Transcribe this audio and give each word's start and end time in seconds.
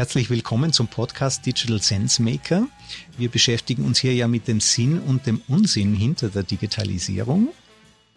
Herzlich 0.00 0.30
willkommen 0.30 0.72
zum 0.72 0.88
Podcast 0.88 1.44
Digital 1.44 1.82
Sense 1.82 2.22
Maker. 2.22 2.66
Wir 3.18 3.28
beschäftigen 3.28 3.84
uns 3.84 3.98
hier 3.98 4.14
ja 4.14 4.28
mit 4.28 4.48
dem 4.48 4.58
Sinn 4.58 4.98
und 4.98 5.26
dem 5.26 5.42
Unsinn 5.46 5.94
hinter 5.94 6.30
der 6.30 6.42
Digitalisierung. 6.42 7.48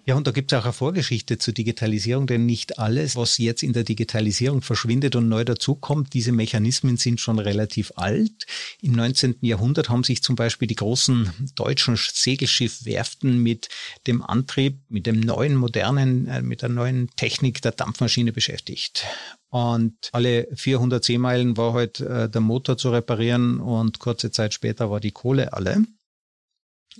Ja, 0.06 0.16
und 0.16 0.26
da 0.26 0.32
gibt 0.32 0.54
es 0.54 0.58
auch 0.58 0.64
eine 0.64 0.72
Vorgeschichte 0.72 1.40
zur 1.40 1.54
Digitalisierung, 1.54 2.26
denn 2.26 2.46
nicht 2.46 2.80
alles, 2.80 3.18
was 3.18 3.38
jetzt 3.38 3.64
in 3.64 3.74
der 3.74 3.84
Digitalisierung 3.84 4.62
verschwindet 4.62 5.18
und 5.18 5.28
neu 5.28 5.44
dazukommt, 5.44 6.14
diese 6.14 6.32
Mechanismen 6.32 6.96
sind 6.96 7.20
schon 7.20 7.38
relativ 7.38 7.92
alt. 7.98 8.46
Im 8.82 8.94
19. 8.94 9.40
Jahrhundert 9.42 9.90
haben 9.90 10.06
sich 10.06 10.24
zum 10.24 10.38
Beispiel 10.38 10.70
die 10.70 10.76
großen 10.76 11.52
deutschen 11.56 11.98
Segelschiffwerften 11.98 13.40
mit 13.40 13.68
dem 14.08 14.22
Antrieb, 14.22 14.80
mit 14.88 15.06
dem 15.06 15.20
neuen, 15.20 15.56
modernen, 15.56 16.30
äh, 16.30 16.42
mit 16.42 16.62
der 16.62 16.70
neuen 16.70 17.10
Technik 17.18 17.62
der 17.62 17.74
Dampfmaschine 17.74 18.32
beschäftigt. 18.32 19.06
Und 19.54 20.10
alle 20.14 20.48
400 20.56 21.04
Seemeilen 21.04 21.56
war 21.58 21.74
halt 21.74 22.00
äh, 22.00 22.28
der 22.28 22.42
Motor 22.42 22.76
zu 22.76 22.90
reparieren 22.90 23.60
und 23.60 24.00
kurze 24.00 24.32
Zeit 24.32 24.52
später 24.52 24.90
war 24.90 25.00
die 25.00 25.12
Kohle 25.12 25.54
alle. 25.54 25.86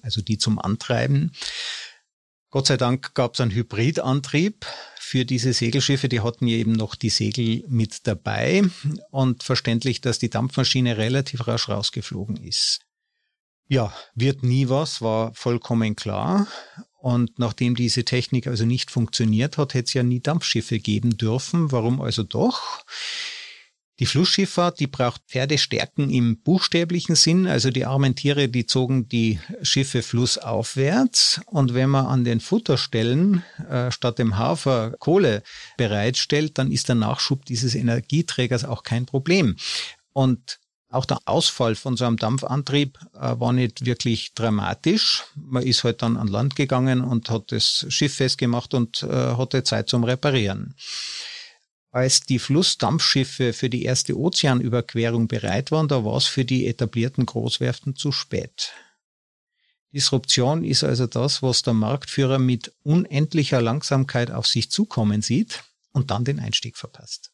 Also 0.04 0.22
die 0.22 0.38
zum 0.38 0.60
Antreiben. 0.60 1.32
Gott 2.52 2.68
sei 2.68 2.78
Dank 2.78 3.16
gab 3.16 3.34
es 3.34 3.42
einen 3.42 3.50
Hybridantrieb 3.50 4.68
für 5.00 5.26
diese 5.26 5.52
Segelschiffe. 5.52 6.10
Die 6.10 6.22
hatten 6.22 6.46
ja 6.46 6.58
eben 6.58 6.74
noch 6.74 6.94
die 6.94 7.10
Segel 7.10 7.64
mit 7.70 8.06
dabei 8.06 8.62
und 9.10 9.42
verständlich, 9.42 10.02
dass 10.02 10.20
die 10.20 10.30
Dampfmaschine 10.30 10.98
relativ 10.98 11.48
rasch 11.48 11.70
rausgeflogen 11.70 12.38
ist. 12.38 12.82
Ja, 13.68 13.92
wird 14.14 14.44
nie 14.44 14.70
was, 14.70 15.02
war 15.02 15.34
vollkommen 15.34 15.96
klar. 15.96 16.46
Und 17.04 17.38
nachdem 17.38 17.76
diese 17.76 18.06
Technik 18.06 18.48
also 18.48 18.64
nicht 18.64 18.90
funktioniert 18.90 19.58
hat, 19.58 19.74
hätte 19.74 19.88
es 19.88 19.94
ja 19.94 20.04
nie 20.04 20.22
Dampfschiffe 20.22 20.80
geben 20.80 21.18
dürfen. 21.18 21.70
Warum 21.74 22.00
also 22.00 22.24
doch? 22.24 22.86
Die 24.00 24.06
Flussschifffahrt, 24.06 24.80
die 24.80 24.88
braucht 24.88 25.22
Pferdestärken 25.28 26.10
im 26.10 26.42
buchstäblichen 26.42 27.16
Sinn. 27.16 27.46
Also 27.46 27.72
die 27.72 27.86
armen 27.86 28.16
Tiere, 28.16 28.48
die 28.48 28.68
zogen 28.68 29.10
die 29.10 29.38
Schiffe 29.64 30.02
flussaufwärts. 30.02 31.42
Und 31.48 31.74
wenn 31.74 31.90
man 31.90 32.06
an 32.06 32.24
den 32.24 32.40
Futterstellen 32.40 33.44
äh, 33.70 33.92
statt 33.92 34.18
dem 34.18 34.38
Hafer 34.38 34.96
Kohle 34.98 35.44
bereitstellt, 35.76 36.58
dann 36.58 36.72
ist 36.72 36.88
der 36.88 36.96
Nachschub 36.96 37.44
dieses 37.44 37.76
Energieträgers 37.76 38.64
auch 38.64 38.84
kein 38.84 39.06
Problem. 39.06 39.58
Und 40.14 40.62
auch 40.94 41.06
der 41.06 41.20
Ausfall 41.26 41.76
von 41.76 41.98
so 41.98 42.06
einem 42.06 42.18
Dampfantrieb 42.18 43.00
äh, 43.14 43.40
war 43.40 43.52
nicht 43.52 43.86
wirklich 43.86 44.34
dramatisch. 44.34 45.24
Man 45.36 45.64
ist 45.64 45.84
halt 45.84 46.02
dann 46.02 46.18
an 46.18 46.28
Land 46.28 46.56
gegangen 46.56 47.02
und 47.02 47.30
hat 47.30 47.52
das 47.52 47.86
Schiff 47.90 48.16
festgemacht 48.16 48.74
und 48.74 49.04
äh, 49.04 49.08
hatte 49.36 49.64
Zeit 49.64 49.90
zum 49.90 50.04
Reparieren. 50.04 50.76
Als 51.92 52.22
die 52.22 52.40
Flussdampfschiffe 52.40 53.54
für 53.54 53.70
die 53.70 53.84
erste 53.84 54.18
Ozeanüberquerung 54.18 55.28
bereit 55.28 55.72
waren, 55.72 55.88
da 55.88 56.06
war 56.06 56.18
es 56.18 56.26
für 56.26 56.46
die 56.46 56.68
etablierten 56.68 57.26
Großwerften 57.26 57.96
zu 57.96 58.12
spät. 58.12 58.72
Disruption 59.94 60.64
ist 60.64 60.84
also 60.84 61.06
das, 61.06 61.44
was 61.44 61.62
der 61.62 61.74
Marktführer 61.74 62.40
mit 62.40 62.74
unendlicher 62.84 63.62
Langsamkeit 63.62 64.32
auf 64.32 64.48
sich 64.48 64.72
zukommen 64.72 65.22
sieht 65.22 65.64
und 65.92 66.10
dann 66.10 66.26
den 66.26 66.40
Einstieg 66.40 66.78
verpasst. 66.78 67.33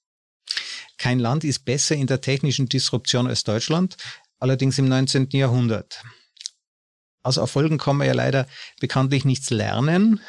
Kein 0.98 1.20
Land 1.20 1.44
ist 1.44 1.66
besser 1.66 1.96
in 1.96 2.08
der 2.08 2.22
technischen 2.22 2.68
Disruption 2.68 3.28
als 3.28 3.44
Deutschland, 3.44 3.98
allerdings 4.40 4.78
im 4.78 4.88
19. 4.88 5.30
Jahrhundert. 5.32 6.04
Aus 7.24 7.38
Erfolgen 7.38 7.78
kann 7.78 7.98
man 7.98 8.08
ja 8.08 8.14
leider 8.14 8.48
bekanntlich 8.80 9.26
nichts 9.26 9.50
lernen. 9.50 10.20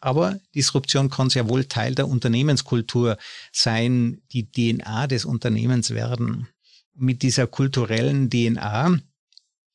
Aber 0.00 0.38
Disruption 0.54 1.10
kann 1.10 1.30
sehr 1.30 1.48
wohl 1.48 1.64
Teil 1.64 1.94
der 1.94 2.08
Unternehmenskultur 2.08 3.16
sein, 3.52 4.22
die 4.32 4.50
DNA 4.50 5.06
des 5.06 5.24
Unternehmens 5.24 5.90
werden. 5.90 6.48
Mit 6.94 7.22
dieser 7.22 7.46
kulturellen 7.46 8.30
DNA, 8.30 8.98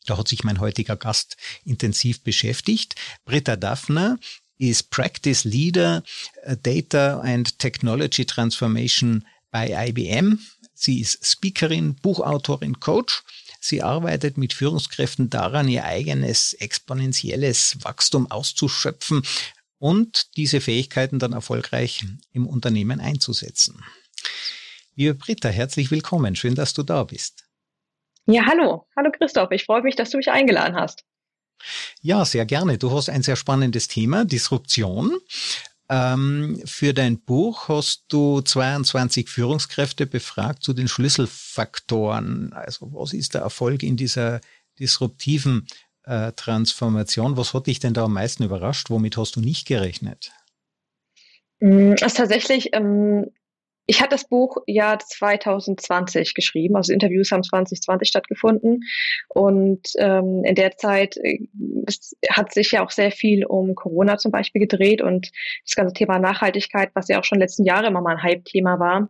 da 0.06 0.18
hat 0.18 0.28
sich 0.28 0.44
mein 0.44 0.60
heutiger 0.60 0.96
Gast 0.96 1.38
intensiv 1.64 2.24
beschäftigt. 2.24 2.96
Britta 3.26 3.56
Daphner 3.56 4.20
ist 4.58 4.90
Practice 4.92 5.44
Leader 5.44 6.04
äh, 6.44 6.56
Data 6.56 7.20
and 7.22 7.58
Technology 7.60 8.26
Transformation 8.26 9.26
bei 9.52 9.88
IBM. 9.90 10.40
Sie 10.74 11.02
ist 11.02 11.26
Speakerin, 11.26 11.96
Buchautorin, 11.96 12.80
Coach. 12.80 13.24
Sie 13.60 13.84
arbeitet 13.84 14.38
mit 14.38 14.54
Führungskräften 14.54 15.30
daran, 15.30 15.68
ihr 15.68 15.86
eigenes 15.86 16.54
exponentielles 16.54 17.78
Wachstum 17.84 18.32
auszuschöpfen, 18.32 19.22
und 19.82 20.38
diese 20.38 20.62
Fähigkeiten 20.62 21.18
dann 21.18 21.34
erfolgreich 21.34 22.06
im 22.34 22.46
Unternehmen 22.46 23.02
einzusetzen. 23.02 23.84
Liebe 24.96 25.16
Britta, 25.16 25.50
herzlich 25.50 25.90
willkommen. 25.90 26.36
Schön, 26.36 26.54
dass 26.54 26.76
du 26.76 26.84
da 26.84 27.04
bist. 27.04 27.46
Ja, 28.28 28.46
hallo. 28.46 28.86
Hallo 28.96 29.12
Christoph. 29.12 29.50
Ich 29.50 29.66
freue 29.66 29.82
mich, 29.82 29.96
dass 29.96 30.12
du 30.12 30.18
mich 30.18 30.30
eingeladen 30.30 30.76
hast. 30.76 31.04
Ja, 32.02 32.26
sehr 32.26 32.46
gerne. 32.46 32.78
Du 32.78 32.92
hast 32.96 33.10
ein 33.10 33.24
sehr 33.24 33.36
spannendes 33.36 33.88
Thema, 33.88 34.24
Disruption. 34.24 35.18
Ähm, 35.92 36.62
für 36.66 36.94
dein 36.94 37.20
Buch 37.20 37.68
hast 37.68 38.06
du 38.08 38.40
22 38.40 39.28
Führungskräfte 39.28 40.08
befragt 40.08 40.64
zu 40.64 40.74
den 40.74 40.88
Schlüsselfaktoren. 40.88 42.54
Also 42.54 42.94
was 42.94 43.12
ist 43.12 43.34
der 43.34 43.42
Erfolg 43.42 43.84
in 43.84 43.98
dieser 43.98 44.40
disruptiven 44.80 45.68
äh, 46.04 46.32
Transformation. 46.34 47.38
Was 47.38 47.54
hat 47.54 47.68
dich 47.68 47.80
denn 47.80 47.94
da 47.94 48.06
am 48.06 48.14
meisten 48.14 48.44
überrascht? 48.44 48.90
Womit 48.90 49.18
hast 49.18 49.36
du 49.36 49.42
nicht 49.42 49.68
gerechnet? 49.68 50.32
Das 51.60 52.02
ist 52.02 52.18
tatsächlich, 52.18 52.70
ähm, 52.74 53.30
ich 53.92 54.00
hatte 54.00 54.12
das 54.12 54.24
Buch 54.24 54.56
ja 54.68 54.98
2020 54.98 56.34
geschrieben, 56.34 56.78
also 56.78 56.94
Interviews 56.94 57.30
haben 57.32 57.44
2020 57.44 58.08
stattgefunden. 58.08 58.80
Und 59.28 59.82
ähm, 59.98 60.44
in 60.46 60.56
der 60.56 60.78
Zeit 60.78 61.18
äh, 61.18 61.40
hat 62.30 62.54
sich 62.54 62.72
ja 62.72 62.86
auch 62.86 62.92
sehr 62.92 63.12
viel 63.12 63.46
um 63.46 63.76
Corona 63.76 64.18
zum 64.18 64.32
Beispiel 64.32 64.62
gedreht 64.62 65.02
und 65.02 65.30
das 65.66 65.76
ganze 65.76 65.94
Thema 65.94 66.20
Nachhaltigkeit, 66.20 66.92
was 66.94 67.10
ja 67.10 67.20
auch 67.20 67.26
schon 67.26 67.40
letzten 67.40 67.66
Jahre 67.66 67.88
immer 67.88 68.00
mal 68.00 68.16
ein 68.16 68.24
Hype-Thema 68.24 68.80
war, 68.80 69.10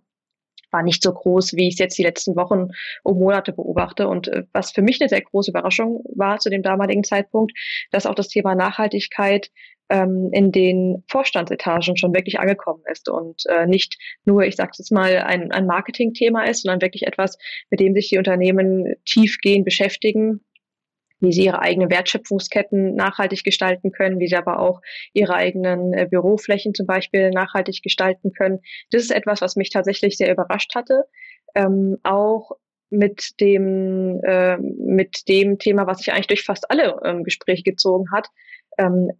war 0.71 0.83
nicht 0.83 1.03
so 1.03 1.13
groß, 1.13 1.53
wie 1.53 1.67
ich 1.67 1.75
es 1.75 1.79
jetzt 1.79 1.97
die 1.97 2.03
letzten 2.03 2.35
Wochen 2.35 2.69
und 3.03 3.19
Monate 3.19 3.53
beobachte. 3.53 4.07
Und 4.07 4.27
äh, 4.27 4.43
was 4.53 4.71
für 4.71 4.81
mich 4.81 4.99
eine 5.01 5.09
sehr 5.09 5.21
große 5.21 5.51
Überraschung 5.51 6.03
war 6.15 6.39
zu 6.39 6.49
dem 6.49 6.63
damaligen 6.63 7.03
Zeitpunkt, 7.03 7.53
dass 7.91 8.05
auch 8.05 8.15
das 8.15 8.27
Thema 8.27 8.55
Nachhaltigkeit 8.55 9.51
ähm, 9.89 10.29
in 10.31 10.51
den 10.51 11.03
Vorstandsetagen 11.07 11.97
schon 11.97 12.13
wirklich 12.13 12.39
angekommen 12.39 12.83
ist 12.89 13.09
und 13.09 13.43
äh, 13.47 13.67
nicht 13.67 13.97
nur, 14.25 14.43
ich 14.43 14.55
sage 14.55 14.71
jetzt 14.77 14.91
mal, 14.91 15.17
ein, 15.17 15.51
ein 15.51 15.65
Marketingthema 15.65 16.45
ist, 16.45 16.63
sondern 16.63 16.81
wirklich 16.81 17.05
etwas, 17.05 17.37
mit 17.69 17.79
dem 17.79 17.93
sich 17.93 18.09
die 18.09 18.17
Unternehmen 18.17 18.95
tiefgehend 19.05 19.65
beschäftigen, 19.65 20.41
wie 21.21 21.31
sie 21.31 21.45
ihre 21.45 21.61
eigenen 21.61 21.89
Wertschöpfungsketten 21.89 22.95
nachhaltig 22.95 23.43
gestalten 23.43 23.91
können, 23.91 24.19
wie 24.19 24.27
sie 24.27 24.35
aber 24.35 24.59
auch 24.59 24.81
ihre 25.13 25.35
eigenen 25.35 25.93
äh, 25.93 26.07
Büroflächen 26.09 26.73
zum 26.73 26.87
Beispiel 26.87 27.29
nachhaltig 27.29 27.81
gestalten 27.81 28.33
können. 28.33 28.59
Das 28.89 29.03
ist 29.03 29.11
etwas, 29.11 29.41
was 29.41 29.55
mich 29.55 29.69
tatsächlich 29.69 30.17
sehr 30.17 30.31
überrascht 30.31 30.75
hatte. 30.75 31.05
Ähm, 31.55 31.97
auch 32.03 32.51
mit 32.89 33.39
dem, 33.39 34.19
äh, 34.23 34.57
mit 34.57 35.27
dem 35.29 35.57
Thema, 35.59 35.87
was 35.87 35.99
sich 35.99 36.11
eigentlich 36.11 36.27
durch 36.27 36.43
fast 36.43 36.69
alle 36.69 36.99
ähm, 37.05 37.23
Gespräche 37.23 37.63
gezogen 37.63 38.11
hat, 38.11 38.27
ähm, 38.77 39.11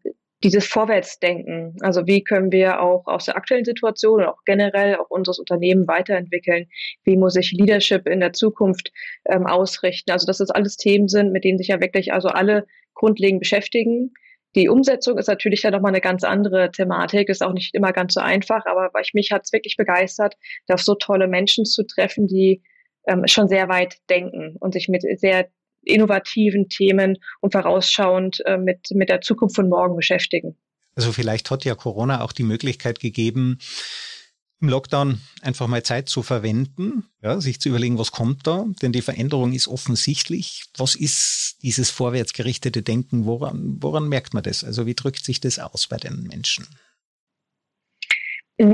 dieses 0.44 0.66
Vorwärtsdenken. 0.66 1.76
Also 1.82 2.08
wie 2.08 2.24
können 2.24 2.52
wir 2.52 2.82
auch 2.82 3.06
aus 3.06 3.26
der 3.26 3.36
aktuellen 3.36 3.66
Situation 3.66 4.22
und 4.22 4.28
auch 4.28 4.44
generell 4.46 4.96
auch 4.96 5.10
unseres 5.10 5.40
Unternehmen 5.40 5.88
weiterentwickeln? 5.88 6.68
Wie 7.04 7.18
muss 7.18 7.34
sich 7.34 7.52
Leadership 7.52 8.08
in 8.08 8.20
der 8.20 8.34
Zukunft 8.34 8.92
ähm, 9.30 9.46
ausrichten? 9.46 10.12
Also 10.12 10.26
dass 10.26 10.40
das 10.40 10.50
alles 10.50 10.78
Themen 10.78 11.08
sind, 11.08 11.32
mit 11.32 11.44
denen 11.44 11.58
sich 11.58 11.68
ja 11.68 11.80
wirklich 11.80 12.14
also 12.14 12.30
alle 12.30 12.66
grundlegend 12.94 13.42
beschäftigen. 13.42 14.14
Die 14.56 14.68
Umsetzung 14.68 15.18
ist 15.18 15.28
natürlich 15.28 15.64
ja 15.64 15.72
nochmal 15.72 15.92
eine 15.92 16.02
ganz 16.02 16.24
andere 16.24 16.72
Thematik, 16.72 17.30
ist 17.30 17.44
auch 17.44 17.54
nicht 17.54 17.74
immer 17.74 17.94
ganz 17.94 18.16
so 18.16 18.20
einfach, 18.20 18.66
aber 18.66 18.90
ich, 19.02 19.14
mich 19.14 19.32
hat 19.32 19.44
es 19.46 19.54
wirklich 19.54 19.78
begeistert, 19.78 20.36
da 20.68 20.78
so 20.78 20.96
tolle 20.96 21.28
Menschen 21.28 21.64
zu 21.64 21.84
treffen, 21.86 22.28
die 22.28 22.62
ähm, 23.08 23.24
schon 23.28 23.48
sehr 23.48 23.70
weit 23.70 23.98
denken 24.10 24.58
und 24.60 24.74
sich 24.74 24.90
mit 24.90 25.04
sehr 25.20 25.50
innovativen 25.84 26.70
Themen 26.70 27.18
und 27.40 27.54
vorausschauend 27.54 28.42
äh, 28.46 28.58
mit, 28.58 28.90
mit 28.92 29.10
der 29.10 29.22
Zukunft 29.22 29.56
von 29.56 29.70
morgen 29.70 29.96
beschäftigen. 29.96 30.58
Also 30.96 31.12
vielleicht 31.12 31.50
hat 31.52 31.66
ja 31.66 31.76
Corona 31.76 32.22
auch 32.22 32.32
die 32.32 32.44
Möglichkeit 32.44 33.00
gegeben, 33.00 33.60
im 34.62 34.70
Lockdown 34.70 35.20
einfach 35.42 35.68
mal 35.68 35.82
Zeit 35.82 36.08
zu 36.08 36.22
verwenden, 36.22 37.06
ja, 37.22 37.42
sich 37.42 37.60
zu 37.60 37.70
überlegen, 37.70 37.98
was 37.98 38.12
kommt 38.12 38.46
da, 38.46 38.66
denn 38.82 38.92
die 38.92 39.02
Veränderung 39.02 39.54
ist 39.54 39.68
offensichtlich. 39.68 40.66
Was 40.78 40.94
ist 40.94 41.58
dieses 41.64 41.90
vorwärtsgerichtete 41.90 42.84
Denken? 42.84 43.26
Woran, 43.26 43.78
woran 43.82 44.08
merkt 44.08 44.36
man 44.36 44.44
das? 44.44 44.64
Also 44.64 44.86
wie 44.86 44.94
drückt 44.94 45.26
sich 45.26 45.40
das 45.40 45.58
aus 45.58 45.88
bei 45.88 45.98
den 45.98 46.24
Menschen? 46.24 46.68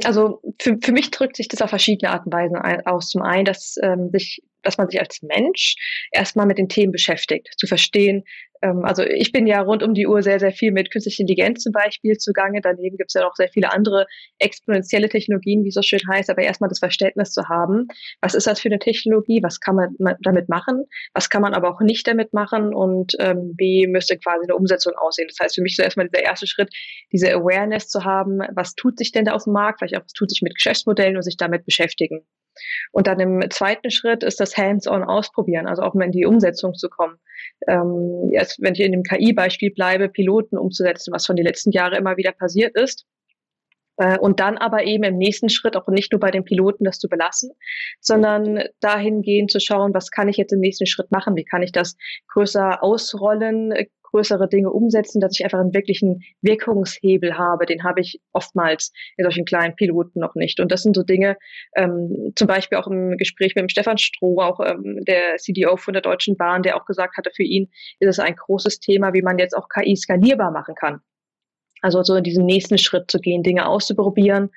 Also 0.04 0.42
für, 0.60 0.78
für 0.82 0.92
mich 0.92 1.12
drückt 1.12 1.38
sich 1.38 1.48
das 1.48 1.62
auf 1.62 1.70
verschiedene 1.70 2.12
Arten 2.12 2.26
und 2.26 2.34
Weisen 2.34 2.58
aus. 2.86 3.10
Zum 3.10 3.22
einen, 3.22 3.46
dass 3.46 3.76
ähm, 3.82 4.10
sich 4.12 4.44
dass 4.68 4.78
man 4.78 4.90
sich 4.90 5.00
als 5.00 5.22
Mensch 5.22 5.76
erstmal 6.12 6.46
mit 6.46 6.58
den 6.58 6.70
Themen 6.70 6.92
beschäftigt, 6.92 7.50
zu 7.58 7.68
verstehen, 7.68 8.24
ähm, 8.62 8.84
also 8.84 9.04
ich 9.04 9.32
bin 9.32 9.48
ja 9.48 9.62
rund 9.62 9.84
um 9.84 9.94
die 9.94 10.08
Uhr 10.08 10.22
sehr, 10.24 10.40
sehr 10.40 10.52
viel 10.52 10.72
mit 10.72 10.92
künstlicher 10.92 11.22
Intelligenz 11.22 11.64
zum 11.64 11.72
Beispiel 11.72 12.18
zugange. 12.18 12.62
Daneben 12.62 12.98
gibt 12.98 13.10
es 13.10 13.14
ja 13.14 13.22
noch 13.22 13.36
sehr 13.36 13.50
viele 13.50 13.72
andere 13.72 14.08
exponentielle 14.40 15.10
Technologien, 15.10 15.64
wie 15.64 15.70
es 15.70 15.76
so 15.76 15.82
schön 15.82 16.00
heißt, 16.10 16.30
aber 16.30 16.42
erstmal 16.42 16.70
das 16.70 16.80
Verständnis 16.80 17.32
zu 17.32 17.48
haben, 17.48 17.88
was 18.22 18.34
ist 18.34 18.48
das 18.48 18.60
für 18.60 18.70
eine 18.70 18.80
Technologie, 18.80 19.42
was 19.44 19.60
kann 19.60 19.76
man 19.76 19.96
damit 20.22 20.50
machen, 20.50 20.86
was 21.14 21.30
kann 21.30 21.42
man 21.42 21.54
aber 21.54 21.70
auch 21.70 21.82
nicht 21.82 22.08
damit 22.08 22.34
machen? 22.34 22.74
Und 22.74 23.16
ähm, 23.20 23.54
wie 23.58 23.88
müsste 23.88 24.18
quasi 24.18 24.44
eine 24.44 24.56
Umsetzung 24.56 24.94
aussehen. 24.98 25.28
Das 25.30 25.44
heißt 25.44 25.56
für 25.56 25.62
mich 25.62 25.76
so 25.76 25.84
erstmal 25.84 26.10
dieser 26.10 26.24
erste 26.24 26.48
Schritt, 26.48 26.70
diese 27.12 27.34
Awareness 27.34 27.88
zu 27.90 28.04
haben, 28.04 28.40
was 28.56 28.76
tut 28.76 28.98
sich 28.98 29.12
denn 29.12 29.26
da 29.26 29.34
auf 29.34 29.44
dem 29.44 29.54
Markt, 29.54 29.80
vielleicht 29.80 29.98
auch 29.98 30.04
was 30.04 30.14
tut 30.14 30.30
sich 30.30 30.42
mit 30.42 30.56
Geschäftsmodellen 30.56 31.16
und 31.16 31.24
sich 31.24 31.38
damit 31.38 31.66
beschäftigen. 31.66 32.26
Und 32.92 33.08
dann 33.08 33.20
im 33.20 33.50
zweiten 33.50 33.92
Schritt 33.92 34.24
ist 34.24 34.40
das 34.40 34.58
Hands-on 34.58 35.04
ausprobieren, 35.04 35.68
also 35.68 35.82
auch 35.84 35.94
mal 35.94 36.06
in 36.06 36.12
die 36.12 36.26
Umsetzung 36.26 36.74
zu 36.74 36.90
kommen. 36.90 37.18
Ähm, 37.68 38.30
jetzt, 38.32 38.62
wenn 38.62 38.74
ich 38.74 38.82
in 38.82 38.92
dem 38.92 39.04
KI-Beispiel 39.04 39.72
bleibe, 39.72 40.10
Piloten 40.10 40.58
umzusetzen, 40.58 41.14
was 41.14 41.26
von 41.26 41.36
den 41.36 41.46
letzten 41.46 41.72
Jahren 41.72 41.94
immer 41.94 42.18
wieder 42.18 42.32
passiert 42.32 42.76
ist. 42.76 43.06
Äh, 43.98 44.18
und 44.20 44.40
dann 44.40 44.58
aber 44.58 44.84
eben 44.84 45.04
im 45.04 45.18
nächsten 45.18 45.50
Schritt 45.50 45.76
auch 45.76 45.88
nicht 45.88 46.12
nur 46.12 46.20
bei 46.20 46.32
den 46.32 46.44
Piloten 46.44 46.84
das 46.84 47.00
zu 47.00 47.10
belassen, 47.10 47.52
sondern 48.00 48.64
dahingehend 48.80 49.52
zu 49.52 49.60
schauen, 49.60 49.94
was 49.94 50.12
kann 50.12 50.30
ich 50.30 50.38
jetzt 50.38 50.54
im 50.54 50.60
nächsten 50.60 50.86
Schritt 50.86 51.12
machen? 51.12 51.36
Wie 51.36 51.46
kann 51.46 51.64
ich 51.64 51.72
das 51.72 51.98
größer 52.32 52.84
ausrollen? 52.84 53.74
Größere 54.12 54.48
Dinge 54.48 54.72
umsetzen, 54.72 55.20
dass 55.20 55.38
ich 55.38 55.44
einfach 55.44 55.60
einen 55.60 55.74
wirklichen 55.74 56.24
Wirkungshebel 56.42 57.38
habe. 57.38 57.66
Den 57.66 57.84
habe 57.84 58.02
ich 58.02 58.22
oftmals 58.34 58.92
in 59.18 59.24
solchen 59.24 59.46
kleinen 59.46 59.76
Piloten 59.76 60.20
noch 60.20 60.36
nicht. 60.36 60.60
Und 60.60 60.72
das 60.72 60.84
sind 60.84 60.96
so 60.96 61.04
Dinge, 61.04 61.38
ähm, 61.76 62.34
zum 62.36 62.48
Beispiel 62.48 62.78
auch 62.78 62.88
im 62.88 63.18
Gespräch 63.18 63.56
mit 63.56 63.64
dem 63.64 63.70
Stefan 63.70 63.98
Stroh, 63.98 64.42
auch 64.42 64.60
ähm, 64.60 65.04
der 65.06 65.38
CDO 65.38 65.78
von 65.78 65.94
der 65.94 66.02
Deutschen 66.02 66.38
Bahn, 66.38 66.64
der 66.64 66.76
auch 66.76 66.86
gesagt 66.86 67.18
hatte, 67.18 67.32
für 67.36 67.44
ihn 67.44 67.70
ist 68.00 68.10
es 68.10 68.20
ein 68.20 68.36
großes 68.36 68.80
Thema, 68.80 69.14
wie 69.14 69.22
man 69.22 69.38
jetzt 69.38 69.56
auch 69.56 69.70
KI 69.70 69.96
skalierbar 69.96 70.52
machen 70.52 70.76
kann. 70.76 71.02
Also 71.82 72.02
so 72.04 72.16
in 72.16 72.24
diesen 72.24 72.46
nächsten 72.46 72.78
Schritt 72.78 73.12
zu 73.12 73.20
gehen, 73.20 73.44
Dinge 73.44 73.68
auszuprobieren, 73.68 74.50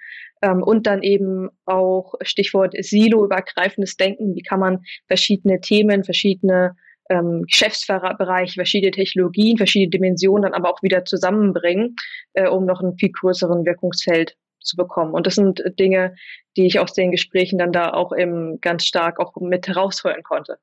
ähm, 0.43 0.62
und 0.62 0.87
dann 0.87 1.03
eben 1.03 1.50
auch 1.67 2.14
Stichwort 2.23 2.75
Silo-übergreifendes 2.79 3.96
Denken. 3.96 4.35
Wie 4.35 4.43
kann 4.43 4.61
man 4.61 4.85
verschiedene 5.06 5.61
Themen, 5.61 6.05
verschiedene 6.05 6.76
ähm, 7.10 7.44
Geschäftsbereich, 7.46 8.54
verschiedene 8.54 8.92
Technologien, 8.92 9.58
verschiedene 9.58 9.90
Dimensionen 9.90 10.44
dann 10.44 10.54
aber 10.54 10.72
auch 10.72 10.82
wieder 10.82 11.04
zusammenbringen, 11.04 11.96
äh, 12.32 12.48
um 12.48 12.64
noch 12.64 12.80
einen 12.80 12.96
viel 12.96 13.10
größeren 13.10 13.66
Wirkungsfeld 13.66 14.36
zu 14.60 14.76
bekommen. 14.76 15.12
Und 15.12 15.26
das 15.26 15.34
sind 15.34 15.62
Dinge, 15.78 16.14
die 16.56 16.66
ich 16.66 16.78
aus 16.78 16.92
den 16.92 17.10
Gesprächen 17.10 17.58
dann 17.58 17.72
da 17.72 17.92
auch 17.92 18.16
eben 18.16 18.60
ganz 18.60 18.84
stark 18.84 19.18
auch 19.18 19.34
mit 19.40 19.66
herausholen 19.68 20.22
konnte. 20.22 20.58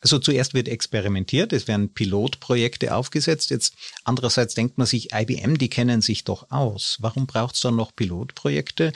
Also 0.00 0.18
zuerst 0.18 0.54
wird 0.54 0.68
experimentiert, 0.68 1.52
es 1.52 1.68
werden 1.68 1.94
Pilotprojekte 1.94 2.94
aufgesetzt. 2.94 3.50
Jetzt 3.50 3.74
andererseits 4.04 4.54
denkt 4.54 4.78
man 4.78 4.86
sich, 4.86 5.12
IBM, 5.14 5.56
die 5.56 5.70
kennen 5.70 6.00
sich 6.00 6.24
doch 6.24 6.50
aus. 6.50 6.98
Warum 7.00 7.26
braucht 7.26 7.54
es 7.54 7.60
dann 7.60 7.76
noch 7.76 7.94
Pilotprojekte? 7.94 8.92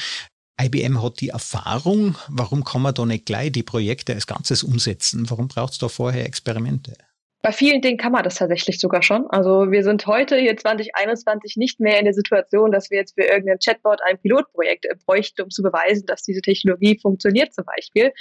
IBM 0.61 1.03
hat 1.03 1.21
die 1.21 1.29
Erfahrung, 1.29 2.17
warum 2.29 2.65
kann 2.65 2.83
man 2.83 2.95
da 2.95 3.05
nicht 3.05 3.27
gleich 3.27 3.53
die 3.53 3.63
Projekte 3.63 4.15
als 4.15 4.27
Ganzes 4.27 4.63
umsetzen? 4.63 5.29
Warum 5.29 5.49
braucht 5.49 5.75
es 5.75 5.79
da 5.79 5.89
vorher 5.89 6.25
Experimente? 6.25 6.97
Bei 7.47 7.53
vielen 7.53 7.81
Dingen 7.81 7.97
kann 7.97 8.11
man 8.11 8.25
das 8.25 8.35
tatsächlich 8.35 8.81
sogar 8.81 9.05
schon. 9.05 9.29
Also 9.29 9.71
wir 9.71 9.85
sind 9.85 10.05
heute 10.09 10.37
hier 10.37 10.57
2021 10.57 11.57
nicht 11.57 11.79
mehr 11.79 11.97
in 12.01 12.05
der 12.05 12.13
Situation, 12.13 12.73
dass 12.73 12.91
wir 12.91 12.99
jetzt 12.99 13.15
für 13.15 13.25
irgendein 13.25 13.61
Chatbot 13.65 14.01
ein 14.05 14.19
Pilotprojekt 14.19 14.85
äh, 14.85 14.97
bräuchten, 15.07 15.43
um 15.43 15.51
zu 15.51 15.63
beweisen, 15.63 16.07
dass 16.07 16.23
diese 16.23 16.41
Technologie 16.41 16.99
funktioniert 17.01 17.55
zum 17.55 17.65
Beispiel. 17.65 18.13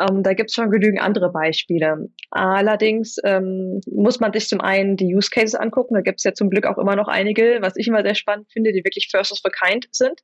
Ähm, 0.00 0.22
da 0.22 0.32
gibt 0.32 0.50
es 0.50 0.54
schon 0.54 0.70
genügend 0.70 1.00
andere 1.00 1.32
Beispiele. 1.32 2.08
Allerdings 2.30 3.16
ähm, 3.24 3.80
muss 3.90 4.20
man 4.20 4.32
sich 4.32 4.46
zum 4.46 4.60
einen 4.60 4.96
die 4.96 5.12
Use 5.12 5.30
Cases 5.30 5.56
angucken. 5.56 5.94
Da 5.94 6.00
gibt 6.02 6.20
es 6.20 6.22
ja 6.22 6.32
zum 6.32 6.48
Glück 6.48 6.64
auch 6.64 6.78
immer 6.78 6.94
noch 6.94 7.08
einige, 7.08 7.58
was 7.60 7.76
ich 7.76 7.88
immer 7.88 8.04
sehr 8.04 8.14
spannend 8.14 8.46
finde, 8.52 8.70
die 8.70 8.84
wirklich 8.84 9.08
first 9.10 9.32
of 9.32 9.40
a 9.42 9.50
kind 9.50 9.88
sind. 9.90 10.20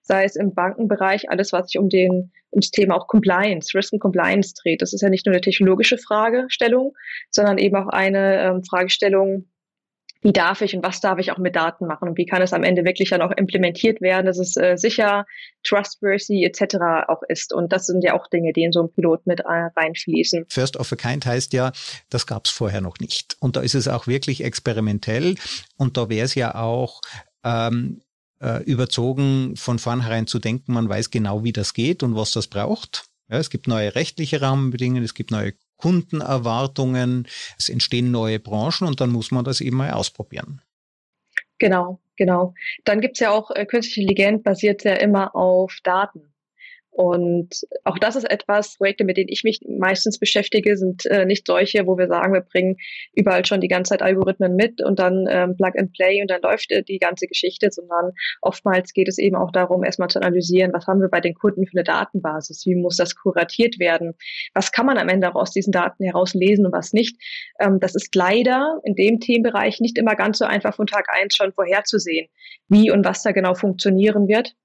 Sei 0.00 0.24
es 0.24 0.34
im 0.34 0.54
Bankenbereich, 0.54 1.28
alles, 1.28 1.52
was 1.52 1.68
sich 1.68 1.78
um 1.78 1.90
den 1.90 2.32
ums 2.52 2.70
Thema 2.70 2.96
auch 2.96 3.06
Compliance, 3.06 3.76
Risk 3.76 3.92
and 3.92 4.02
Compliance 4.02 4.54
dreht. 4.62 4.82
Das 4.82 4.92
ist 4.92 5.02
ja 5.02 5.10
nicht 5.10 5.26
nur 5.26 5.34
eine 5.34 5.40
technologische 5.40 5.98
Fragestellung, 5.98 6.94
sondern 7.30 7.58
eben 7.58 7.76
auch 7.76 7.88
eine 7.88 8.42
ähm, 8.42 8.64
Fragestellung, 8.64 9.46
wie 10.20 10.32
darf 10.32 10.62
ich 10.62 10.74
und 10.74 10.82
was 10.82 11.00
darf 11.00 11.18
ich 11.18 11.30
auch 11.30 11.38
mit 11.38 11.54
Daten 11.54 11.86
machen 11.86 12.08
und 12.08 12.18
wie 12.18 12.26
kann 12.26 12.42
es 12.42 12.52
am 12.52 12.64
Ende 12.64 12.84
wirklich 12.84 13.10
dann 13.10 13.22
auch 13.22 13.30
implementiert 13.30 14.00
werden, 14.00 14.26
dass 14.26 14.38
es 14.38 14.56
äh, 14.56 14.76
sicher, 14.76 15.26
trustworthy 15.62 16.44
etc. 16.44 16.76
auch 17.06 17.22
ist. 17.28 17.52
Und 17.52 17.72
das 17.72 17.86
sind 17.86 18.02
ja 18.02 18.18
auch 18.18 18.26
Dinge, 18.26 18.52
die 18.52 18.64
in 18.64 18.72
so 18.72 18.80
einen 18.80 18.92
Pilot 18.92 19.26
mit 19.26 19.40
äh, 19.40 19.68
reinfließen. 19.76 20.46
First 20.48 20.76
of 20.76 20.92
a 20.92 20.96
kind 20.96 21.24
heißt 21.24 21.52
ja, 21.52 21.72
das 22.10 22.26
gab 22.26 22.46
es 22.46 22.50
vorher 22.50 22.80
noch 22.80 22.98
nicht. 22.98 23.36
Und 23.40 23.56
da 23.56 23.60
ist 23.60 23.74
es 23.74 23.86
auch 23.86 24.06
wirklich 24.06 24.42
experimentell 24.42 25.36
und 25.76 25.96
da 25.96 26.08
wäre 26.08 26.24
es 26.24 26.34
ja 26.34 26.54
auch 26.56 27.00
ähm, 27.44 28.00
äh, 28.40 28.62
überzogen, 28.64 29.56
von 29.56 29.78
vornherein 29.78 30.26
zu 30.26 30.38
denken, 30.38 30.72
man 30.72 30.88
weiß 30.88 31.10
genau, 31.10 31.44
wie 31.44 31.52
das 31.52 31.74
geht 31.74 32.02
und 32.02 32.16
was 32.16 32.32
das 32.32 32.46
braucht. 32.46 33.06
Ja, 33.30 33.38
es 33.38 33.50
gibt 33.50 33.68
neue 33.68 33.94
rechtliche 33.94 34.40
Rahmenbedingungen, 34.40 35.04
es 35.04 35.14
gibt 35.14 35.30
neue 35.30 35.52
Kundenerwartungen, 35.76 37.28
es 37.58 37.68
entstehen 37.68 38.10
neue 38.10 38.40
Branchen 38.40 38.86
und 38.86 39.00
dann 39.00 39.10
muss 39.10 39.30
man 39.30 39.44
das 39.44 39.60
eben 39.60 39.76
mal 39.76 39.92
ausprobieren. 39.92 40.62
Genau, 41.58 42.00
genau. 42.16 42.54
Dann 42.84 43.00
gibt's 43.00 43.20
ja 43.20 43.30
auch 43.30 43.50
äh, 43.50 43.66
künstliche 43.66 44.02
Intelligenz 44.02 44.42
basiert 44.42 44.84
ja 44.84 44.94
immer 44.94 45.34
auf 45.34 45.76
Daten. 45.82 46.32
Und 46.98 47.60
auch 47.84 47.96
das 47.96 48.16
ist 48.16 48.28
etwas, 48.28 48.76
Projekte, 48.76 49.04
mit 49.04 49.16
denen 49.16 49.28
ich 49.28 49.44
mich 49.44 49.60
meistens 49.68 50.18
beschäftige, 50.18 50.76
sind 50.76 51.06
äh, 51.06 51.26
nicht 51.26 51.46
solche, 51.46 51.86
wo 51.86 51.96
wir 51.96 52.08
sagen, 52.08 52.32
wir 52.32 52.40
bringen 52.40 52.76
überall 53.14 53.46
schon 53.46 53.60
die 53.60 53.68
ganze 53.68 53.90
Zeit 53.90 54.02
Algorithmen 54.02 54.56
mit 54.56 54.82
und 54.82 54.98
dann 54.98 55.28
ähm, 55.30 55.56
Plug 55.56 55.78
and 55.78 55.92
Play 55.92 56.20
und 56.20 56.28
dann 56.28 56.42
läuft 56.42 56.72
äh, 56.72 56.82
die 56.82 56.98
ganze 56.98 57.28
Geschichte, 57.28 57.70
sondern 57.70 58.14
oftmals 58.42 58.92
geht 58.94 59.06
es 59.06 59.18
eben 59.18 59.36
auch 59.36 59.52
darum, 59.52 59.84
erstmal 59.84 60.08
zu 60.08 60.20
analysieren, 60.20 60.72
was 60.72 60.88
haben 60.88 61.00
wir 61.00 61.08
bei 61.08 61.20
den 61.20 61.34
Kunden 61.34 61.68
für 61.68 61.76
eine 61.76 61.84
Datenbasis, 61.84 62.66
wie 62.66 62.74
muss 62.74 62.96
das 62.96 63.14
kuratiert 63.14 63.78
werden, 63.78 64.14
was 64.52 64.72
kann 64.72 64.86
man 64.86 64.98
am 64.98 65.08
Ende 65.08 65.30
auch 65.30 65.36
aus 65.36 65.52
diesen 65.52 65.70
Daten 65.70 66.02
heraus 66.02 66.34
lesen 66.34 66.66
und 66.66 66.72
was 66.72 66.92
nicht. 66.92 67.16
Ähm, 67.60 67.78
das 67.78 67.94
ist 67.94 68.12
leider 68.16 68.80
in 68.82 68.96
dem 68.96 69.20
Themenbereich 69.20 69.78
nicht 69.78 69.98
immer 69.98 70.16
ganz 70.16 70.38
so 70.38 70.46
einfach 70.46 70.74
von 70.74 70.88
Tag 70.88 71.06
eins 71.16 71.36
schon 71.36 71.52
vorherzusehen, 71.52 72.26
wie 72.66 72.90
und 72.90 73.04
was 73.04 73.22
da 73.22 73.30
genau 73.30 73.54
funktionieren 73.54 74.26
wird. 74.26 74.56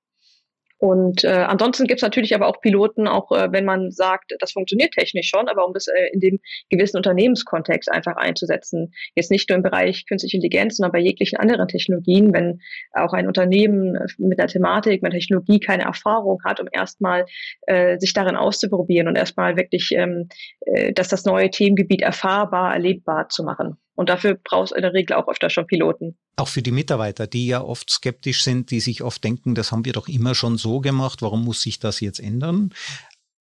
Und 0.84 1.24
äh, 1.24 1.30
ansonsten 1.30 1.88
gibt 1.88 2.00
es 2.00 2.04
natürlich 2.04 2.36
aber 2.36 2.46
auch 2.46 2.60
Piloten, 2.60 3.08
auch 3.08 3.32
äh, 3.32 3.50
wenn 3.54 3.64
man 3.64 3.90
sagt, 3.92 4.36
das 4.40 4.52
funktioniert 4.52 4.92
technisch 4.92 5.30
schon, 5.30 5.48
aber 5.48 5.66
um 5.66 5.72
das 5.72 5.88
äh, 5.88 6.10
in 6.12 6.20
dem 6.20 6.40
gewissen 6.70 6.98
Unternehmenskontext 6.98 7.90
einfach 7.90 8.18
einzusetzen. 8.18 8.92
Jetzt 9.16 9.32
nicht 9.32 9.48
nur 9.48 9.56
im 9.56 9.64
Bereich 9.64 10.06
künstliche 10.06 10.36
Intelligenz, 10.36 10.76
sondern 10.76 10.92
bei 10.92 11.00
jeglichen 11.00 11.40
anderen 11.40 11.70
Technologien, 11.70 12.34
wenn 12.34 12.60
auch 12.92 13.14
ein 13.14 13.28
Unternehmen 13.28 13.98
mit 14.18 14.40
der 14.40 14.48
Thematik, 14.48 15.02
mit 15.02 15.14
der 15.14 15.22
Technologie 15.22 15.62
keine 15.62 15.84
Erfahrung 15.84 16.42
hat, 16.44 16.60
um 16.60 16.68
erstmal 16.70 17.28
äh, 17.62 17.98
sich 17.98 18.12
darin 18.12 18.36
auszuprobieren 18.36 19.08
und 19.08 19.16
erstmal 19.16 19.56
wirklich, 19.56 19.94
ähm, 19.96 20.28
äh, 20.66 20.92
dass 20.92 21.08
das 21.08 21.24
neue 21.24 21.50
Themengebiet 21.50 22.02
erfahrbar, 22.02 22.74
erlebbar 22.74 23.30
zu 23.30 23.46
machen. 23.46 23.78
Und 23.96 24.10
dafür 24.10 24.36
braucht 24.36 24.72
es 24.72 24.76
in 24.76 24.82
der 24.82 24.94
Regel 24.94 25.16
auch 25.16 25.28
öfter 25.28 25.50
schon 25.50 25.68
Piloten. 25.68 26.18
Auch 26.36 26.48
für 26.48 26.62
die 26.62 26.72
Mitarbeiter, 26.72 27.28
die 27.28 27.48
ja 27.48 27.62
oft 27.62 27.90
skeptisch 27.90 28.44
sind, 28.44 28.72
die 28.72 28.80
sich 28.80 29.04
oft 29.04 29.24
denken, 29.24 29.54
das 29.54 29.72
haben 29.72 29.86
wir 29.86 29.94
doch 29.94 30.08
immer 30.08 30.34
schon 30.34 30.58
so 30.58 30.80
gemacht, 30.80 31.22
warum 31.22 31.44
muss 31.44 31.62
sich 31.62 31.80
das 31.80 32.00
jetzt 32.00 32.20
ändern? 32.20 32.74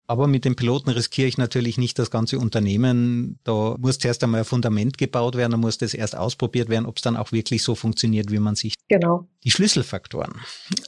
Aber 0.09 0.25
mit 0.25 0.43
den 0.43 0.55
Piloten 0.55 0.89
riskiere 0.89 1.27
ich 1.27 1.37
natürlich 1.37 1.77
nicht 1.77 1.99
das 1.99 2.09
ganze 2.09 2.39
Unternehmen. 2.39 3.37
Da 3.43 3.75
muss 3.77 3.99
zuerst 3.99 4.23
einmal 4.23 4.39
ein 4.39 4.45
Fundament 4.45 4.97
gebaut 4.97 5.35
werden, 5.35 5.51
da 5.51 5.57
muss 5.57 5.77
das 5.77 5.93
erst 5.93 6.17
ausprobiert 6.17 6.67
werden, 6.67 6.87
ob 6.87 6.97
es 6.97 7.03
dann 7.03 7.15
auch 7.15 7.31
wirklich 7.31 7.61
so 7.61 7.75
funktioniert, 7.75 8.31
wie 8.31 8.39
man 8.39 8.55
sich. 8.55 8.73
Genau. 8.87 9.27
Die 9.43 9.51
Schlüsselfaktoren. 9.51 10.33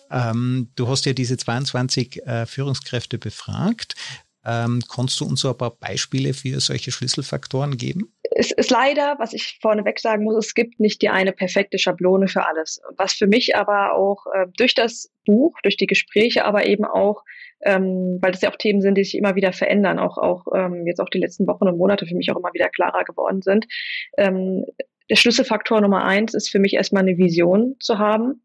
Ähm, 0.10 0.70
du 0.76 0.88
hast 0.88 1.06
ja 1.06 1.14
diese 1.14 1.38
22 1.38 2.26
äh, 2.26 2.48
Führungskräfte 2.48 3.20
befragt. 3.20 3.94
Ähm, 4.44 4.82
kannst 4.90 5.20
du 5.20 5.26
uns 5.26 5.42
so 5.42 5.50
ein 5.50 5.58
paar 5.58 5.76
Beispiele 5.76 6.34
für 6.34 6.60
solche 6.60 6.92
Schlüsselfaktoren 6.92 7.78
geben? 7.78 8.12
Es 8.34 8.52
ist 8.52 8.72
leider, 8.72 9.16
was 9.20 9.34
ich 9.34 9.60
vorneweg 9.62 10.00
sagen 10.00 10.24
muss, 10.24 10.46
es 10.46 10.54
gibt 10.54 10.80
nicht 10.80 11.02
die 11.02 11.10
eine 11.10 11.34
perfekte 11.34 11.78
Schablone 11.78 12.30
für 12.30 12.48
alles. 12.48 12.82
Was 12.96 13.14
für 13.14 13.28
mich 13.28 13.58
aber 13.58 13.94
auch 13.94 14.26
äh, 14.34 14.48
durch 14.58 14.74
das 14.74 15.12
Buch, 15.26 15.60
durch 15.64 15.76
die 15.76 15.86
Gespräche, 15.86 16.46
aber 16.46 16.66
eben 16.66 16.86
auch, 16.86 17.24
ähm, 17.64 18.20
weil 18.22 18.32
das 18.32 18.42
ja 18.42 18.50
auch 18.50 18.56
Themen 18.56 18.82
sind, 18.82 18.96
die 18.96 19.04
sich 19.04 19.18
immer 19.18 19.36
wieder 19.36 19.52
verändern, 19.52 20.00
auch, 20.00 20.18
auch 20.18 20.46
ähm, 20.56 20.88
jetzt 20.88 21.02
auch 21.02 21.10
die 21.10 21.20
letzten 21.20 21.46
Wochen 21.46 21.68
und 21.68 21.78
Monate 21.78 22.06
für 22.06 22.16
mich 22.16 22.32
auch 22.32 22.38
immer 22.38 22.54
wieder 22.54 22.70
klarer 22.70 23.04
geworden 23.04 23.42
sind. 23.42 23.68
Ähm, 24.18 24.66
der 25.10 25.18
Schlüsselfaktor 25.18 25.82
Nummer 25.82 26.06
eins 26.06 26.34
ist 26.34 26.50
für 26.50 26.60
mich 26.60 26.74
erstmal 26.74 27.04
eine 27.04 27.18
Vision 27.18 27.76
zu 27.82 27.98
haben, 28.00 28.42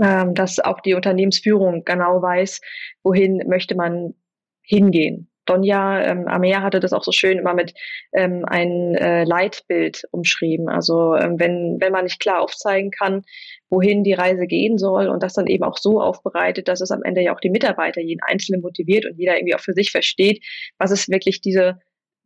ähm, 0.00 0.32
dass 0.34 0.60
auch 0.60 0.80
die 0.80 0.94
Unternehmensführung 0.94 1.84
genau 1.84 2.22
weiß, 2.22 2.60
wohin 3.02 3.42
möchte 3.48 3.74
man 3.74 4.14
hingehen. 4.62 5.28
Donja 5.46 6.02
ähm, 6.02 6.28
Amer 6.28 6.62
hatte 6.62 6.80
das 6.80 6.92
auch 6.92 7.04
so 7.04 7.12
schön 7.12 7.38
immer 7.38 7.54
mit 7.54 7.74
ähm, 8.12 8.44
ein 8.46 8.94
äh, 8.96 9.24
Leitbild 9.24 10.02
umschrieben. 10.10 10.68
Also 10.68 11.14
ähm, 11.14 11.38
wenn, 11.38 11.78
wenn 11.80 11.92
man 11.92 12.04
nicht 12.04 12.20
klar 12.20 12.42
aufzeigen 12.42 12.90
kann, 12.90 13.22
wohin 13.70 14.04
die 14.04 14.12
Reise 14.12 14.46
gehen 14.46 14.78
soll 14.78 15.08
und 15.08 15.22
das 15.22 15.34
dann 15.34 15.46
eben 15.46 15.64
auch 15.64 15.78
so 15.78 16.00
aufbereitet, 16.00 16.68
dass 16.68 16.80
es 16.80 16.90
am 16.90 17.02
Ende 17.02 17.22
ja 17.22 17.34
auch 17.34 17.40
die 17.40 17.50
Mitarbeiter 17.50 18.00
jeden 18.00 18.22
Einzelnen 18.22 18.60
motiviert 18.60 19.06
und 19.06 19.18
jeder 19.18 19.36
irgendwie 19.36 19.54
auch 19.54 19.60
für 19.60 19.72
sich 19.72 19.90
versteht, 19.90 20.44
was 20.78 20.90
ist 20.90 21.08
wirklich 21.08 21.40
diese 21.40 21.78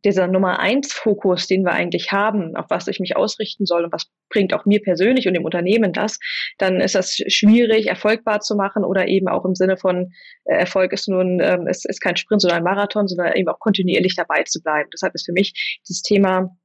dieser 0.03 0.27
Nummer 0.27 0.59
eins 0.59 0.93
Fokus, 0.93 1.47
den 1.47 1.63
wir 1.63 1.71
eigentlich 1.71 2.11
haben, 2.11 2.55
auf 2.55 2.65
was 2.69 2.87
ich 2.87 2.99
mich 2.99 3.15
ausrichten 3.15 3.65
soll 3.65 3.83
und 3.85 3.93
was 3.93 4.09
bringt 4.29 4.53
auch 4.53 4.65
mir 4.65 4.81
persönlich 4.81 5.27
und 5.27 5.33
dem 5.33 5.45
Unternehmen 5.45 5.93
das, 5.93 6.19
dann 6.57 6.79
ist 6.79 6.95
das 6.95 7.15
schwierig, 7.27 7.87
erfolgbar 7.87 8.39
zu 8.39 8.55
machen 8.55 8.83
oder 8.83 9.07
eben 9.07 9.27
auch 9.27 9.45
im 9.45 9.55
Sinne 9.55 9.77
von 9.77 10.11
äh, 10.45 10.55
Erfolg 10.55 10.93
ist 10.93 11.07
nun, 11.07 11.39
ähm, 11.41 11.67
es 11.67 11.85
ist 11.85 12.01
kein 12.01 12.15
Sprint, 12.15 12.41
sondern 12.41 12.59
ein 12.59 12.63
Marathon, 12.63 13.07
sondern 13.07 13.33
eben 13.33 13.49
auch 13.49 13.59
kontinuierlich 13.59 14.15
dabei 14.15 14.43
zu 14.43 14.61
bleiben. 14.61 14.89
Deshalb 14.93 15.13
ist 15.15 15.25
für 15.25 15.33
mich 15.33 15.81
das 15.87 16.01
Thema 16.01 16.55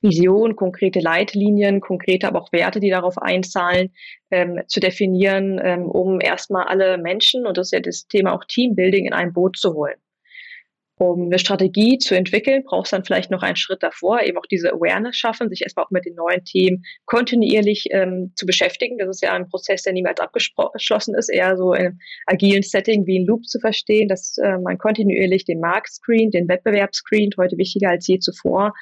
Vision, 0.00 0.54
konkrete 0.54 1.00
Leitlinien, 1.00 1.80
konkrete 1.80 2.28
aber 2.28 2.40
auch 2.40 2.52
Werte, 2.52 2.78
die 2.78 2.90
darauf 2.90 3.18
einzahlen, 3.18 3.92
ähm, 4.30 4.60
zu 4.68 4.78
definieren, 4.78 5.60
ähm, 5.62 5.86
um 5.86 6.20
erstmal 6.20 6.66
alle 6.66 6.98
Menschen, 6.98 7.46
und 7.46 7.56
das 7.56 7.68
ist 7.68 7.72
ja 7.72 7.80
das 7.80 8.06
Thema 8.06 8.34
auch 8.34 8.44
Teambuilding, 8.44 9.06
in 9.06 9.12
ein 9.12 9.32
Boot 9.32 9.56
zu 9.56 9.74
holen 9.74 9.96
um 10.98 11.26
eine 11.26 11.38
Strategie 11.38 11.98
zu 11.98 12.14
entwickeln, 12.14 12.64
brauchst 12.64 12.92
du 12.92 12.96
dann 12.96 13.04
vielleicht 13.04 13.30
noch 13.30 13.42
einen 13.42 13.56
Schritt 13.56 13.82
davor, 13.82 14.22
eben 14.22 14.36
auch 14.36 14.46
diese 14.46 14.72
Awareness 14.72 15.16
schaffen, 15.16 15.48
sich 15.48 15.62
erstmal 15.62 15.86
auch 15.86 15.90
mit 15.90 16.04
den 16.04 16.14
neuen 16.14 16.44
Themen 16.44 16.84
kontinuierlich 17.06 17.86
ähm, 17.90 18.32
zu 18.34 18.46
beschäftigen. 18.46 18.98
Das 18.98 19.08
ist 19.08 19.22
ja 19.22 19.32
ein 19.32 19.48
Prozess, 19.48 19.82
der 19.82 19.92
niemals 19.92 20.20
abgeschlossen 20.20 21.14
ist, 21.14 21.28
eher 21.28 21.56
so 21.56 21.72
in 21.72 21.86
einem 21.86 21.98
agilen 22.26 22.62
Setting 22.62 23.06
wie 23.06 23.20
ein 23.20 23.26
Loop 23.26 23.46
zu 23.46 23.60
verstehen, 23.60 24.08
dass 24.08 24.36
äh, 24.38 24.58
man 24.58 24.76
kontinuierlich 24.78 25.44
den 25.44 25.60
Markt 25.60 25.92
screent, 25.92 26.34
den 26.34 26.48
Wettbewerb 26.48 26.94
screent, 26.94 27.36
heute 27.38 27.56
wichtiger 27.56 27.90
als 27.90 28.06
je 28.06 28.18
zuvor, 28.18 28.74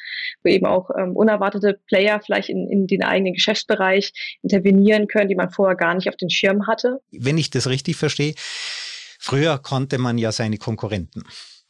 wo 0.42 0.50
eben 0.50 0.66
auch 0.66 0.90
ähm, 0.98 1.14
unerwartete 1.14 1.78
Player 1.86 2.20
vielleicht 2.24 2.48
in, 2.48 2.66
in 2.70 2.86
den 2.86 3.02
eigenen 3.02 3.34
Geschäftsbereich 3.34 4.38
intervenieren 4.42 5.06
können, 5.06 5.28
die 5.28 5.34
man 5.34 5.50
vorher 5.50 5.76
gar 5.76 5.94
nicht 5.94 6.08
auf 6.08 6.16
den 6.16 6.30
Schirm 6.30 6.66
hatte. 6.66 7.00
Wenn 7.10 7.36
ich 7.36 7.50
das 7.50 7.68
richtig 7.68 7.96
verstehe, 7.96 8.34
früher 8.36 9.58
konnte 9.58 9.98
man 9.98 10.16
ja 10.16 10.32
seine 10.32 10.56
Konkurrenten 10.56 11.22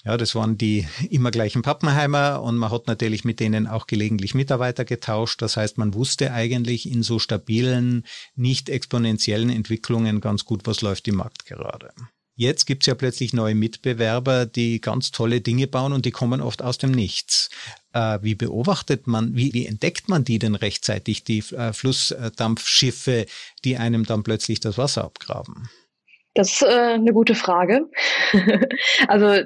ja, 0.06 0.16
das 0.16 0.34
waren 0.36 0.56
die 0.56 0.86
immer 1.10 1.30
gleichen 1.30 1.62
Pappenheimer 1.62 2.40
und 2.40 2.56
man 2.56 2.70
hat 2.70 2.86
natürlich 2.86 3.24
mit 3.24 3.40
denen 3.40 3.66
auch 3.66 3.86
gelegentlich 3.86 4.34
Mitarbeiter 4.34 4.84
getauscht. 4.84 5.42
Das 5.42 5.56
heißt, 5.56 5.78
man 5.78 5.94
wusste 5.94 6.32
eigentlich 6.32 6.90
in 6.90 7.02
so 7.02 7.18
stabilen, 7.18 8.04
nicht 8.36 8.68
exponentiellen 8.68 9.50
Entwicklungen 9.50 10.20
ganz 10.20 10.44
gut, 10.44 10.62
was 10.64 10.80
läuft 10.80 11.08
im 11.08 11.16
Markt 11.16 11.44
gerade. 11.44 11.90
Jetzt 12.38 12.66
gibt's 12.66 12.86
ja 12.86 12.94
plötzlich 12.94 13.32
neue 13.32 13.54
Mitbewerber, 13.54 14.44
die 14.44 14.80
ganz 14.82 15.10
tolle 15.10 15.40
Dinge 15.40 15.66
bauen 15.66 15.94
und 15.94 16.04
die 16.04 16.10
kommen 16.10 16.42
oft 16.42 16.60
aus 16.60 16.76
dem 16.76 16.90
Nichts. 16.90 17.48
Äh, 17.94 18.18
wie 18.20 18.34
beobachtet 18.34 19.06
man, 19.06 19.34
wie, 19.34 19.54
wie, 19.54 19.66
entdeckt 19.66 20.10
man 20.10 20.22
die 20.22 20.38
denn 20.38 20.54
rechtzeitig, 20.54 21.24
die 21.24 21.38
äh, 21.38 21.72
Flussdampfschiffe, 21.72 23.24
die 23.64 23.78
einem 23.78 24.04
dann 24.04 24.22
plötzlich 24.22 24.60
das 24.60 24.76
Wasser 24.76 25.04
abgraben? 25.04 25.70
Das 26.36 26.52
ist 26.52 26.62
äh, 26.62 26.94
eine 26.94 27.12
gute 27.12 27.34
Frage. 27.34 27.88
also 29.08 29.42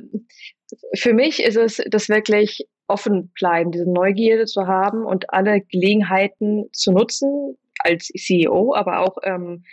für 0.95 1.15
mich 1.15 1.43
ist 1.43 1.57
es 1.57 1.81
das 1.89 2.09
wirklich 2.09 2.67
offen 2.89 3.33
bleiben, 3.39 3.71
diese 3.71 3.91
Neugierde 3.91 4.45
zu 4.47 4.67
haben 4.67 5.05
und 5.05 5.33
alle 5.33 5.61
Gelegenheiten 5.61 6.69
zu 6.73 6.93
nutzen 6.93 7.57
als 7.79 8.09
CEO, 8.09 8.75
aber 8.75 9.01
auch 9.01 9.17
ähm, 9.23 9.65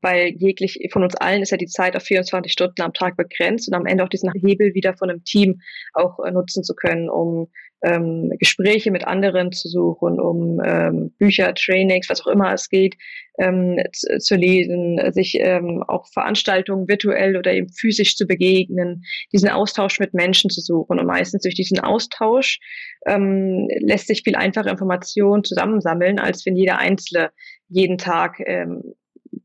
weil 0.00 0.34
jeglich 0.36 0.88
von 0.92 1.02
uns 1.02 1.14
allen 1.16 1.42
ist 1.42 1.50
ja 1.50 1.56
die 1.56 1.66
Zeit 1.66 1.96
auf 1.96 2.02
24 2.02 2.52
Stunden 2.52 2.82
am 2.82 2.92
Tag 2.92 3.16
begrenzt 3.16 3.68
und 3.68 3.74
am 3.74 3.86
Ende 3.86 4.04
auch 4.04 4.08
diesen 4.08 4.32
Hebel 4.32 4.74
wieder 4.74 4.94
von 4.96 5.10
einem 5.10 5.24
Team 5.24 5.60
auch 5.92 6.18
äh, 6.24 6.30
nutzen 6.30 6.64
zu 6.64 6.74
können, 6.74 7.08
um 7.08 7.48
ähm, 7.84 8.32
Gespräche 8.38 8.90
mit 8.90 9.06
anderen 9.06 9.52
zu 9.52 9.68
suchen, 9.68 10.18
um 10.18 10.60
ähm, 10.64 11.12
Bücher, 11.18 11.54
Trainings, 11.54 12.08
was 12.08 12.22
auch 12.22 12.28
immer 12.28 12.52
es 12.52 12.68
geht, 12.68 12.96
ähm, 13.38 13.78
zu, 13.92 14.18
zu, 14.18 14.36
lesen, 14.36 14.98
sich 15.12 15.38
ähm, 15.38 15.84
auch 15.86 16.06
Veranstaltungen 16.12 16.88
virtuell 16.88 17.36
oder 17.36 17.52
eben 17.52 17.68
physisch 17.68 18.16
zu 18.16 18.26
begegnen, 18.26 19.02
diesen 19.32 19.50
Austausch 19.50 20.00
mit 20.00 20.14
Menschen 20.14 20.50
zu 20.50 20.60
suchen. 20.60 20.98
Und 20.98 21.06
meistens 21.06 21.42
durch 21.42 21.54
diesen 21.54 21.78
Austausch 21.80 22.58
ähm, 23.06 23.68
lässt 23.80 24.06
sich 24.06 24.22
viel 24.22 24.36
einfacher 24.36 24.70
Informationen 24.70 25.44
zusammensammeln, 25.44 26.18
als 26.18 26.46
wenn 26.46 26.56
jeder 26.56 26.78
Einzelne 26.78 27.30
jeden 27.68 27.98
Tag 27.98 28.40
ähm, 28.46 28.94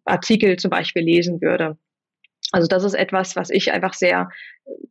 Artikel 0.09 0.57
zum 0.57 0.69
Beispiel 0.69 1.03
lesen 1.03 1.41
würde. 1.41 1.77
Also 2.51 2.67
das 2.67 2.83
ist 2.83 2.95
etwas, 2.95 3.35
was 3.35 3.51
ich 3.51 3.71
einfach 3.71 3.93
sehr, 3.93 4.29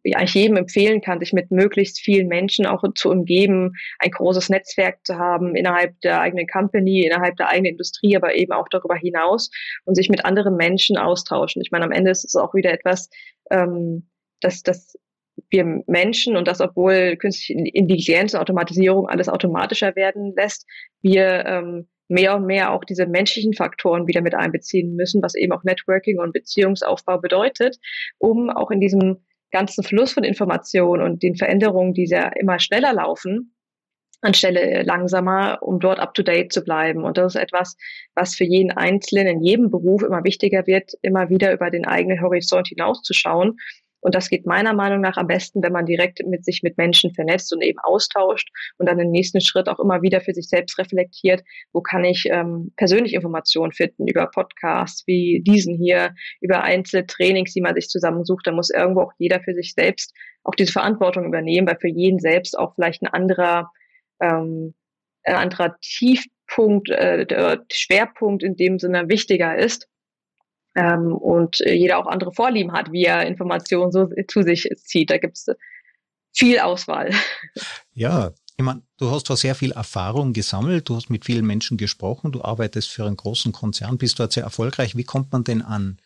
ja, 0.04 0.22
ich 0.22 0.34
jedem 0.34 0.56
empfehlen 0.56 1.00
kann, 1.00 1.18
sich 1.18 1.32
mit 1.32 1.50
möglichst 1.50 1.98
vielen 2.00 2.28
Menschen 2.28 2.66
auch 2.66 2.84
zu 2.94 3.10
umgeben, 3.10 3.72
ein 3.98 4.12
großes 4.12 4.48
Netzwerk 4.48 5.04
zu 5.04 5.16
haben 5.16 5.56
innerhalb 5.56 6.00
der 6.02 6.20
eigenen 6.20 6.46
Company, 6.46 7.04
innerhalb 7.04 7.36
der 7.36 7.48
eigenen 7.48 7.72
Industrie, 7.72 8.16
aber 8.16 8.34
eben 8.36 8.52
auch 8.52 8.68
darüber 8.68 8.94
hinaus 8.94 9.50
und 9.84 9.96
sich 9.96 10.08
mit 10.08 10.24
anderen 10.24 10.56
Menschen 10.56 10.96
austauschen. 10.96 11.60
Ich 11.62 11.72
meine, 11.72 11.84
am 11.84 11.92
Ende 11.92 12.12
ist 12.12 12.24
es 12.24 12.36
auch 12.36 12.54
wieder 12.54 12.72
etwas, 12.72 13.10
ähm, 13.50 14.08
dass, 14.40 14.62
dass 14.62 14.96
wir 15.50 15.82
Menschen 15.86 16.36
und 16.36 16.46
das, 16.46 16.60
obwohl 16.60 17.16
künstliche 17.16 17.54
Intelligenz 17.54 18.34
und 18.34 18.40
Automatisierung 18.40 19.08
alles 19.08 19.28
automatischer 19.28 19.96
werden 19.96 20.32
lässt, 20.36 20.64
wir 21.00 21.44
ähm, 21.44 21.88
mehr 22.08 22.36
und 22.36 22.46
mehr 22.46 22.72
auch 22.72 22.84
diese 22.84 23.06
menschlichen 23.06 23.54
Faktoren 23.54 24.06
wieder 24.06 24.20
mit 24.20 24.34
einbeziehen 24.34 24.96
müssen, 24.96 25.22
was 25.22 25.34
eben 25.34 25.52
auch 25.52 25.64
Networking 25.64 26.18
und 26.18 26.32
Beziehungsaufbau 26.32 27.18
bedeutet, 27.18 27.78
um 28.18 28.50
auch 28.50 28.70
in 28.70 28.80
diesem 28.80 29.24
ganzen 29.50 29.84
Fluss 29.84 30.12
von 30.12 30.24
Informationen 30.24 31.02
und 31.02 31.22
den 31.22 31.36
Veränderungen, 31.36 31.94
die 31.94 32.06
ja 32.06 32.28
immer 32.28 32.58
schneller 32.58 32.92
laufen, 32.92 33.54
anstelle 34.20 34.82
langsamer, 34.82 35.58
um 35.62 35.78
dort 35.78 36.00
up-to-date 36.00 36.52
zu 36.52 36.62
bleiben. 36.62 37.04
Und 37.04 37.18
das 37.18 37.34
ist 37.34 37.40
etwas, 37.40 37.76
was 38.14 38.34
für 38.34 38.44
jeden 38.44 38.72
Einzelnen 38.72 39.28
in 39.28 39.42
jedem 39.42 39.70
Beruf 39.70 40.02
immer 40.02 40.24
wichtiger 40.24 40.66
wird, 40.66 40.92
immer 41.02 41.30
wieder 41.30 41.52
über 41.52 41.70
den 41.70 41.86
eigenen 41.86 42.20
Horizont 42.20 42.68
hinauszuschauen 42.68 43.58
und 44.00 44.14
das 44.14 44.28
geht 44.28 44.46
meiner 44.46 44.74
Meinung 44.74 45.00
nach 45.00 45.16
am 45.16 45.26
besten, 45.26 45.62
wenn 45.62 45.72
man 45.72 45.86
direkt 45.86 46.24
mit 46.26 46.44
sich 46.44 46.62
mit 46.62 46.78
Menschen 46.78 47.12
vernetzt 47.14 47.52
und 47.52 47.62
eben 47.62 47.78
austauscht 47.80 48.48
und 48.78 48.88
dann 48.88 48.98
im 49.00 49.10
nächsten 49.10 49.40
Schritt 49.40 49.68
auch 49.68 49.80
immer 49.80 50.02
wieder 50.02 50.20
für 50.20 50.34
sich 50.34 50.48
selbst 50.48 50.78
reflektiert, 50.78 51.42
wo 51.72 51.80
kann 51.80 52.04
ich 52.04 52.26
ähm, 52.30 52.72
persönlich 52.76 53.14
Informationen 53.14 53.72
finden 53.72 54.06
über 54.06 54.30
Podcasts 54.30 55.06
wie 55.06 55.42
diesen 55.44 55.76
hier, 55.76 56.14
über 56.40 56.62
einzelne 56.62 57.06
Trainings, 57.06 57.52
die 57.52 57.60
man 57.60 57.74
sich 57.74 57.88
zusammensucht. 57.88 58.46
Da 58.46 58.52
muss 58.52 58.70
irgendwo 58.70 59.02
auch 59.02 59.12
jeder 59.18 59.40
für 59.40 59.54
sich 59.54 59.74
selbst 59.74 60.14
auch 60.44 60.54
diese 60.54 60.72
Verantwortung 60.72 61.24
übernehmen, 61.24 61.66
weil 61.66 61.78
für 61.80 61.88
jeden 61.88 62.20
selbst 62.20 62.58
auch 62.58 62.74
vielleicht 62.74 63.02
ein 63.02 63.08
anderer, 63.08 63.70
ähm, 64.20 64.74
ein 65.24 65.34
anderer 65.34 65.76
Tiefpunkt, 65.80 66.88
äh, 66.90 67.58
Schwerpunkt 67.72 68.42
in 68.42 68.56
dem 68.56 68.78
Sinne 68.78 69.08
wichtiger 69.08 69.56
ist 69.56 69.88
ähm, 70.78 71.12
und 71.12 71.58
jeder 71.58 71.98
auch 71.98 72.06
andere 72.06 72.32
Vorlieben 72.32 72.72
hat, 72.72 72.92
wie 72.92 73.04
er 73.04 73.26
Informationen 73.26 73.90
so 73.90 74.08
zu 74.28 74.42
sich 74.42 74.68
zieht. 74.84 75.10
Da 75.10 75.18
gibt 75.18 75.36
es 75.36 75.46
viel 76.32 76.58
Auswahl. 76.60 77.10
Ja, 77.94 78.30
ich 78.56 78.64
meine, 78.64 78.82
du 78.96 79.10
hast 79.10 79.28
da 79.28 79.34
sehr 79.34 79.56
viel 79.56 79.72
Erfahrung 79.72 80.32
gesammelt, 80.32 80.88
du 80.88 80.94
hast 80.94 81.10
mit 81.10 81.24
vielen 81.24 81.44
Menschen 81.44 81.76
gesprochen, 81.76 82.30
du 82.30 82.42
arbeitest 82.42 82.90
für 82.90 83.04
einen 83.04 83.16
großen 83.16 83.50
Konzern, 83.50 83.98
bist 83.98 84.20
dort 84.20 84.32
sehr 84.32 84.44
erfolgreich. 84.44 84.96
Wie 84.96 85.02
kommt 85.02 85.32
man 85.32 85.42
denn 85.42 85.62
an, 85.62 85.98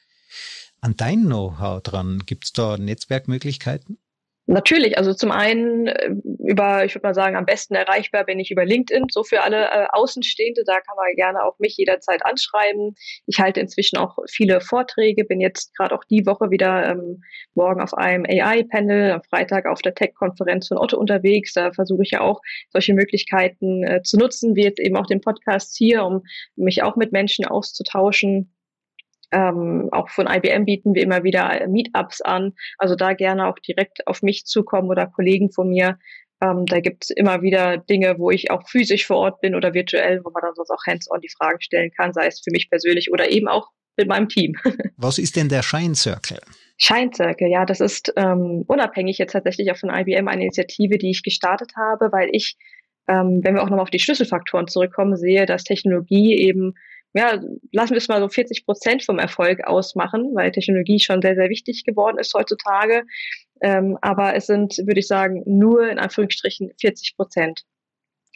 an 0.80 0.96
dein 0.96 1.24
Know-how 1.24 1.82
dran? 1.82 2.22
Gibt 2.24 2.44
es 2.44 2.52
da 2.54 2.78
Netzwerkmöglichkeiten? 2.78 3.98
Natürlich, 4.46 4.99
also 4.99 5.14
zum 5.14 5.30
einen 5.30 5.87
äh, 5.87 6.11
über, 6.40 6.84
ich 6.84 6.94
würde 6.96 7.06
mal 7.06 7.14
sagen, 7.14 7.37
am 7.37 7.46
besten 7.46 7.76
erreichbar 7.76 8.25
bin 8.25 8.40
ich 8.40 8.50
über 8.50 8.64
LinkedIn, 8.64 9.06
so 9.08 9.22
für 9.22 9.42
alle 9.42 9.66
äh, 9.66 9.87
Außenstehende, 9.92 10.64
da 10.66 10.80
kann 10.80 10.96
man 10.96 11.14
gerne 11.14 11.44
auch 11.44 11.58
mich 11.61 11.76
jederzeit 11.76 12.26
anschreiben. 12.26 12.96
Ich 13.26 13.38
halte 13.38 13.61
inzwischen 13.61 13.99
auch 13.99 14.18
viele 14.28 14.61
Vorträge, 14.61 15.25
bin 15.25 15.40
jetzt 15.40 15.76
gerade 15.76 15.94
auch 15.94 16.02
die 16.04 16.26
Woche 16.26 16.50
wieder 16.50 16.90
ähm, 16.90 17.22
morgen 17.54 17.80
auf 17.80 17.94
einem 17.94 18.25
AI-Panel, 18.25 19.12
am 19.12 19.22
Freitag 19.22 19.66
auf 19.66 19.80
der 19.80 19.94
Tech-Konferenz 19.94 20.66
von 20.66 20.78
Otto 20.78 20.99
unterwegs. 20.99 21.52
Da 21.52 21.72
versuche 21.72 22.02
ich 22.02 22.11
ja 22.11 22.20
auch 22.20 22.40
solche 22.70 22.94
Möglichkeiten 22.94 23.84
äh, 23.84 24.02
zu 24.02 24.18
nutzen, 24.18 24.56
wie 24.56 24.64
jetzt 24.64 24.80
eben 24.80 24.96
auch 24.96 25.06
den 25.06 25.20
Podcast 25.20 25.76
hier, 25.76 26.04
um 26.04 26.22
mich 26.56 26.82
auch 26.82 26.96
mit 26.96 27.12
Menschen 27.12 27.44
auszutauschen. 27.44 28.51
Ähm, 29.32 29.88
auch 29.92 30.10
von 30.10 30.26
IBM 30.26 30.66
bieten 30.66 30.94
wir 30.94 31.02
immer 31.02 31.24
wieder 31.24 31.66
Meetups 31.66 32.20
an. 32.20 32.52
Also 32.78 32.94
da 32.94 33.14
gerne 33.14 33.48
auch 33.48 33.58
direkt 33.58 34.06
auf 34.06 34.22
mich 34.22 34.44
zukommen 34.44 34.90
oder 34.90 35.06
Kollegen 35.06 35.50
von 35.50 35.68
mir. 35.68 35.98
Ähm, 36.42 36.66
da 36.66 36.80
gibt 36.80 37.04
es 37.04 37.10
immer 37.10 37.40
wieder 37.40 37.78
Dinge, 37.78 38.18
wo 38.18 38.30
ich 38.30 38.50
auch 38.50 38.68
physisch 38.68 39.06
vor 39.06 39.16
Ort 39.18 39.40
bin 39.40 39.54
oder 39.54 39.74
virtuell, 39.74 40.20
wo 40.24 40.30
man 40.30 40.42
dann 40.42 40.54
sonst 40.54 40.70
auch 40.70 40.84
hands-on 40.86 41.20
die 41.20 41.30
Fragen 41.30 41.60
stellen 41.60 41.90
kann, 41.96 42.12
sei 42.12 42.26
es 42.26 42.40
für 42.40 42.50
mich 42.50 42.68
persönlich 42.68 43.10
oder 43.10 43.30
eben 43.30 43.48
auch 43.48 43.68
mit 43.96 44.08
meinem 44.08 44.28
Team. 44.28 44.54
Was 44.96 45.18
ist 45.18 45.36
denn 45.36 45.48
der 45.48 45.62
Shine 45.62 45.94
Circle? 45.94 46.40
Shine 46.78 47.10
Circle, 47.14 47.48
ja, 47.48 47.64
das 47.64 47.80
ist 47.80 48.12
ähm, 48.16 48.64
unabhängig 48.66 49.18
jetzt 49.18 49.32
tatsächlich 49.32 49.70
auch 49.70 49.76
von 49.76 49.90
IBM 49.90 50.28
eine 50.28 50.42
Initiative, 50.42 50.98
die 50.98 51.10
ich 51.10 51.22
gestartet 51.22 51.72
habe, 51.76 52.10
weil 52.10 52.28
ich, 52.32 52.56
ähm, 53.06 53.40
wenn 53.42 53.54
wir 53.54 53.62
auch 53.62 53.68
nochmal 53.68 53.82
auf 53.82 53.90
die 53.90 54.00
Schlüsselfaktoren 54.00 54.66
zurückkommen, 54.66 55.16
sehe, 55.16 55.46
dass 55.46 55.64
Technologie 55.64 56.36
eben 56.38 56.74
ja, 57.14 57.40
lassen 57.73 57.90
wir 57.90 57.99
es 57.99 58.09
mal 58.09 58.21
so 58.21 58.28
40 58.28 58.64
Prozent 58.64 59.04
vom 59.04 59.19
Erfolg 59.19 59.64
ausmachen, 59.66 60.31
weil 60.35 60.50
Technologie 60.50 60.99
schon 60.99 61.21
sehr, 61.21 61.35
sehr 61.35 61.50
wichtig 61.50 61.85
geworden 61.85 62.19
ist 62.19 62.33
heutzutage. 62.35 63.04
Ähm, 63.61 63.99
aber 64.00 64.35
es 64.35 64.47
sind, 64.47 64.78
würde 64.78 65.00
ich 65.00 65.07
sagen, 65.07 65.42
nur 65.47 65.88
in 65.88 65.99
Anführungsstrichen 65.99 66.73
40 66.81 67.16
Prozent. 67.16 67.62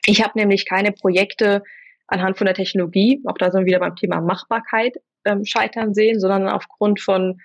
Ich 0.04 0.22
habe 0.22 0.38
nämlich 0.38 0.66
keine 0.68 0.92
Projekte 0.92 1.62
anhand 2.06 2.38
von 2.38 2.44
der 2.44 2.54
Technologie, 2.54 3.20
auch 3.24 3.36
da 3.38 3.50
sind 3.50 3.62
wir 3.62 3.66
wieder 3.66 3.80
beim 3.80 3.96
Thema 3.96 4.20
Machbarkeit, 4.20 4.96
ähm, 5.24 5.44
scheitern 5.44 5.94
sehen, 5.94 6.20
sondern 6.20 6.48
aufgrund 6.48 7.00
von 7.00 7.40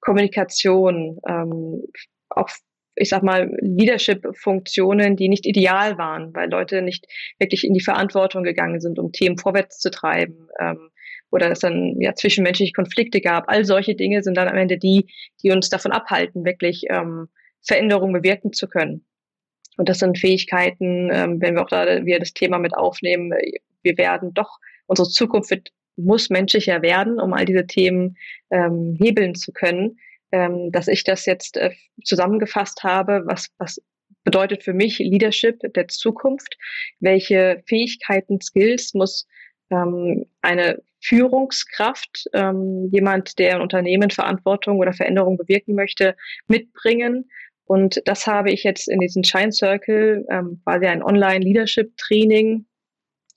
Kommunikation, 0.00 1.18
ähm, 1.28 1.82
auch 2.30 2.48
ich 2.96 3.10
sag 3.10 3.22
mal, 3.22 3.54
Leadership-Funktionen, 3.60 5.16
die 5.16 5.28
nicht 5.28 5.46
ideal 5.46 5.98
waren, 5.98 6.34
weil 6.34 6.50
Leute 6.50 6.82
nicht 6.82 7.06
wirklich 7.38 7.64
in 7.64 7.74
die 7.74 7.82
Verantwortung 7.82 8.42
gegangen 8.42 8.80
sind, 8.80 8.98
um 8.98 9.12
Themen 9.12 9.38
vorwärts 9.38 9.78
zu 9.78 9.90
treiben. 9.90 10.48
Ähm, 10.58 10.90
oder 11.30 11.50
es 11.50 11.60
dann 11.60 12.00
ja 12.00 12.14
zwischenmenschliche 12.14 12.72
Konflikte 12.72 13.20
gab. 13.20 13.48
All 13.48 13.64
solche 13.64 13.94
Dinge 13.94 14.22
sind 14.22 14.36
dann 14.36 14.48
am 14.48 14.56
Ende 14.56 14.78
die, 14.78 15.06
die 15.42 15.50
uns 15.50 15.68
davon 15.68 15.92
abhalten, 15.92 16.44
wirklich 16.44 16.84
ähm, 16.88 17.28
Veränderungen 17.62 18.12
bewirken 18.12 18.52
zu 18.52 18.68
können. 18.68 19.04
Und 19.76 19.88
das 19.88 19.98
sind 19.98 20.18
Fähigkeiten, 20.18 21.10
ähm, 21.12 21.40
wenn 21.40 21.54
wir 21.54 21.62
auch 21.62 21.68
da 21.68 22.04
wieder 22.04 22.18
das 22.18 22.32
Thema 22.32 22.58
mit 22.58 22.74
aufnehmen, 22.74 23.32
wir 23.82 23.98
werden 23.98 24.32
doch, 24.34 24.58
unsere 24.86 25.08
Zukunft 25.08 25.50
wird, 25.50 25.72
muss 25.96 26.30
menschlicher 26.30 26.82
werden, 26.82 27.20
um 27.20 27.32
all 27.32 27.44
diese 27.44 27.66
Themen 27.66 28.16
ähm, 28.50 28.96
hebeln 28.98 29.34
zu 29.34 29.52
können. 29.52 29.98
Ähm, 30.32 30.72
dass 30.72 30.88
ich 30.88 31.04
das 31.04 31.24
jetzt 31.26 31.56
äh, 31.56 31.70
zusammengefasst 32.04 32.82
habe, 32.82 33.22
was, 33.26 33.48
was 33.58 33.80
bedeutet 34.24 34.64
für 34.64 34.74
mich 34.74 34.98
Leadership 34.98 35.60
der 35.74 35.88
Zukunft? 35.88 36.56
Welche 36.98 37.62
Fähigkeiten, 37.66 38.40
Skills 38.40 38.92
muss 38.92 39.26
ähm, 39.70 40.26
eine 40.42 40.82
Führungskraft, 41.00 42.24
ähm, 42.32 42.88
jemand, 42.90 43.38
der 43.38 43.56
ein 43.56 43.60
Unternehmen 43.60 44.10
Verantwortung 44.10 44.78
oder 44.78 44.92
Veränderung 44.92 45.36
bewirken 45.36 45.74
möchte, 45.74 46.16
mitbringen. 46.48 47.30
Und 47.64 48.02
das 48.04 48.26
habe 48.26 48.50
ich 48.50 48.64
jetzt 48.64 48.88
in 48.88 49.00
diesem 49.00 49.22
Shine 49.22 49.52
Circle, 49.52 50.24
ähm, 50.30 50.60
quasi 50.64 50.86
ein 50.86 51.02
Online-Leadership-Training 51.02 52.66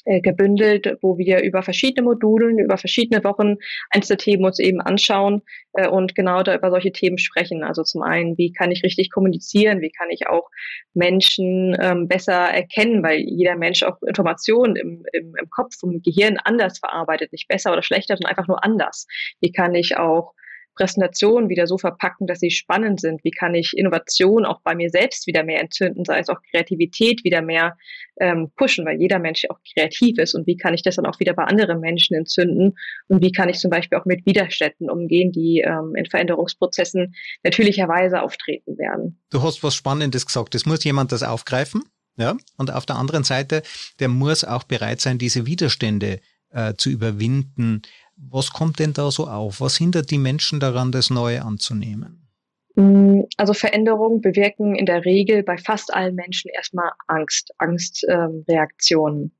äh, 0.10 0.22
gebündelt, 0.22 0.98
wo 1.02 1.20
wir 1.20 1.44
über 1.44 1.62
verschiedene 1.62 2.04
Modulen, 2.04 2.58
über 2.58 2.78
verschiedene 2.78 3.24
Wochen 3.24 3.58
einzelne 3.92 4.18
Themen 4.18 4.44
uns 4.44 4.58
eben 4.58 4.82
anschauen 4.82 5.44
äh, 5.74 5.88
und 5.88 6.16
genau 6.16 6.42
da 6.42 6.56
über 6.56 6.72
solche 6.72 6.92
Themen 6.92 7.20
sprechen. 7.20 7.64
Also 7.64 7.84
zum 7.84 8.02
einen, 8.02 8.36
wie 8.36 8.52
kann 8.52 8.72
ich 8.72 8.84
richtig 8.84 9.12
kommunizieren, 9.12 9.82
wie 9.82 9.92
kann 9.92 10.10
ich 10.10 10.26
auch 10.26 10.50
Menschen 10.96 11.78
ähm, 11.80 12.08
besser 12.08 12.34
erkennen, 12.34 13.04
weil 13.04 13.20
jeder 13.20 13.56
Mensch 13.56 13.84
auch 13.84 14.02
Informationen 14.02 14.76
im, 14.78 15.06
im, 15.14 15.36
im 15.40 15.50
Kopf, 15.52 15.76
im 15.84 16.02
Gehirn 16.02 16.38
anders 16.44 16.80
verarbeitet, 16.80 17.32
nicht 17.32 17.48
besser 17.48 17.72
oder 17.72 17.84
schlechter, 17.84 18.18
sondern 18.18 18.32
einfach 18.32 18.48
nur 18.48 18.64
anders. 18.64 19.06
Wie 19.42 19.52
kann 19.52 19.76
ich 19.76 19.98
auch 19.98 20.34
Präsentationen 20.80 21.50
wieder 21.50 21.68
so 21.68 21.78
verpacken, 21.78 22.26
dass 22.26 22.40
sie 22.40 22.52
spannend 22.52 23.02
sind? 23.02 23.22
Wie 23.26 23.32
kann 23.32 23.54
ich 23.54 23.74
Innovation 23.76 24.46
auch 24.46 24.62
bei 24.62 24.76
mir 24.76 24.90
selbst 24.90 25.28
wieder 25.28 25.44
mehr 25.44 25.60
entzünden, 25.60 26.06
sei 26.06 26.20
es 26.20 26.30
auch 26.30 26.42
Kreativität 26.52 27.26
wieder 27.26 27.42
mehr 27.42 27.76
ähm, 28.22 28.50
pushen, 28.56 28.86
weil 28.86 29.00
jeder 29.00 29.20
Mensch 29.20 29.46
auch 29.50 29.60
kreativ 29.74 30.18
ist 30.18 30.36
und 30.36 30.48
wie 30.48 30.56
kann 30.56 30.74
ich 30.74 30.82
das 30.82 30.96
dann 30.96 31.06
auch 31.06 31.20
wieder 31.20 31.34
bei 31.34 31.44
anderen 31.44 31.82
Menschen 31.82 32.16
entzünden 32.16 32.78
und 33.10 33.22
wie 33.22 33.34
kann 33.34 33.50
ich 33.50 33.60
zum 33.60 33.70
Beispiel 33.70 33.98
auch 33.98 34.06
mit 34.06 34.26
Widerständen 34.26 34.90
umgehen, 34.90 35.34
die 35.34 35.60
ähm, 35.66 35.96
in 35.96 36.06
Veränderungsprozessen 36.06 37.14
natürlicherweise 37.44 38.22
auftreten 38.22 38.78
werden. 38.78 39.20
Du 39.32 39.44
hast 39.44 39.62
was 39.64 39.76
Spannendes 39.76 40.26
gesagt. 40.26 40.56
Es 40.56 40.66
muss 40.66 40.84
jemand 40.86 41.12
das 41.12 41.24
aufgreifen. 41.24 41.84
Ja, 42.16 42.36
und 42.58 42.74
auf 42.74 42.86
der 42.86 42.98
anderen 42.98 43.24
Seite, 43.24 43.64
der 44.00 44.10
muss 44.10 44.44
auch 44.44 44.64
bereit 44.64 45.00
sein, 45.00 45.18
diese 45.18 45.46
Widerstände 45.46 46.20
äh, 46.52 46.74
zu 46.76 46.90
überwinden. 46.90 47.82
Was 48.22 48.52
kommt 48.52 48.80
denn 48.80 48.94
da 48.94 49.12
so 49.12 49.28
auf? 49.28 49.62
Was 49.62 49.78
hindert 49.78 50.12
die 50.12 50.18
Menschen 50.18 50.60
daran, 50.60 50.92
das 50.92 51.10
Neue 51.10 51.44
anzunehmen? 51.44 52.28
Mm, 52.76 53.22
also 53.38 53.54
Veränderungen 53.54 54.22
bewirken 54.22 54.76
in 54.76 54.86
der 54.86 55.06
Regel 55.06 55.44
bei 55.44 55.58
fast 55.58 55.94
allen 55.94 56.16
Menschen 56.16 56.50
erstmal 56.50 56.92
Angst, 57.08 57.52
Angstreaktionen. 57.58 59.24
Ähm, 59.24 59.32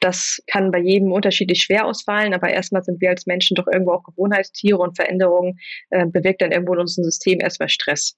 das 0.00 0.42
kann 0.46 0.70
bei 0.70 0.78
jedem 0.78 1.12
unterschiedlich 1.12 1.62
schwer 1.62 1.86
ausfallen, 1.86 2.32
aber 2.32 2.48
erstmal 2.48 2.82
sind 2.82 3.00
wir 3.00 3.10
als 3.10 3.26
Menschen 3.26 3.54
doch 3.54 3.66
irgendwo 3.66 3.92
auch 3.92 4.02
Gewohnheitstiere 4.02 4.78
und 4.78 4.96
Veränderungen 4.96 5.58
äh, 5.90 6.06
bewirkt 6.06 6.40
dann 6.40 6.52
irgendwo 6.52 6.72
in 6.74 6.80
unserem 6.80 7.04
System 7.04 7.40
erstmal 7.40 7.68
Stress. 7.68 8.16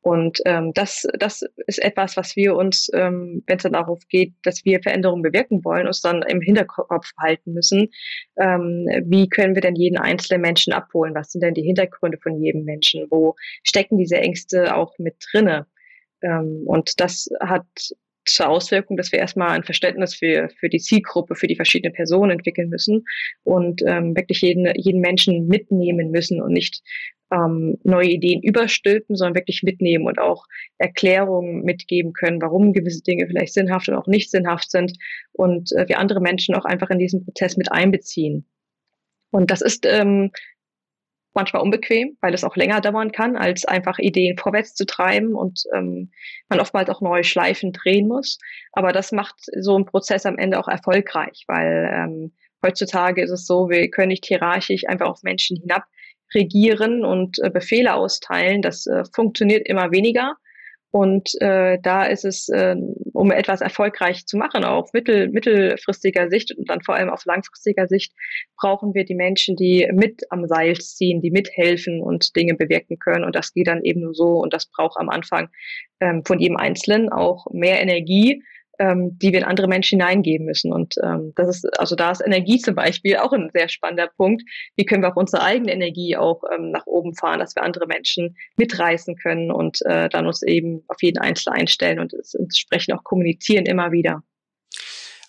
Und 0.00 0.38
ähm, 0.44 0.72
das, 0.72 1.04
das 1.18 1.42
ist 1.66 1.82
etwas, 1.82 2.16
was 2.16 2.36
wir 2.36 2.54
uns, 2.54 2.88
ähm, 2.94 3.42
wenn 3.48 3.56
es 3.56 3.64
dann 3.64 3.72
darauf 3.72 3.98
geht, 4.08 4.34
dass 4.44 4.64
wir 4.64 4.80
Veränderungen 4.80 5.22
bewirken 5.22 5.64
wollen, 5.64 5.88
uns 5.88 6.00
dann 6.00 6.22
im 6.22 6.40
Hinterkopf 6.40 7.10
halten 7.18 7.54
müssen. 7.54 7.88
Ähm, 8.38 8.86
wie 9.04 9.28
können 9.28 9.56
wir 9.56 9.62
denn 9.62 9.74
jeden 9.74 9.98
einzelnen 9.98 10.42
Menschen 10.42 10.72
abholen? 10.72 11.14
Was 11.16 11.32
sind 11.32 11.42
denn 11.42 11.54
die 11.54 11.64
Hintergründe 11.64 12.18
von 12.22 12.40
jedem 12.40 12.62
Menschen? 12.62 13.06
Wo 13.10 13.34
stecken 13.64 13.98
diese 13.98 14.18
Ängste 14.18 14.76
auch 14.76 14.96
mit 14.98 15.16
drinne? 15.32 15.66
Ähm, 16.22 16.62
und 16.66 17.00
das 17.00 17.28
hat 17.40 17.66
zur 18.26 18.48
Auswirkung, 18.48 18.96
dass 18.96 19.12
wir 19.12 19.18
erstmal 19.18 19.50
ein 19.50 19.62
Verständnis 19.62 20.14
für, 20.14 20.48
für 20.58 20.68
die 20.68 20.80
Zielgruppe, 20.80 21.34
für 21.34 21.46
die 21.46 21.56
verschiedenen 21.56 21.94
Personen 21.94 22.32
entwickeln 22.32 22.68
müssen 22.68 23.04
und 23.44 23.82
ähm, 23.86 24.16
wirklich 24.16 24.40
jeden, 24.42 24.72
jeden 24.76 25.00
Menschen 25.00 25.46
mitnehmen 25.46 26.10
müssen 26.10 26.42
und 26.42 26.52
nicht 26.52 26.82
ähm, 27.32 27.78
neue 27.82 28.08
Ideen 28.08 28.42
überstülpen, 28.42 29.16
sondern 29.16 29.34
wirklich 29.34 29.62
mitnehmen 29.62 30.06
und 30.06 30.18
auch 30.18 30.44
Erklärungen 30.78 31.62
mitgeben 31.62 32.12
können, 32.12 32.40
warum 32.40 32.72
gewisse 32.72 33.02
Dinge 33.02 33.26
vielleicht 33.26 33.54
sinnhaft 33.54 33.88
und 33.88 33.96
auch 33.96 34.06
nicht 34.06 34.30
sinnhaft 34.30 34.70
sind 34.70 34.92
und 35.32 35.72
äh, 35.72 35.88
wir 35.88 35.98
andere 35.98 36.20
Menschen 36.20 36.54
auch 36.54 36.64
einfach 36.64 36.90
in 36.90 36.98
diesen 36.98 37.24
Prozess 37.24 37.56
mit 37.56 37.72
einbeziehen. 37.72 38.46
Und 39.30 39.50
das 39.50 39.60
ist 39.60 39.84
ähm, 39.86 40.30
manchmal 41.34 41.62
unbequem, 41.62 42.16
weil 42.20 42.34
es 42.34 42.44
auch 42.44 42.56
länger 42.56 42.80
dauern 42.80 43.12
kann, 43.12 43.36
als 43.36 43.64
einfach 43.64 43.98
Ideen 43.98 44.38
vorwärts 44.38 44.74
zu 44.74 44.86
treiben 44.86 45.34
und 45.34 45.64
ähm, 45.74 46.10
man 46.48 46.60
oftmals 46.60 46.88
auch 46.88 47.00
neue 47.00 47.24
Schleifen 47.24 47.72
drehen 47.72 48.08
muss. 48.08 48.38
Aber 48.72 48.92
das 48.92 49.12
macht 49.12 49.36
so 49.60 49.76
einen 49.76 49.84
Prozess 49.84 50.26
am 50.26 50.38
Ende 50.38 50.58
auch 50.58 50.68
erfolgreich, 50.68 51.44
weil 51.46 51.90
ähm, 51.92 52.32
heutzutage 52.64 53.22
ist 53.22 53.30
es 53.30 53.46
so, 53.46 53.68
wir 53.68 53.90
können 53.90 54.08
nicht 54.08 54.24
hierarchisch 54.24 54.88
einfach 54.88 55.08
auf 55.08 55.22
Menschen 55.22 55.58
hinab 55.58 55.84
regieren 56.34 57.04
und 57.04 57.38
äh, 57.42 57.50
Befehle 57.50 57.94
austeilen. 57.94 58.62
Das 58.62 58.86
äh, 58.86 59.04
funktioniert 59.14 59.68
immer 59.68 59.90
weniger. 59.92 60.36
Und 60.90 61.38
äh, 61.42 61.78
da 61.82 62.04
ist 62.04 62.24
es, 62.24 62.48
äh, 62.48 62.74
um 63.12 63.30
etwas 63.30 63.60
erfolgreich 63.60 64.24
zu 64.24 64.38
machen, 64.38 64.64
auf 64.64 64.94
mittel, 64.94 65.28
mittelfristiger 65.28 66.30
Sicht 66.30 66.56
und 66.56 66.70
dann 66.70 66.80
vor 66.80 66.94
allem 66.94 67.10
auf 67.10 67.26
langfristiger 67.26 67.86
Sicht, 67.86 68.14
brauchen 68.56 68.94
wir 68.94 69.04
die 69.04 69.14
Menschen, 69.14 69.56
die 69.56 69.86
mit 69.92 70.22
am 70.30 70.46
Seil 70.46 70.74
ziehen, 70.78 71.20
die 71.20 71.30
mithelfen 71.30 72.00
und 72.00 72.34
Dinge 72.34 72.54
bewirken 72.54 72.98
können. 72.98 73.24
Und 73.24 73.36
das 73.36 73.52
geht 73.52 73.66
dann 73.66 73.82
eben 73.82 74.00
nur 74.00 74.14
so. 74.14 74.38
Und 74.38 74.54
das 74.54 74.70
braucht 74.70 74.98
am 74.98 75.10
Anfang 75.10 75.50
ähm, 76.00 76.22
von 76.24 76.38
jedem 76.38 76.56
Einzelnen 76.56 77.10
auch 77.10 77.46
mehr 77.52 77.82
Energie, 77.82 78.42
ähm, 78.78 79.18
die 79.18 79.32
wir 79.32 79.40
in 79.40 79.44
andere 79.44 79.68
Menschen 79.68 80.00
hineingeben 80.00 80.46
müssen. 80.46 80.72
Und 80.72 80.96
ähm, 81.02 81.32
das 81.36 81.48
ist, 81.48 81.78
also 81.78 81.96
da 81.96 82.10
ist 82.10 82.22
Energie 82.24 82.58
zum 82.58 82.74
Beispiel 82.74 83.16
auch 83.16 83.32
ein 83.32 83.50
sehr 83.52 83.68
spannender 83.68 84.08
Punkt. 84.16 84.42
Wie 84.76 84.84
können 84.84 85.02
wir 85.02 85.12
auch 85.12 85.16
unsere 85.16 85.42
eigene 85.42 85.72
Energie 85.72 86.16
auch 86.16 86.42
ähm, 86.52 86.70
nach 86.70 86.86
oben 86.86 87.14
fahren, 87.14 87.40
dass 87.40 87.54
wir 87.54 87.62
andere 87.62 87.86
Menschen 87.86 88.36
mitreißen 88.56 89.16
können 89.16 89.50
und 89.50 89.80
äh, 89.86 90.08
dann 90.08 90.26
uns 90.26 90.42
eben 90.42 90.84
auf 90.88 91.02
jeden 91.02 91.18
Einzelnen 91.18 91.60
einstellen 91.60 91.98
und 91.98 92.12
es 92.12 92.34
entsprechend 92.34 92.94
auch 92.94 93.04
kommunizieren 93.04 93.66
immer 93.66 93.92
wieder. 93.92 94.22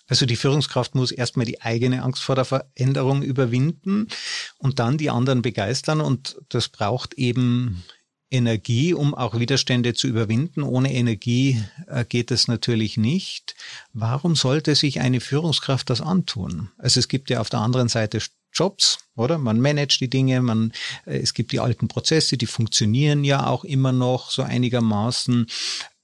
Also 0.08 0.24
die 0.24 0.36
Führungskraft 0.36 0.94
muss 0.94 1.12
erstmal 1.12 1.44
die 1.44 1.60
eigene 1.60 2.02
Angst 2.02 2.22
vor 2.22 2.34
der 2.34 2.46
Veränderung 2.46 3.22
überwinden 3.22 4.08
und 4.56 4.78
dann 4.78 4.96
die 4.96 5.10
anderen 5.10 5.42
begeistern 5.42 6.00
und 6.00 6.40
das 6.48 6.70
braucht 6.70 7.14
eben 7.14 7.84
Energie, 8.30 8.94
um 8.94 9.14
auch 9.14 9.38
Widerstände 9.38 9.94
zu 9.94 10.06
überwinden. 10.06 10.62
Ohne 10.62 10.92
Energie 10.92 11.62
äh, 11.86 12.04
geht 12.04 12.30
es 12.30 12.48
natürlich 12.48 12.96
nicht. 12.96 13.54
Warum 13.92 14.36
sollte 14.36 14.74
sich 14.74 15.00
eine 15.00 15.20
Führungskraft 15.20 15.88
das 15.90 16.00
antun? 16.00 16.70
Also 16.78 17.00
es 17.00 17.08
gibt 17.08 17.30
ja 17.30 17.40
auf 17.40 17.50
der 17.50 17.60
anderen 17.60 17.88
Seite 17.88 18.20
Jobs, 18.52 18.98
oder? 19.14 19.38
Man 19.38 19.60
managt 19.60 20.00
die 20.00 20.10
Dinge, 20.10 20.42
man, 20.42 20.72
äh, 21.06 21.18
es 21.18 21.34
gibt 21.34 21.52
die 21.52 21.60
alten 21.60 21.88
Prozesse, 21.88 22.36
die 22.36 22.46
funktionieren 22.46 23.24
ja 23.24 23.46
auch 23.46 23.64
immer 23.64 23.92
noch 23.92 24.30
so 24.30 24.42
einigermaßen. 24.42 25.46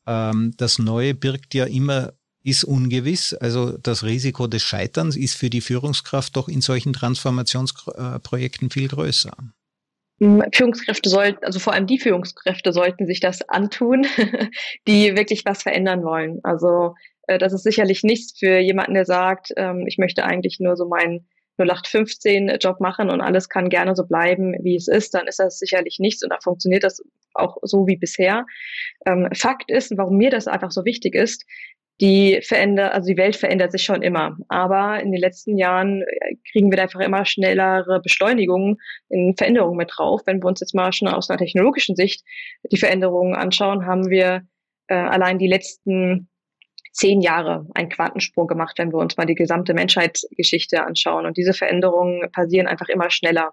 Ähm, 0.07 0.55
das 0.57 0.79
Neue 0.79 1.15
birgt 1.15 1.55
ja 1.55 1.65
immer 1.65 2.13
ist 2.45 2.65
ungewiss. 2.65 3.33
Also 3.33 3.79
das 3.79 4.05
Risiko 4.05 4.47
des 4.47 4.63
Scheiterns 4.63 5.17
ist 5.17 5.35
für 5.35 5.49
die 5.49 5.63
Führungskraft 5.63 6.37
doch 6.37 6.47
in 6.49 6.61
solchen 6.61 6.93
Transformationsprojekten 6.93 8.69
viel 8.71 8.89
größer. 8.89 9.35
Führungskräfte 10.53 11.09
sollten, 11.09 11.45
also 11.45 11.59
vor 11.59 11.73
allem 11.73 11.87
die 11.87 11.99
Führungskräfte 11.99 12.73
sollten 12.73 13.07
sich 13.07 13.21
das 13.21 13.49
antun, 13.49 14.07
die 14.89 15.17
wirklich 15.17 15.45
was 15.45 15.63
verändern 15.63 16.05
wollen. 16.05 16.41
Also 16.43 16.95
äh, 17.27 17.39
das 17.39 17.53
ist 17.53 17.63
sicherlich 17.63 18.03
nichts 18.03 18.39
für 18.39 18.59
jemanden, 18.59 18.95
der 18.95 19.05
sagt, 19.05 19.53
ähm, 19.57 19.85
ich 19.87 19.99
möchte 19.99 20.25
eigentlich 20.25 20.59
nur 20.61 20.77
so 20.77 20.87
meinen 20.87 21.27
0815 21.57 22.59
Job 22.61 22.81
machen 22.81 23.11
und 23.11 23.21
alles 23.21 23.49
kann 23.49 23.69
gerne 23.69 23.95
so 23.95 24.07
bleiben, 24.07 24.55
wie 24.63 24.75
es 24.75 24.89
ist, 24.89 25.15
dann 25.15 25.27
ist 25.29 25.39
das 25.39 25.59
sicherlich 25.59 25.99
nichts 26.01 26.25
und 26.25 26.31
da 26.31 26.39
funktioniert 26.43 26.83
das 26.83 27.01
auch 27.35 27.57
so 27.63 27.87
wie 27.87 27.97
bisher. 27.97 28.45
Ähm, 29.07 29.29
Fakt 29.35 29.71
ist, 29.71 29.97
warum 29.97 30.17
mir 30.17 30.31
das 30.31 30.49
einfach 30.49 30.73
so 30.73 30.85
wichtig 30.85 31.15
ist, 31.15 31.45
die 32.01 32.41
verändert, 32.43 32.93
also 32.93 33.09
die 33.09 33.17
Welt 33.17 33.37
verändert 33.37 33.73
sich 33.73 33.83
schon 33.83 34.03
immer. 34.03 34.37
Aber 34.49 35.01
in 35.01 35.13
den 35.13 35.21
letzten 35.21 35.57
Jahren 35.57 36.03
äh, 36.03 36.37
kriegen 36.51 36.71
wir 36.71 36.83
einfach 36.83 37.01
immer 37.01 37.25
schnellere 37.25 38.01
Beschleunigungen 38.01 38.79
in 39.09 39.35
Veränderungen 39.37 39.77
mit 39.77 39.93
drauf. 39.95 40.23
Wenn 40.27 40.43
wir 40.43 40.49
uns 40.49 40.61
jetzt 40.61 40.75
mal 40.75 40.93
schon 40.93 41.09
aus 41.09 41.31
einer 41.31 41.39
technologischen 41.39 41.95
Sicht 41.95 42.25
die 42.71 42.77
Veränderungen 42.79 43.35
anschauen, 43.35 43.87
haben 43.87 44.11
wir 44.11 44.43
äh, 44.89 44.95
allein 44.95 45.39
die 45.39 45.47
letzten 45.47 46.29
zehn 46.93 47.21
Jahre 47.21 47.67
einen 47.75 47.89
Quantensprung 47.89 48.47
gemacht, 48.47 48.79
wenn 48.79 48.93
wir 48.93 48.99
uns 48.99 49.17
mal 49.17 49.27
die 49.27 49.35
gesamte 49.35 49.75
Menschheitsgeschichte 49.75 50.85
anschauen. 50.85 51.27
Und 51.27 51.37
diese 51.37 51.53
Veränderungen 51.53 52.31
passieren 52.33 52.67
einfach 52.67 52.89
immer 52.89 53.11
schneller. 53.11 53.53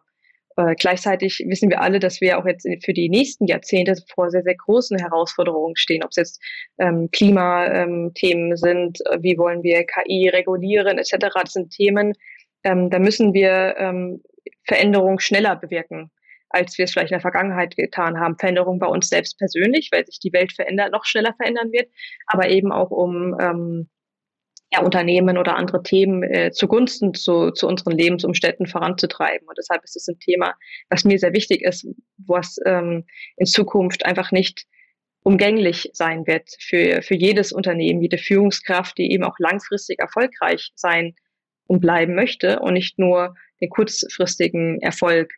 Äh, 0.57 0.75
gleichzeitig 0.75 1.43
wissen 1.47 1.69
wir 1.69 1.81
alle, 1.81 1.99
dass 1.99 2.21
wir 2.21 2.37
auch 2.37 2.45
jetzt 2.45 2.67
für 2.83 2.93
die 2.93 3.09
nächsten 3.09 3.45
Jahrzehnte 3.45 3.95
vor 4.13 4.29
sehr, 4.29 4.43
sehr 4.43 4.55
großen 4.55 4.97
Herausforderungen 4.97 5.75
stehen, 5.75 6.03
ob 6.03 6.09
es 6.11 6.17
jetzt 6.17 6.41
ähm, 6.77 7.09
Klimathemen 7.11 8.51
ähm, 8.51 8.57
sind, 8.57 8.99
äh, 9.09 9.19
wie 9.21 9.37
wollen 9.37 9.63
wir 9.63 9.85
KI 9.85 10.29
regulieren 10.29 10.97
etc. 10.97 11.27
Das 11.41 11.53
sind 11.53 11.71
Themen, 11.71 12.13
ähm, 12.63 12.89
da 12.89 12.99
müssen 12.99 13.33
wir 13.33 13.75
ähm, 13.77 14.21
Veränderungen 14.65 15.19
schneller 15.19 15.55
bewirken, 15.55 16.11
als 16.49 16.77
wir 16.77 16.85
es 16.85 16.91
vielleicht 16.91 17.11
in 17.11 17.15
der 17.15 17.21
Vergangenheit 17.21 17.75
getan 17.75 18.19
haben. 18.19 18.37
Veränderungen 18.37 18.79
bei 18.79 18.87
uns 18.87 19.09
selbst 19.09 19.37
persönlich, 19.37 19.89
weil 19.91 20.05
sich 20.05 20.19
die 20.19 20.33
Welt 20.33 20.53
verändert, 20.53 20.91
noch 20.91 21.05
schneller 21.05 21.33
verändern 21.37 21.71
wird, 21.71 21.89
aber 22.27 22.49
eben 22.49 22.71
auch 22.71 22.91
um 22.91 23.37
ähm, 23.39 23.89
ja, 24.73 24.81
Unternehmen 24.81 25.37
oder 25.37 25.57
andere 25.57 25.83
Themen 25.83 26.23
äh, 26.23 26.51
zugunsten 26.51 27.13
zu, 27.13 27.51
zu 27.51 27.67
unseren 27.67 27.97
Lebensumständen 27.97 28.67
voranzutreiben. 28.67 29.47
Und 29.47 29.57
deshalb 29.57 29.83
ist 29.83 29.97
es 29.97 30.07
ein 30.07 30.19
Thema, 30.19 30.53
was 30.89 31.03
mir 31.03 31.19
sehr 31.19 31.33
wichtig 31.33 31.61
ist, 31.61 31.85
was 32.17 32.57
ähm, 32.65 33.05
in 33.35 33.45
Zukunft 33.45 34.05
einfach 34.05 34.31
nicht 34.31 34.65
umgänglich 35.23 35.89
sein 35.93 36.25
wird 36.25 36.49
für, 36.59 37.01
für 37.01 37.15
jedes 37.15 37.51
Unternehmen, 37.51 38.01
jede 38.01 38.17
Führungskraft, 38.17 38.97
die 38.97 39.11
eben 39.11 39.23
auch 39.23 39.35
langfristig 39.39 39.99
erfolgreich 39.99 40.71
sein 40.75 41.15
und 41.67 41.81
bleiben 41.81 42.15
möchte 42.15 42.59
und 42.59 42.73
nicht 42.73 42.97
nur 42.97 43.35
den 43.59 43.69
kurzfristigen 43.69 44.81
Erfolg 44.81 45.31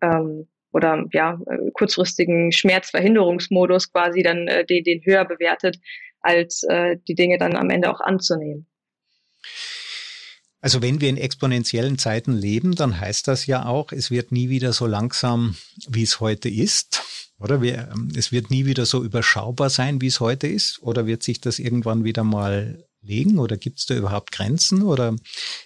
ähm, 0.00 0.48
oder 0.72 1.04
ja 1.12 1.38
äh, 1.46 1.70
kurzfristigen 1.72 2.52
Schmerzverhinderungsmodus 2.52 3.92
quasi 3.92 4.22
dann 4.22 4.48
äh, 4.48 4.64
den, 4.64 4.82
den 4.82 5.00
höher 5.04 5.24
bewertet, 5.24 5.78
als 6.20 6.64
äh, 6.64 6.96
die 7.06 7.14
Dinge 7.14 7.38
dann 7.38 7.56
am 7.56 7.70
Ende 7.70 7.90
auch 7.90 8.00
anzunehmen. 8.00 8.66
Also 10.60 10.82
wenn 10.82 11.00
wir 11.00 11.08
in 11.08 11.16
exponentiellen 11.16 11.98
Zeiten 11.98 12.32
leben, 12.32 12.74
dann 12.74 12.98
heißt 12.98 13.28
das 13.28 13.46
ja 13.46 13.66
auch, 13.66 13.92
es 13.92 14.10
wird 14.10 14.32
nie 14.32 14.48
wieder 14.48 14.72
so 14.72 14.86
langsam, 14.86 15.56
wie 15.88 16.02
es 16.02 16.18
heute 16.20 16.48
ist. 16.48 17.02
Oder 17.38 17.62
wir, 17.62 17.90
ähm, 17.92 18.10
es 18.16 18.32
wird 18.32 18.50
nie 18.50 18.66
wieder 18.66 18.84
so 18.84 19.04
überschaubar 19.04 19.70
sein, 19.70 20.00
wie 20.00 20.08
es 20.08 20.18
heute 20.18 20.48
ist. 20.48 20.80
Oder 20.82 21.06
wird 21.06 21.22
sich 21.22 21.40
das 21.40 21.60
irgendwann 21.60 22.02
wieder 22.02 22.24
mal 22.24 22.84
legen? 23.00 23.38
Oder 23.38 23.56
gibt 23.56 23.78
es 23.78 23.86
da 23.86 23.94
überhaupt 23.94 24.32
Grenzen? 24.32 24.82
Oder 24.82 25.14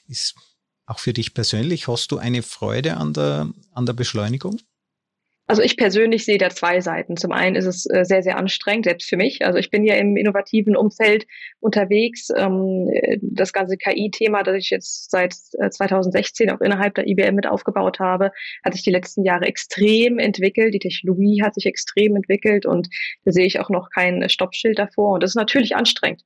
ist 0.06 0.34
auch 0.84 0.98
für 0.98 1.14
dich 1.14 1.32
persönlich, 1.32 1.88
hast 1.88 2.12
du 2.12 2.18
eine 2.18 2.42
Freude 2.42 2.98
an 2.98 3.14
der, 3.14 3.50
an 3.72 3.86
der 3.86 3.94
Beschleunigung? 3.94 4.60
Also 5.48 5.60
ich 5.60 5.76
persönlich 5.76 6.24
sehe 6.24 6.38
da 6.38 6.50
zwei 6.50 6.80
Seiten. 6.80 7.16
Zum 7.16 7.32
einen 7.32 7.56
ist 7.56 7.66
es 7.66 7.84
äh, 7.86 8.04
sehr, 8.04 8.22
sehr 8.22 8.36
anstrengend, 8.36 8.84
selbst 8.84 9.08
für 9.08 9.16
mich. 9.16 9.44
Also 9.44 9.58
ich 9.58 9.70
bin 9.70 9.84
ja 9.84 9.96
im 9.96 10.16
innovativen 10.16 10.76
Umfeld 10.76 11.26
unterwegs. 11.60 12.28
Ähm, 12.36 12.88
das 13.20 13.52
ganze 13.52 13.76
KI-Thema, 13.76 14.44
das 14.44 14.56
ich 14.56 14.70
jetzt 14.70 15.10
seit 15.10 15.34
2016 15.34 16.48
äh, 16.48 16.52
auch 16.52 16.60
innerhalb 16.60 16.94
der 16.94 17.06
IBM 17.06 17.34
mit 17.34 17.46
aufgebaut 17.46 17.98
habe, 17.98 18.30
hat 18.64 18.74
sich 18.74 18.82
die 18.82 18.92
letzten 18.92 19.24
Jahre 19.24 19.46
extrem 19.46 20.18
entwickelt. 20.18 20.74
Die 20.74 20.78
Technologie 20.78 21.42
hat 21.42 21.54
sich 21.54 21.66
extrem 21.66 22.16
entwickelt 22.16 22.64
und 22.64 22.88
da 23.24 23.32
sehe 23.32 23.46
ich 23.46 23.58
auch 23.58 23.68
noch 23.68 23.90
kein 23.90 24.28
Stoppschild 24.28 24.78
davor. 24.78 25.14
Und 25.14 25.22
das 25.22 25.32
ist 25.32 25.36
natürlich 25.36 25.74
anstrengend 25.74 26.22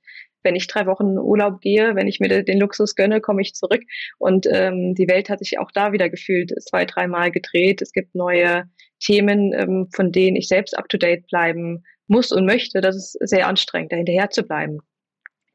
wenn 0.46 0.54
ich 0.54 0.68
drei 0.68 0.86
Wochen 0.86 1.18
Urlaub 1.18 1.60
gehe, 1.60 1.96
wenn 1.96 2.06
ich 2.06 2.20
mir 2.20 2.44
den 2.44 2.60
Luxus 2.60 2.94
gönne, 2.94 3.20
komme 3.20 3.42
ich 3.42 3.54
zurück. 3.54 3.82
Und 4.18 4.46
ähm, 4.48 4.94
die 4.94 5.08
Welt 5.08 5.28
hat 5.28 5.40
sich 5.40 5.58
auch 5.58 5.72
da 5.72 5.92
wieder 5.92 6.08
gefühlt 6.08 6.52
zwei, 6.62 6.84
dreimal 6.84 7.32
gedreht. 7.32 7.82
Es 7.82 7.90
gibt 7.90 8.14
neue 8.14 8.70
Themen, 9.00 9.52
ähm, 9.52 9.88
von 9.92 10.12
denen 10.12 10.36
ich 10.36 10.46
selbst 10.46 10.78
up 10.78 10.88
to 10.88 10.98
date 10.98 11.26
bleiben 11.26 11.82
muss 12.06 12.30
und 12.30 12.46
möchte. 12.46 12.80
Das 12.80 12.94
ist 12.94 13.18
sehr 13.28 13.48
anstrengend, 13.48 13.90
da 13.90 13.96
hinterher 13.96 14.30
zu 14.30 14.44
bleiben. 14.44 14.78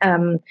Ähm, 0.01 0.41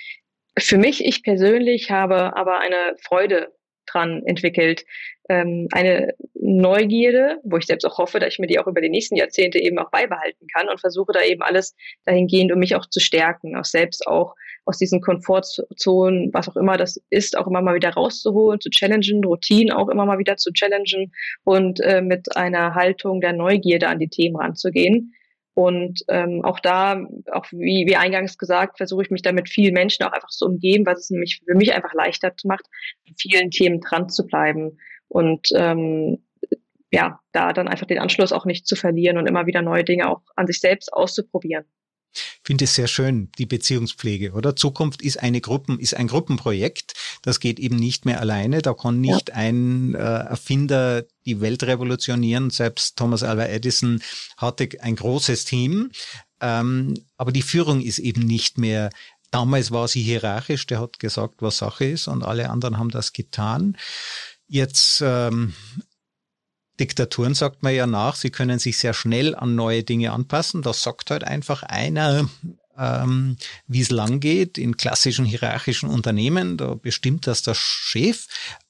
für 0.59 0.79
mich, 0.79 1.05
ich 1.05 1.23
persönlich 1.23 1.91
habe 1.91 2.35
aber 2.35 2.61
eine 2.61 2.97
Freude 3.03 3.53
dran 3.87 4.23
entwickelt. 4.25 4.85
Ähm, 5.29 5.69
eine 5.73 6.15
Neugierde, 6.35 7.39
wo 7.45 7.57
ich 7.57 7.67
selbst 7.67 7.85
auch 7.85 7.99
hoffe, 7.99 8.19
dass 8.19 8.35
ich 8.35 8.39
mir 8.39 8.47
die 8.47 8.59
auch 8.59 8.67
über 8.67 8.81
die 8.81 8.89
nächsten 8.89 9.17
Jahrzehnte 9.17 9.59
eben 9.59 9.79
auch 9.79 9.91
beibehalten 9.91 10.47
kann 10.53 10.69
und 10.69 10.81
versuche 10.81 11.13
da 11.13 11.23
eben 11.23 11.43
alles 11.43 11.75
dahingehend, 12.05 12.53
um 12.53 12.59
mich 12.59 12.75
auch 12.75 12.87
zu 12.87 13.01
stärken, 13.01 13.57
auch 13.57 13.65
selbst 13.65 14.07
auch 14.07 14.35
aus 14.65 14.79
diesen 14.79 15.01
Komfortzonen, 15.01 16.31
was 16.33 16.49
auch 16.49 16.57
immer 16.57 16.77
das 16.77 17.01
ist, 17.11 17.37
auch 17.37 17.47
immer 17.47 17.63
mal 17.63 17.75
wieder 17.75 17.91
rauszuholen, 17.91 18.61
zu 18.61 18.71
challengen, 18.71 19.25
Routinen 19.25 19.73
auch 19.73 19.89
immer 19.89 20.07
mal 20.07 20.19
wieder 20.19 20.37
zu 20.37 20.53
challengen 20.53 21.13
und 21.45 21.81
äh, 21.81 22.03
mit 22.03 22.37
einer 22.37 22.75
Haltung 22.75 23.21
der 23.21 23.33
Neugierde 23.33 23.89
an 23.89 23.99
die 23.99 24.09
Themen 24.09 24.37
ranzugehen. 24.37 25.15
Und 25.55 26.03
ähm, 26.09 26.45
auch 26.45 26.61
da, 26.61 27.05
auch 27.33 27.47
wie, 27.51 27.85
wie 27.87 27.97
eingangs 27.97 28.39
gesagt, 28.39 28.79
versuche 28.79 29.03
ich 29.03 29.11
mich 29.11 29.23
da 29.23 29.33
mit 29.33 29.49
vielen 29.49 29.75
Menschen 29.75 30.05
auch 30.05 30.13
einfach 30.13 30.29
zu 30.29 30.47
umgeben, 30.47 30.87
was 30.87 31.01
es 31.01 31.11
nämlich 31.11 31.43
für 31.45 31.55
mich 31.55 31.75
einfach 31.75 31.93
leichter 31.93 32.33
macht, 32.45 32.67
an 33.09 33.15
vielen 33.19 33.51
Themen 33.51 33.81
dran 33.81 34.09
zu 34.09 34.27
bleiben. 34.27 34.79
Und 35.09 35.49
ähm, 35.55 36.23
ja, 36.93 37.21
da 37.33 37.53
dann 37.53 37.69
einfach 37.69 37.87
den 37.87 37.99
Anschluss 37.99 38.33
auch 38.33 38.47
nicht 38.47 38.67
zu 38.67 38.77
verlieren 38.77 39.19
und 39.19 39.27
immer 39.27 39.47
wieder 39.47 39.63
neue 39.63 39.85
Dinge 39.85 40.09
auch 40.09 40.23
an 40.37 40.47
sich 40.47 40.61
selbst 40.61 40.93
auszuprobieren. 40.93 41.65
Finde 42.51 42.65
es 42.65 42.75
sehr 42.75 42.89
schön, 42.89 43.31
die 43.39 43.47
Beziehungspflege, 43.47 44.33
oder? 44.33 44.57
Zukunft 44.57 45.03
ist 45.03 45.23
eine 45.23 45.41
Gruppen, 45.41 45.79
ist 45.79 45.95
ein 45.95 46.09
Gruppenprojekt. 46.09 46.95
Das 47.23 47.39
geht 47.39 47.61
eben 47.61 47.77
nicht 47.77 48.07
mehr 48.07 48.19
alleine. 48.19 48.61
Da 48.61 48.75
kann 48.75 49.01
nicht 49.01 49.29
ja. 49.29 49.37
ein 49.37 49.95
äh, 49.95 49.99
Erfinder 49.99 51.05
die 51.27 51.41
Welt 51.41 51.63
revolutionieren. 51.63 52.51
Selbst 52.51 52.97
Thomas 52.97 53.23
Alva 53.23 53.45
Edison 53.45 54.03
hatte 54.37 54.69
ein 54.81 54.97
großes 54.97 55.45
Team. 55.45 55.93
Ähm, 56.41 56.95
aber 57.17 57.31
die 57.31 57.43
Führung 57.43 57.81
ist 57.83 58.01
eben 58.01 58.23
nicht 58.23 58.59
mehr 58.59 58.91
Damals 59.31 59.71
war 59.71 59.87
sie 59.87 60.03
hierarchisch, 60.03 60.67
der 60.67 60.81
hat 60.81 60.99
gesagt, 60.99 61.43
was 61.43 61.59
Sache 61.59 61.85
ist 61.85 62.09
und 62.09 62.25
alle 62.25 62.51
anderen 62.51 62.79
haben 62.79 62.91
das 62.91 63.13
getan. 63.13 63.77
Jetzt 64.49 65.05
ähm, 65.07 65.55
Diktaturen 66.81 67.35
sagt 67.35 67.63
man 67.63 67.75
ja 67.75 67.87
nach, 67.87 68.17
sie 68.17 68.31
können 68.31 68.59
sich 68.59 68.79
sehr 68.79 68.95
schnell 68.95 69.35
an 69.35 69.55
neue 69.55 69.85
Dinge 69.85 70.13
anpassen. 70.13 70.63
Das 70.63 70.83
sagt 70.83 71.11
halt 71.11 71.23
einfach 71.25 71.63
einer, 71.63 72.29
ähm, 72.79 73.37
wie 73.67 73.83
es 73.83 73.91
lang 73.91 74.21
geht. 74.21 74.57
In 74.59 74.77
klassischen 74.77 75.27
hierarchischen 75.27 75.91
Unternehmen, 75.91 76.57
da 76.57 76.75
bestimmt 76.75 77.27
das 77.27 77.43
der 77.43 77.55
Chef. 77.55 78.27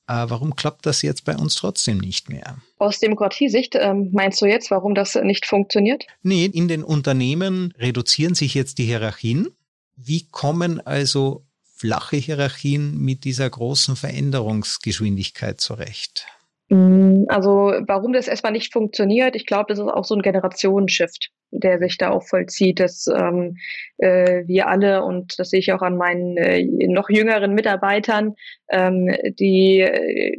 Äh, 0.08 0.26
warum 0.28 0.56
klappt 0.56 0.86
das 0.86 1.02
jetzt 1.02 1.24
bei 1.24 1.36
uns 1.36 1.54
trotzdem 1.54 1.98
nicht 1.98 2.28
mehr? 2.28 2.58
Aus 2.78 2.98
Demokratiesicht 2.98 3.76
ähm, 3.76 4.10
meinst 4.12 4.42
du 4.42 4.46
jetzt, 4.46 4.72
warum 4.72 4.96
das 4.96 5.14
nicht 5.14 5.46
funktioniert? 5.46 6.04
Nee, 6.22 6.46
in 6.46 6.66
den 6.66 6.82
Unternehmen 6.82 7.72
reduzieren 7.78 8.34
sich 8.34 8.54
jetzt 8.54 8.78
die 8.78 8.86
Hierarchien. 8.86 9.54
Wie 9.94 10.26
kommen 10.30 10.84
also 10.84 11.44
flache 11.76 12.16
Hierarchien 12.16 12.98
mit 12.98 13.24
dieser 13.24 13.48
großen 13.48 13.94
Veränderungsgeschwindigkeit 13.94 15.60
zurecht? 15.60 16.26
Mm, 16.70 17.24
also 17.28 17.50
warum 17.86 18.12
das 18.12 18.28
erstmal 18.28 18.52
nicht 18.52 18.72
funktioniert, 18.72 19.34
ich 19.34 19.44
glaube, 19.46 19.66
das 19.68 19.78
ist 19.78 19.86
auch 19.86 20.04
so 20.04 20.14
ein 20.14 20.22
Generationenshift 20.22 21.30
der 21.50 21.78
sich 21.78 21.98
da 21.98 22.10
auch 22.10 22.22
vollzieht, 22.22 22.80
dass 22.80 23.06
ähm, 23.06 23.56
äh, 23.98 24.44
wir 24.46 24.68
alle, 24.68 25.04
und 25.04 25.38
das 25.38 25.50
sehe 25.50 25.60
ich 25.60 25.72
auch 25.72 25.82
an 25.82 25.96
meinen 25.96 26.36
äh, 26.36 26.64
noch 26.86 27.10
jüngeren 27.10 27.54
Mitarbeitern, 27.54 28.34
ähm, 28.70 29.14
die, 29.38 29.86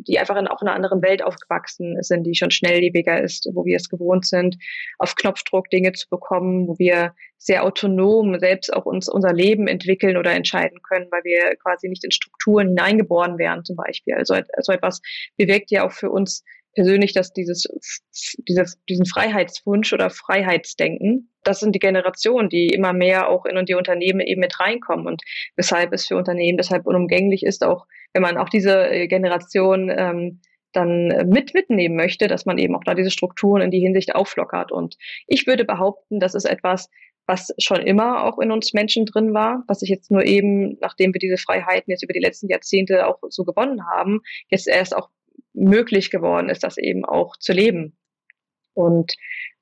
die 0.07 0.19
einfach 0.19 0.37
in 0.37 0.47
auch 0.47 0.61
in 0.61 0.67
einer 0.67 0.75
anderen 0.75 1.01
Welt 1.01 1.23
aufgewachsen 1.23 2.01
sind, 2.01 2.23
die 2.23 2.35
schon 2.35 2.51
schnelllebiger 2.51 3.21
ist, 3.21 3.49
wo 3.53 3.65
wir 3.65 3.75
es 3.75 3.89
gewohnt 3.89 4.25
sind, 4.25 4.57
auf 4.99 5.15
Knopfdruck 5.15 5.69
Dinge 5.69 5.91
zu 5.93 6.07
bekommen, 6.09 6.67
wo 6.67 6.79
wir 6.79 7.13
sehr 7.37 7.63
autonom 7.63 8.39
selbst 8.39 8.71
auch 8.71 8.85
uns 8.85 9.09
unser 9.09 9.33
Leben 9.33 9.67
entwickeln 9.67 10.15
oder 10.15 10.31
entscheiden 10.31 10.81
können, 10.83 11.07
weil 11.09 11.23
wir 11.23 11.55
quasi 11.55 11.89
nicht 11.89 12.03
in 12.03 12.11
Strukturen 12.11 12.69
hineingeboren 12.69 13.39
werden 13.39 13.65
zum 13.65 13.75
Beispiel. 13.75 14.13
Also 14.13 14.35
so 14.59 14.71
etwas 14.71 15.01
bewirkt 15.37 15.71
ja 15.71 15.85
auch 15.85 15.91
für 15.91 16.11
uns 16.11 16.43
persönlich, 16.73 17.13
dass 17.13 17.33
dieses, 17.33 17.67
dieses, 18.47 18.79
diesen 18.87 19.05
Freiheitswunsch 19.05 19.93
oder 19.93 20.09
Freiheitsdenken, 20.09 21.29
das 21.43 21.59
sind 21.59 21.73
die 21.73 21.79
Generationen, 21.79 22.49
die 22.49 22.67
immer 22.67 22.93
mehr 22.93 23.29
auch 23.29 23.45
in 23.45 23.65
die 23.65 23.73
Unternehmen 23.73 24.21
eben 24.21 24.41
mit 24.41 24.59
reinkommen 24.59 25.07
und 25.07 25.21
weshalb 25.55 25.93
es 25.93 26.07
für 26.07 26.15
Unternehmen 26.15 26.57
deshalb 26.57 26.85
unumgänglich 26.85 27.43
ist, 27.43 27.63
auch 27.63 27.85
wenn 28.13 28.21
man 28.21 28.37
auch 28.37 28.49
diese 28.49 28.89
äh, 28.89 29.07
Generation 29.07 29.91
ähm, 29.95 30.41
dann 30.73 31.07
mit 31.29 31.53
mitnehmen 31.53 31.95
möchte, 31.95 32.27
dass 32.27 32.45
man 32.45 32.57
eben 32.57 32.75
auch 32.75 32.83
da 32.85 32.93
diese 32.93 33.11
Strukturen 33.11 33.61
in 33.61 33.71
die 33.71 33.81
Hinsicht 33.81 34.15
auflockert. 34.15 34.71
Und 34.71 34.95
ich 35.27 35.45
würde 35.45 35.65
behaupten, 35.65 36.19
das 36.19 36.33
ist 36.33 36.45
etwas, 36.45 36.89
was 37.27 37.53
schon 37.59 37.81
immer 37.81 38.25
auch 38.25 38.39
in 38.39 38.51
uns 38.51 38.73
Menschen 38.73 39.05
drin 39.05 39.33
war, 39.33 39.63
was 39.67 39.79
sich 39.79 39.89
jetzt 39.89 40.11
nur 40.11 40.25
eben, 40.25 40.77
nachdem 40.81 41.13
wir 41.13 41.19
diese 41.19 41.37
Freiheiten 41.37 41.91
jetzt 41.91 42.03
über 42.03 42.13
die 42.13 42.19
letzten 42.19 42.47
Jahrzehnte 42.47 43.07
auch 43.07 43.19
so 43.29 43.43
gewonnen 43.43 43.85
haben, 43.85 44.21
jetzt 44.49 44.67
erst 44.67 44.95
auch 44.95 45.09
möglich 45.53 46.11
geworden 46.11 46.49
ist, 46.49 46.63
das 46.63 46.77
eben 46.77 47.05
auch 47.05 47.37
zu 47.37 47.53
leben. 47.53 47.97
Und 48.73 49.13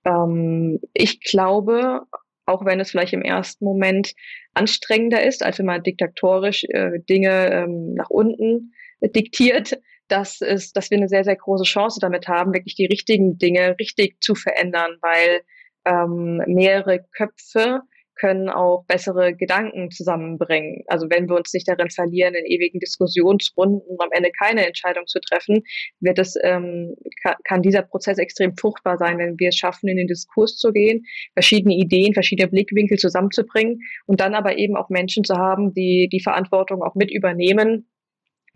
ähm, 0.06 0.80
ich 0.93 1.21
glaube, 1.21 2.02
auch 2.45 2.65
wenn 2.65 2.80
es 2.80 2.91
vielleicht 2.91 3.13
im 3.13 3.21
ersten 3.21 3.65
Moment 3.65 4.13
anstrengender 4.54 5.23
ist, 5.23 5.43
als 5.43 5.60
wenn 5.60 5.65
man 5.65 5.84
diktatorisch 5.84 6.63
äh, 6.69 6.99
Dinge 7.08 7.52
ähm, 7.52 7.93
nach 7.93 8.10
unten 8.10 8.73
diktiert, 9.02 9.80
dass, 10.08 10.41
es, 10.41 10.73
dass 10.73 10.89
wir 10.89 10.97
eine 10.97 11.08
sehr, 11.08 11.23
sehr 11.23 11.36
große 11.36 11.63
Chance 11.63 11.99
damit 12.02 12.28
haben, 12.28 12.54
wirklich 12.54 12.75
die 12.75 12.88
richtigen 12.88 13.38
Dinge 13.38 13.75
richtig 13.80 14.17
zu 14.21 14.36
verändern, 14.36 14.97
weil 15.02 15.41
ähm, 15.86 16.41
mehrere 16.47 17.06
Köpfe 17.15 17.82
können 18.19 18.49
auch 18.49 18.86
bessere 18.86 19.36
Gedanken 19.36 19.91
zusammenbringen. 19.91 20.84
Also 20.88 21.10
wenn 21.10 21.29
wir 21.29 21.36
uns 21.36 21.53
nicht 21.53 21.67
darin 21.67 21.89
verlieren, 21.89 22.34
in 22.36 22.45
ewigen 22.45 22.79
Diskussionsrunden 22.79 23.82
um 23.88 23.99
am 23.99 24.10
Ende 24.12 24.32
keine 24.32 24.65
Entscheidung 24.65 25.08
zu 25.08 25.19
treffen, 25.19 25.63
wird 25.99 26.19
es, 26.19 26.36
ähm, 26.43 26.95
kann, 27.21 27.36
kann 27.43 27.62
dieser 27.62 27.82
Prozess 27.82 28.17
extrem 28.17 28.55
fruchtbar 28.55 28.97
sein, 28.97 29.17
wenn 29.17 29.39
wir 29.39 29.49
es 29.49 29.55
schaffen, 29.55 29.88
in 29.88 29.97
den 29.97 30.08
Diskurs 30.08 30.58
zu 30.58 30.71
gehen, 30.71 31.05
verschiedene 31.34 31.75
Ideen, 31.75 32.13
verschiedene 32.13 32.49
Blickwinkel 32.49 32.97
zusammenzubringen 32.97 33.79
und 34.05 34.19
dann 34.19 34.36
aber 34.36 34.58
eben 34.58 34.75
auch 34.75 34.89
Menschen 34.89 35.23
zu 35.23 35.36
haben, 35.36 35.73
die 35.73 36.10
die 36.12 36.21
Verantwortung 36.21 36.84
auch 36.84 36.95
mit 36.95 37.12
übernehmen 37.12 37.88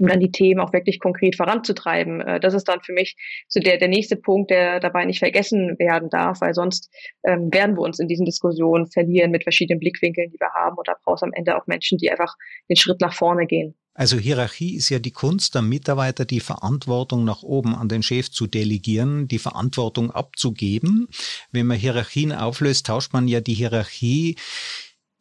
um 0.03 0.09
dann 0.09 0.19
die 0.19 0.31
Themen 0.31 0.59
auch 0.59 0.73
wirklich 0.73 0.99
konkret 0.99 1.37
voranzutreiben. 1.37 2.19
Äh, 2.19 2.39
das 2.41 2.53
ist 2.53 2.67
dann 2.67 2.81
für 2.81 2.91
mich 2.91 3.15
so 3.47 3.61
der, 3.61 3.77
der 3.77 3.87
nächste 3.87 4.17
Punkt, 4.17 4.51
der 4.51 4.81
dabei 4.81 5.05
nicht 5.05 5.19
vergessen 5.19 5.79
werden 5.79 6.09
darf, 6.09 6.41
weil 6.41 6.53
sonst 6.53 6.91
ähm, 7.23 7.53
werden 7.53 7.77
wir 7.77 7.81
uns 7.81 7.99
in 7.99 8.09
diesen 8.09 8.25
Diskussionen 8.25 8.85
verlieren 8.87 9.31
mit 9.31 9.43
verschiedenen 9.43 9.79
Blickwinkeln, 9.79 10.29
die 10.29 10.39
wir 10.39 10.51
haben. 10.53 10.77
Und 10.77 10.87
da 10.89 10.95
braucht 11.03 11.19
es 11.19 11.23
am 11.23 11.31
Ende 11.31 11.55
auch 11.55 11.67
Menschen, 11.67 11.97
die 11.97 12.11
einfach 12.11 12.35
den 12.69 12.75
Schritt 12.75 12.99
nach 12.99 13.13
vorne 13.13 13.47
gehen. 13.47 13.75
Also 13.95 14.17
Hierarchie 14.17 14.75
ist 14.75 14.89
ja 14.89 14.99
die 14.99 15.11
Kunst 15.11 15.55
der 15.55 15.61
Mitarbeiter, 15.61 16.25
die 16.25 16.41
Verantwortung 16.41 17.23
nach 17.23 17.43
oben 17.43 17.73
an 17.73 17.87
den 17.87 18.03
Chef 18.03 18.29
zu 18.29 18.47
delegieren, 18.47 19.29
die 19.29 19.39
Verantwortung 19.39 20.11
abzugeben. 20.11 21.07
Wenn 21.51 21.67
man 21.67 21.77
Hierarchien 21.77 22.33
auflöst, 22.33 22.87
tauscht 22.87 23.13
man 23.13 23.27
ja 23.27 23.39
die 23.39 23.53
Hierarchie 23.53 24.35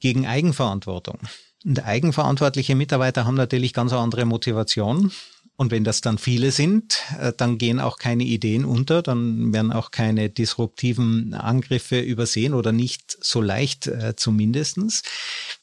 gegen 0.00 0.26
Eigenverantwortung. 0.26 1.18
Und 1.64 1.84
eigenverantwortliche 1.84 2.74
Mitarbeiter 2.74 3.24
haben 3.24 3.36
natürlich 3.36 3.72
ganz 3.72 3.92
andere 3.92 4.24
Motivation. 4.24 5.12
Und 5.56 5.70
wenn 5.70 5.84
das 5.84 6.00
dann 6.00 6.18
viele 6.18 6.50
sind, 6.50 7.02
äh, 7.20 7.32
dann 7.36 7.58
gehen 7.58 7.78
auch 7.78 7.98
keine 7.98 8.24
Ideen 8.24 8.64
unter, 8.64 9.02
dann 9.02 9.52
werden 9.52 9.72
auch 9.72 9.90
keine 9.90 10.30
disruptiven 10.30 11.34
Angriffe 11.34 12.00
übersehen 12.00 12.54
oder 12.54 12.72
nicht 12.72 13.16
so 13.20 13.40
leicht 13.40 13.86
äh, 13.86 14.16
zumindestens. 14.16 15.02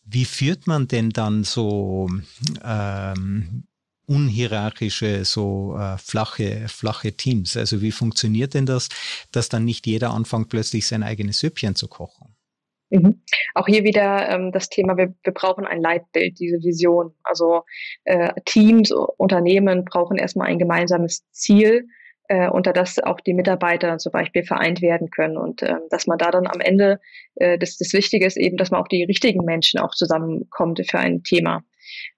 Wie 0.05 0.25
führt 0.25 0.67
man 0.67 0.87
denn 0.87 1.09
dann 1.09 1.43
so 1.43 2.09
ähm, 2.63 3.63
unhierarchische, 4.05 5.25
so 5.25 5.75
äh, 5.77 5.97
flache, 5.97 6.67
flache 6.67 7.13
Teams? 7.13 7.57
Also 7.57 7.81
wie 7.81 7.91
funktioniert 7.91 8.53
denn 8.53 8.67
das, 8.67 8.89
dass 9.31 9.49
dann 9.49 9.65
nicht 9.65 9.85
jeder 9.85 10.11
anfängt, 10.11 10.49
plötzlich 10.49 10.87
sein 10.87 11.03
eigenes 11.03 11.39
Süppchen 11.39 11.75
zu 11.75 11.87
kochen? 11.87 12.35
Mhm. 12.89 13.21
Auch 13.53 13.67
hier 13.67 13.83
wieder 13.83 14.29
ähm, 14.29 14.51
das 14.51 14.69
Thema, 14.69 14.97
wir, 14.97 15.13
wir 15.23 15.33
brauchen 15.33 15.65
ein 15.65 15.81
Leitbild, 15.81 16.39
diese 16.39 16.57
Vision. 16.63 17.13
Also 17.23 17.63
äh, 18.05 18.33
Teams, 18.45 18.91
Unternehmen 18.91 19.85
brauchen 19.85 20.17
erstmal 20.17 20.47
ein 20.47 20.59
gemeinsames 20.59 21.29
Ziel, 21.31 21.87
äh, 22.29 22.49
unter 22.49 22.73
das 22.73 22.99
auch 22.99 23.19
die 23.19 23.33
Mitarbeiter 23.33 23.97
zum 23.97 24.11
Beispiel 24.11 24.43
vereint 24.43 24.81
werden 24.81 25.09
können. 25.11 25.37
Und 25.37 25.61
äh, 25.61 25.75
dass 25.89 26.07
man 26.07 26.17
da 26.17 26.31
dann 26.31 26.47
am 26.47 26.61
Ende, 26.61 26.99
äh, 27.35 27.57
das, 27.59 27.77
das 27.77 27.93
Wichtige 27.93 28.25
ist 28.25 28.37
eben, 28.37 28.57
dass 28.57 28.71
man 28.71 28.81
auch 28.81 28.87
die 28.87 29.03
richtigen 29.03 29.45
Menschen 29.45 29.79
auch 29.79 29.93
zusammenkommt 29.93 30.81
für 30.89 30.99
ein 30.99 31.23
Thema. 31.23 31.63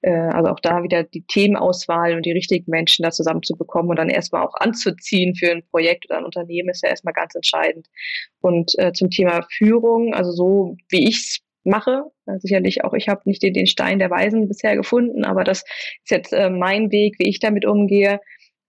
Äh, 0.01 0.11
also 0.11 0.51
auch 0.51 0.59
da 0.59 0.83
wieder 0.83 1.03
die 1.03 1.23
Themenauswahl 1.23 2.15
und 2.15 2.25
die 2.25 2.31
richtigen 2.31 2.69
Menschen 2.69 3.03
da 3.03 3.11
zusammen 3.11 3.43
zu 3.43 3.55
bekommen 3.55 3.89
und 3.89 3.97
dann 3.97 4.09
erstmal 4.09 4.43
auch 4.43 4.55
anzuziehen 4.55 5.35
für 5.35 5.51
ein 5.51 5.63
Projekt 5.69 6.05
oder 6.09 6.19
ein 6.19 6.25
Unternehmen 6.25 6.69
ist 6.69 6.83
ja 6.83 6.89
erstmal 6.89 7.13
ganz 7.13 7.35
entscheidend. 7.35 7.87
Und 8.41 8.73
äh, 8.77 8.91
zum 8.93 9.09
Thema 9.09 9.45
Führung, 9.51 10.13
also 10.13 10.31
so 10.31 10.77
wie 10.89 11.07
ich 11.07 11.17
es 11.17 11.39
mache. 11.63 12.03
Äh, 12.25 12.39
sicherlich 12.39 12.83
auch 12.83 12.93
ich 12.93 13.07
habe 13.07 13.21
nicht 13.25 13.43
den, 13.43 13.53
den 13.53 13.67
Stein 13.67 13.99
der 13.99 14.09
Weisen 14.09 14.47
bisher 14.47 14.75
gefunden, 14.75 15.25
aber 15.25 15.43
das 15.43 15.59
ist 15.59 16.11
jetzt 16.11 16.33
äh, 16.33 16.49
mein 16.49 16.91
Weg, 16.91 17.15
wie 17.19 17.29
ich 17.29 17.39
damit 17.39 17.65
umgehe, 17.65 18.19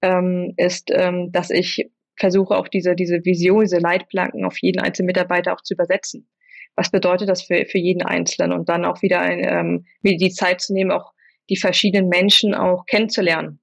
ähm, 0.03 0.53
ist, 0.57 0.91
ähm, 0.93 1.31
dass 1.33 1.51
ich 1.51 1.91
versuche 2.17 2.57
auch 2.57 2.69
diese, 2.69 2.95
diese 2.95 3.25
Vision, 3.25 3.63
diese 3.63 3.79
Leitplanken 3.79 4.45
auf 4.45 4.59
jeden 4.61 4.81
einzelnen 4.81 5.07
Mitarbeiter 5.07 5.55
auch 5.55 5.63
zu 5.63 5.75
übersetzen 5.75 6.29
was 6.77 6.91
bedeutet 6.91 7.29
das 7.29 7.43
für, 7.43 7.65
für 7.67 7.79
jeden 7.79 8.03
Einzelnen 8.03 8.53
und 8.53 8.69
dann 8.69 8.85
auch 8.85 9.03
wieder 9.03 9.21
ein, 9.21 9.41
ähm, 9.43 9.87
die 10.03 10.31
Zeit 10.31 10.61
zu 10.61 10.73
nehmen, 10.73 10.91
auch 10.91 11.13
die 11.51 11.57
verschiedenen 11.57 12.09
Menschen 12.09 12.55
auch 12.55 12.87
kennenzulernen. 12.87 13.61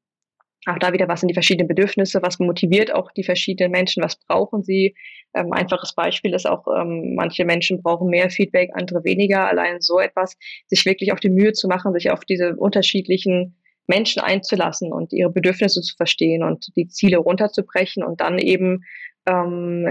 Auch 0.67 0.77
da 0.77 0.91
wieder, 0.91 1.07
was 1.07 1.21
sind 1.21 1.29
die 1.29 1.33
verschiedenen 1.33 1.69
Bedürfnisse, 1.69 2.21
was 2.21 2.37
motiviert 2.37 2.93
auch 2.93 3.11
die 3.13 3.23
verschiedenen 3.23 3.71
Menschen, 3.71 4.03
was 4.03 4.17
brauchen 4.17 4.61
sie. 4.61 4.95
Ähm, 5.33 5.53
einfaches 5.53 5.95
Beispiel 5.95 6.33
ist 6.33 6.47
auch, 6.47 6.67
ähm, 6.67 7.15
manche 7.15 7.45
Menschen 7.45 7.81
brauchen 7.81 8.09
mehr 8.09 8.29
Feedback, 8.29 8.69
andere 8.73 9.03
weniger. 9.05 9.47
Allein 9.47 9.79
so 9.79 9.99
etwas, 9.99 10.35
sich 10.67 10.85
wirklich 10.85 11.13
auf 11.13 11.21
die 11.21 11.29
Mühe 11.29 11.53
zu 11.53 11.67
machen, 11.67 11.93
sich 11.93 12.11
auf 12.11 12.25
diese 12.25 12.55
unterschiedlichen 12.57 13.55
Menschen 13.87 14.21
einzulassen 14.21 14.91
und 14.91 15.13
ihre 15.13 15.31
Bedürfnisse 15.31 15.81
zu 15.81 15.95
verstehen 15.95 16.43
und 16.43 16.67
die 16.75 16.87
Ziele 16.87 17.17
runterzubrechen 17.17 18.03
und 18.03 18.19
dann 18.21 18.37
eben 18.37 18.83
ähm, 19.27 19.89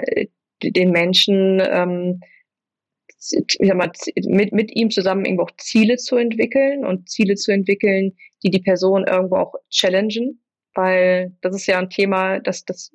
den 0.62 0.90
Menschen 0.90 1.62
ähm, 1.66 2.20
ich 3.18 3.58
sag 3.60 3.76
mal, 3.76 3.90
mit, 4.26 4.52
mit 4.52 4.74
ihm 4.74 4.90
zusammen 4.90 5.24
irgendwo 5.24 5.44
auch 5.44 5.56
Ziele 5.56 5.96
zu 5.96 6.16
entwickeln 6.16 6.84
und 6.84 7.08
Ziele 7.08 7.34
zu 7.34 7.52
entwickeln, 7.52 8.16
die 8.42 8.50
die 8.50 8.60
Person 8.60 9.04
irgendwo 9.06 9.36
auch 9.36 9.54
challengen, 9.70 10.40
weil 10.74 11.32
das 11.40 11.54
ist 11.56 11.66
ja 11.66 11.78
ein 11.78 11.90
Thema, 11.90 12.40
das, 12.40 12.64
das 12.64 12.92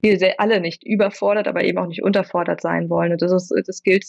wir 0.00 0.18
alle 0.38 0.60
nicht 0.60 0.86
überfordert, 0.86 1.48
aber 1.48 1.64
eben 1.64 1.78
auch 1.78 1.86
nicht 1.86 2.02
unterfordert 2.02 2.60
sein 2.60 2.88
wollen. 2.90 3.12
Und 3.12 3.22
das 3.22 3.32
ist, 3.32 3.52
das 3.66 3.82
gilt 3.82 4.04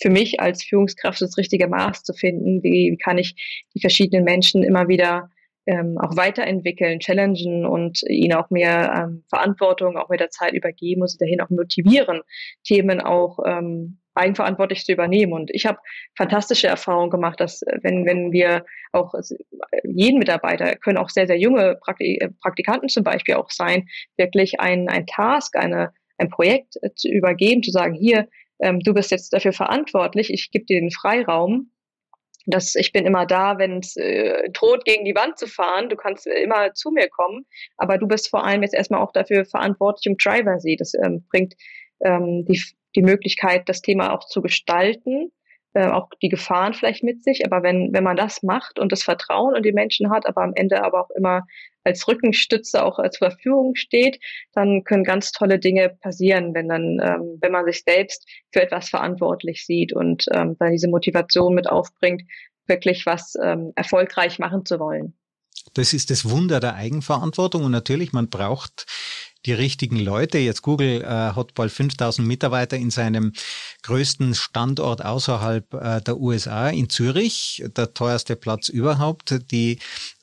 für 0.00 0.10
mich 0.10 0.40
als 0.40 0.62
Führungskraft, 0.64 1.20
das 1.20 1.36
richtige 1.36 1.68
Maß 1.68 2.04
zu 2.04 2.14
finden. 2.14 2.62
Wie, 2.62 2.92
wie 2.92 2.96
kann 2.96 3.18
ich 3.18 3.34
die 3.74 3.80
verschiedenen 3.80 4.24
Menschen 4.24 4.62
immer 4.62 4.88
wieder 4.88 5.30
ähm, 5.66 5.96
auch 5.98 6.16
weiterentwickeln, 6.16 7.00
challengen 7.00 7.66
und 7.66 8.02
ihnen 8.08 8.34
auch 8.34 8.50
mehr 8.50 8.92
ähm, 8.96 9.24
Verantwortung 9.28 9.96
auch 9.96 10.08
mit 10.08 10.20
der 10.20 10.30
Zeit 10.30 10.54
übergeben 10.54 11.02
und 11.02 11.08
sie 11.08 11.18
dahin 11.18 11.40
auch 11.40 11.50
motivieren, 11.50 12.22
Themen 12.64 13.00
auch 13.00 13.38
ähm, 13.46 13.98
eigenverantwortlich 14.14 14.84
zu 14.84 14.92
übernehmen. 14.92 15.32
Und 15.32 15.50
ich 15.52 15.66
habe 15.66 15.78
fantastische 16.16 16.66
Erfahrungen 16.66 17.10
gemacht, 17.10 17.40
dass 17.40 17.62
äh, 17.62 17.78
wenn, 17.82 18.06
wenn 18.06 18.32
wir 18.32 18.64
auch 18.92 19.14
äh, 19.14 19.22
jeden 19.84 20.18
Mitarbeiter, 20.18 20.76
können 20.76 20.98
auch 20.98 21.10
sehr, 21.10 21.26
sehr 21.26 21.38
junge 21.38 21.78
äh, 21.98 22.28
Praktikanten 22.40 22.88
zum 22.88 23.04
Beispiel 23.04 23.34
auch 23.34 23.50
sein, 23.50 23.88
wirklich 24.16 24.60
ein, 24.60 24.88
ein 24.88 25.06
Task, 25.06 25.56
eine, 25.56 25.92
ein 26.18 26.28
Projekt 26.28 26.74
zu 26.94 27.08
übergeben, 27.08 27.62
zu 27.62 27.70
sagen, 27.70 27.94
hier, 27.94 28.28
ähm, 28.60 28.80
du 28.80 28.94
bist 28.94 29.10
jetzt 29.10 29.32
dafür 29.32 29.52
verantwortlich, 29.52 30.30
ich 30.32 30.50
gebe 30.50 30.64
dir 30.66 30.80
den 30.80 30.90
Freiraum, 30.90 31.70
dass 32.46 32.74
ich 32.74 32.92
bin 32.92 33.06
immer 33.06 33.26
da, 33.26 33.58
wenn 33.58 33.78
es 33.78 33.96
äh, 33.96 34.50
droht, 34.50 34.84
gegen 34.84 35.04
die 35.04 35.14
Wand 35.14 35.38
zu 35.38 35.46
fahren. 35.46 35.88
Du 35.88 35.96
kannst 35.96 36.26
immer 36.26 36.74
zu 36.74 36.90
mir 36.90 37.08
kommen, 37.08 37.46
aber 37.76 37.98
du 37.98 38.08
bist 38.08 38.30
vor 38.30 38.44
allem 38.44 38.62
jetzt 38.62 38.74
erstmal 38.74 39.00
auch 39.00 39.12
dafür 39.12 39.44
verantwortlich 39.44 40.06
im 40.06 40.16
Driver 40.16 40.58
See. 40.58 40.76
Das 40.76 40.92
ähm, 40.94 41.24
bringt 41.30 41.54
ähm, 42.04 42.44
die 42.46 42.60
die 42.94 43.02
Möglichkeit, 43.02 43.68
das 43.68 43.80
Thema 43.80 44.12
auch 44.12 44.26
zu 44.26 44.42
gestalten, 44.42 45.32
äh, 45.74 45.86
auch 45.86 46.08
die 46.20 46.28
Gefahren 46.28 46.74
vielleicht 46.74 47.02
mit 47.02 47.24
sich. 47.24 47.46
Aber 47.46 47.62
wenn, 47.62 47.92
wenn 47.92 48.04
man 48.04 48.16
das 48.16 48.42
macht 48.42 48.78
und 48.78 48.92
das 48.92 49.02
Vertrauen 49.02 49.56
in 49.56 49.62
die 49.62 49.72
Menschen 49.72 50.10
hat, 50.10 50.26
aber 50.26 50.42
am 50.42 50.52
Ende 50.54 50.84
aber 50.84 51.00
auch 51.00 51.10
immer 51.16 51.46
als 51.84 52.06
Rückenstütze 52.06 52.84
auch 52.84 52.98
zur 53.10 53.30
Verfügung 53.30 53.74
steht, 53.74 54.20
dann 54.52 54.84
können 54.84 55.04
ganz 55.04 55.32
tolle 55.32 55.58
Dinge 55.58 55.88
passieren, 55.88 56.54
wenn 56.54 56.68
dann, 56.68 57.00
ähm, 57.02 57.38
wenn 57.40 57.52
man 57.52 57.64
sich 57.64 57.82
selbst 57.82 58.28
für 58.52 58.62
etwas 58.62 58.88
verantwortlich 58.88 59.66
sieht 59.66 59.92
und 59.92 60.26
ähm, 60.32 60.56
dann 60.58 60.72
diese 60.72 60.88
Motivation 60.88 61.54
mit 61.54 61.68
aufbringt, 61.68 62.22
wirklich 62.66 63.06
was 63.06 63.34
ähm, 63.42 63.72
erfolgreich 63.74 64.38
machen 64.38 64.64
zu 64.64 64.78
wollen. 64.78 65.14
Das 65.74 65.92
ist 65.92 66.10
das 66.10 66.28
Wunder 66.28 66.60
der 66.60 66.74
Eigenverantwortung 66.74 67.64
und 67.64 67.72
natürlich, 67.72 68.12
man 68.12 68.28
braucht 68.28 68.86
die 69.46 69.52
richtigen 69.52 69.98
Leute. 69.98 70.38
Jetzt 70.38 70.62
Google 70.62 71.02
äh, 71.02 71.06
hat 71.06 71.54
bald 71.54 71.72
5000 71.72 72.26
Mitarbeiter 72.26 72.76
in 72.76 72.90
seinem 72.90 73.32
größten 73.82 74.34
Standort 74.34 75.04
außerhalb 75.04 75.74
äh, 75.74 76.00
der 76.00 76.18
USA 76.18 76.68
in 76.68 76.88
Zürich, 76.88 77.62
der 77.76 77.94
teuerste 77.94 78.36
Platz 78.36 78.68
überhaupt. 78.68 79.50
Die 79.50 79.78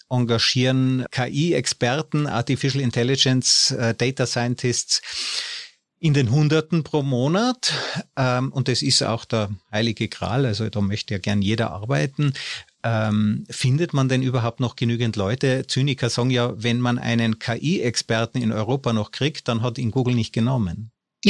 engagieren 0.10 1.05
KI-Experten, 1.12 2.27
Artificial 2.27 2.84
Intelligence, 2.84 3.71
äh, 3.71 3.93
Data 3.93 4.25
Scientists 4.25 5.01
in 5.99 6.13
den 6.13 6.32
Hunderten 6.32 6.84
pro 6.84 7.03
Monat. 7.03 7.73
Ähm, 8.15 8.51
und 8.51 8.67
das 8.67 8.82
ist 8.82 9.03
auch 9.03 9.25
der 9.25 9.49
heilige 9.71 10.08
Gral. 10.08 10.45
Also 10.45 10.69
da 10.69 10.82
möchte 10.82 11.13
ja 11.13 11.19
gern 11.19 11.41
jeder 11.41 11.71
arbeiten. 11.71 12.34
Ähm, 12.84 13.46
findet 13.50 13.94
man 13.94 14.08
denn 14.08 14.24
überhaupt 14.24 14.60
noch 14.60 14.76
genügend 14.76 15.15
Leute? 15.15 15.68
Zyniker 15.68 16.10
sagen 16.10 16.30
ja, 16.30 16.54
wenn 16.56 16.80
man 16.80 16.98
einen 16.98 17.39
KI-Experten 17.39 18.42
in 18.42 18.54
Europa 18.54 18.94
noch 18.94 19.12
kriegt, 19.12 19.48
dann 19.48 19.62
hat 19.62 19.78
ihn 19.78 19.92
Google 19.92 20.15
nicht 20.15 20.34
genommen. 20.34 20.92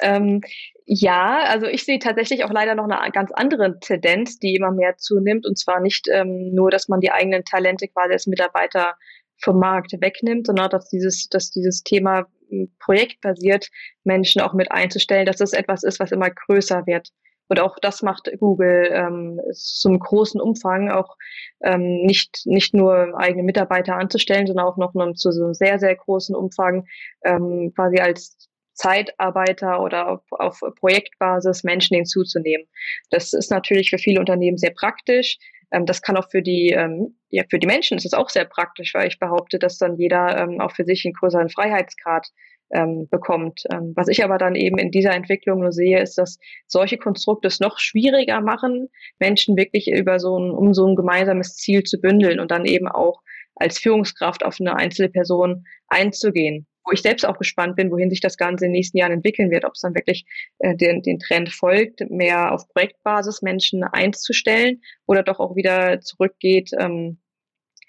ähm, 0.00 0.40
ja, 0.86 1.44
also 1.44 1.66
ich 1.66 1.84
sehe 1.84 1.98
tatsächlich 1.98 2.44
auch 2.44 2.50
leider 2.50 2.74
noch 2.74 2.88
eine 2.88 3.12
ganz 3.12 3.30
andere 3.32 3.78
Tendenz, 3.80 4.38
die 4.38 4.54
immer 4.54 4.72
mehr 4.72 4.96
zunimmt. 4.96 5.46
Und 5.46 5.58
zwar 5.58 5.80
nicht 5.80 6.08
ähm, 6.10 6.54
nur, 6.54 6.70
dass 6.70 6.88
man 6.88 7.00
die 7.00 7.12
eigenen 7.12 7.44
Talente 7.44 7.88
quasi 7.88 8.12
als 8.12 8.26
Mitarbeiter 8.26 8.94
vom 9.38 9.58
Markt 9.58 9.92
wegnimmt, 10.00 10.46
sondern 10.46 10.70
dass 10.70 10.88
dieses, 10.88 11.28
dass 11.28 11.50
dieses 11.50 11.82
Thema 11.82 12.26
hm, 12.48 12.72
projektbasiert 12.78 13.68
Menschen 14.04 14.40
auch 14.40 14.54
mit 14.54 14.72
einzustellen, 14.72 15.26
dass 15.26 15.36
das 15.36 15.52
etwas 15.52 15.82
ist, 15.82 16.00
was 16.00 16.12
immer 16.12 16.30
größer 16.30 16.86
wird. 16.86 17.10
Und 17.48 17.60
auch 17.60 17.78
das 17.80 18.02
macht 18.02 18.30
Google 18.38 18.88
ähm, 18.92 19.40
zum 19.52 19.98
großen 19.98 20.40
Umfang, 20.40 20.90
auch 20.90 21.16
ähm, 21.62 22.02
nicht, 22.02 22.42
nicht 22.46 22.74
nur 22.74 23.12
eigene 23.18 23.42
Mitarbeiter 23.42 23.96
anzustellen, 23.96 24.46
sondern 24.46 24.66
auch 24.66 24.78
noch 24.78 24.94
zu 25.14 25.32
so 25.32 25.44
einem 25.44 25.54
sehr, 25.54 25.78
sehr 25.78 25.94
großen 25.94 26.34
Umfang 26.34 26.86
ähm, 27.24 27.72
quasi 27.74 27.98
als 27.98 28.48
Zeitarbeiter 28.74 29.82
oder 29.82 30.08
auf, 30.08 30.22
auf 30.30 30.60
Projektbasis 30.80 31.62
Menschen 31.62 31.94
hinzuzunehmen. 31.94 32.66
Das 33.10 33.32
ist 33.32 33.50
natürlich 33.50 33.90
für 33.90 33.98
viele 33.98 34.20
Unternehmen 34.20 34.56
sehr 34.56 34.72
praktisch. 34.72 35.38
Ähm, 35.72 35.86
das 35.86 36.02
kann 36.02 36.16
auch 36.16 36.30
für 36.30 36.42
die, 36.42 36.70
ähm, 36.70 37.18
ja, 37.28 37.44
für 37.50 37.58
die 37.58 37.66
Menschen 37.66 37.98
ist 37.98 38.06
es 38.06 38.14
auch 38.14 38.28
sehr 38.28 38.44
praktisch, 38.44 38.94
weil 38.94 39.08
ich 39.08 39.18
behaupte, 39.18 39.58
dass 39.58 39.78
dann 39.78 39.96
jeder 39.96 40.38
ähm, 40.38 40.60
auch 40.60 40.72
für 40.72 40.84
sich 40.84 41.04
einen 41.04 41.14
größeren 41.14 41.48
Freiheitsgrad 41.48 42.28
ähm, 42.72 43.08
bekommt. 43.10 43.64
Ähm, 43.72 43.92
was 43.94 44.08
ich 44.08 44.24
aber 44.24 44.38
dann 44.38 44.54
eben 44.54 44.78
in 44.78 44.90
dieser 44.90 45.12
Entwicklung 45.12 45.60
nur 45.60 45.72
sehe, 45.72 46.00
ist, 46.00 46.16
dass 46.18 46.38
solche 46.66 46.98
Konstrukte 46.98 47.48
es 47.48 47.60
noch 47.60 47.78
schwieriger 47.78 48.40
machen, 48.40 48.88
Menschen 49.18 49.56
wirklich 49.56 49.90
über 49.90 50.18
so 50.18 50.38
ein, 50.38 50.50
um 50.50 50.74
so 50.74 50.86
ein 50.86 50.96
gemeinsames 50.96 51.56
Ziel 51.56 51.82
zu 51.84 52.00
bündeln 52.00 52.40
und 52.40 52.50
dann 52.50 52.64
eben 52.64 52.88
auch 52.88 53.20
als 53.54 53.78
Führungskraft 53.78 54.44
auf 54.44 54.56
eine 54.60 54.76
einzelne 54.76 55.10
Person 55.10 55.64
einzugehen. 55.88 56.66
Wo 56.84 56.90
ich 56.90 57.02
selbst 57.02 57.24
auch 57.24 57.38
gespannt 57.38 57.76
bin, 57.76 57.92
wohin 57.92 58.10
sich 58.10 58.20
das 58.20 58.36
Ganze 58.36 58.64
in 58.64 58.70
den 58.70 58.78
nächsten 58.78 58.96
Jahren 58.98 59.12
entwickeln 59.12 59.52
wird, 59.52 59.64
ob 59.64 59.74
es 59.74 59.82
dann 59.82 59.94
wirklich 59.94 60.24
äh, 60.58 60.74
den, 60.74 61.02
den 61.02 61.20
Trend 61.20 61.50
folgt, 61.50 62.00
mehr 62.10 62.52
auf 62.52 62.66
Projektbasis 62.70 63.40
Menschen 63.42 63.84
einzustellen 63.84 64.80
oder 65.06 65.22
doch 65.22 65.38
auch 65.38 65.54
wieder 65.54 66.00
zurückgeht, 66.00 66.70
ähm, 66.76 67.21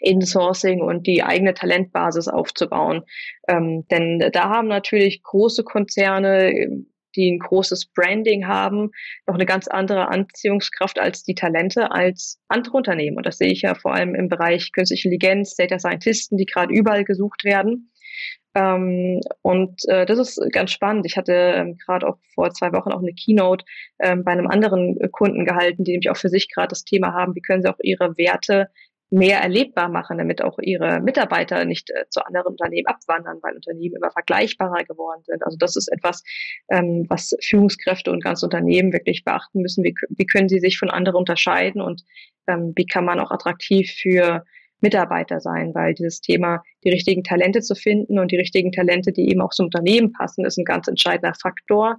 Insourcing 0.04 0.82
und 0.82 1.08
die 1.08 1.24
eigene 1.24 1.54
Talentbasis 1.54 2.28
aufzubauen. 2.28 3.04
Ähm, 3.48 3.86
denn 3.90 4.20
da 4.32 4.50
haben 4.50 4.68
natürlich 4.68 5.24
große 5.24 5.64
Konzerne, 5.64 6.86
die 7.16 7.32
ein 7.32 7.40
großes 7.40 7.92
Branding 7.94 8.48
haben, 8.48 8.92
noch 9.28 9.36
eine 9.36 9.46
ganz 9.46 9.68
andere 9.68 10.08
Anziehungskraft 10.10 11.00
als 11.00 11.24
die 11.24 11.36
Talente 11.36 11.92
als 11.92 12.40
andere 12.48 12.78
Unternehmen. 12.78 13.18
Und 13.18 13.26
das 13.26 13.38
sehe 13.38 13.52
ich 13.52 13.62
ja 13.62 13.76
vor 13.76 13.94
allem 13.94 14.16
im 14.16 14.30
Bereich 14.30 14.72
künstliche 14.72 15.08
Intelligenz, 15.08 15.56
Data 15.56 15.80
Scientisten, 15.80 16.38
die 16.38 16.46
gerade 16.46 16.74
überall 16.74 17.04
gesucht 17.04 17.44
werden. 17.44 17.92
Ähm, 18.56 19.20
und 19.42 19.82
äh, 19.88 20.06
das 20.06 20.20
ist 20.20 20.42
ganz 20.52 20.72
spannend. 20.72 21.06
Ich 21.06 21.18
hatte 21.18 21.34
ähm, 21.34 21.78
gerade 21.78 22.08
auch 22.08 22.18
vor 22.36 22.52
zwei 22.52 22.72
Wochen 22.72 22.92
auch 22.92 23.02
eine 23.02 23.14
Keynote 23.14 23.66
ähm, 24.00 24.24
bei 24.24 24.32
einem 24.32 24.48
anderen 24.48 25.00
Kunden 25.12 25.46
gehalten, 25.46 25.84
die 25.84 25.92
nämlich 25.92 26.12
auch 26.12 26.18
für 26.18 26.30
sich 26.30 26.52
gerade 26.54 26.68
das 26.68 26.84
Thema 26.84 27.14
haben, 27.14 27.36
wie 27.36 27.42
können 27.42 27.64
sie 27.64 27.70
auch 27.70 27.80
ihre 27.82 28.16
Werte 28.18 28.70
mehr 29.14 29.42
erlebbar 29.42 29.90
machen, 29.90 30.18
damit 30.18 30.42
auch 30.42 30.58
ihre 30.60 31.00
Mitarbeiter 31.00 31.66
nicht 31.66 31.92
äh, 31.92 32.06
zu 32.10 32.26
anderen 32.26 32.48
Unternehmen 32.48 32.88
abwandern, 32.88 33.38
weil 33.44 33.54
Unternehmen 33.54 33.96
immer 33.96 34.10
vergleichbarer 34.10 34.84
geworden 34.86 35.22
sind. 35.24 35.44
Also 35.44 35.56
das 35.56 35.76
ist 35.76 35.88
etwas, 35.90 36.24
ähm, 36.70 37.06
was 37.10 37.36
Führungskräfte 37.44 38.12
und 38.12 38.24
ganze 38.24 38.48
Unternehmen 38.48 38.92
wirklich 38.92 39.24
beachten 39.24 39.62
müssen. 39.62 39.84
Wie, 39.84 39.94
wie 40.10 40.26
können 40.26 40.50
sie 40.50 40.60
sich 40.60 40.80
von 40.80 40.90
anderen 40.90 41.18
unterscheiden 41.18 41.80
und 41.80 42.02
ähm, 42.48 42.74
wie 42.76 42.88
kann 42.88 43.06
man 43.06 43.20
auch 43.20 43.30
attraktiv 43.30 43.92
für 43.92 44.44
Mitarbeiter 44.82 45.40
sein, 45.40 45.76
weil 45.76 45.94
dieses 45.94 46.20
Thema, 46.20 46.64
die 46.84 46.90
richtigen 46.90 47.24
Talente 47.24 47.62
zu 47.62 47.76
finden 47.76 48.18
und 48.18 48.32
die 48.32 48.38
richtigen 48.38 48.72
Talente, 48.72 49.14
die 49.14 49.30
eben 49.30 49.42
auch 49.42 49.52
zum 49.52 49.66
Unternehmen 49.66 50.12
passen, 50.12 50.44
ist 50.44 50.58
ein 50.58 50.66
ganz 50.66 50.88
entscheidender 50.88 51.36
Faktor, 51.40 51.98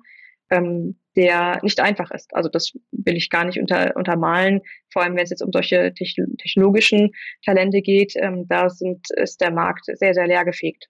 ähm, 0.55 0.99
der 1.17 1.61
nicht 1.63 1.81
einfach 1.81 2.11
ist. 2.11 2.35
Also 2.35 2.49
das 2.49 2.73
will 2.91 3.17
ich 3.17 3.31
gar 3.31 3.45
nicht 3.45 3.59
unter, 3.59 3.97
untermalen, 3.97 4.61
vor 4.93 5.03
allem 5.03 5.17
wenn 5.17 5.25
es 5.25 5.31
jetzt 5.31 5.43
um 5.43 5.53
solche 5.53 5.93
technologischen 5.95 7.13
Talente 7.45 7.83
geht. 7.83 8.15
Ähm, 8.17 8.47
da 8.49 8.69
sind, 8.69 9.07
ist 9.11 9.41
der 9.41 9.53
Markt 9.53 9.87
sehr, 9.87 10.15
sehr 10.15 10.27
leer 10.27 10.45
gefegt. 10.45 10.89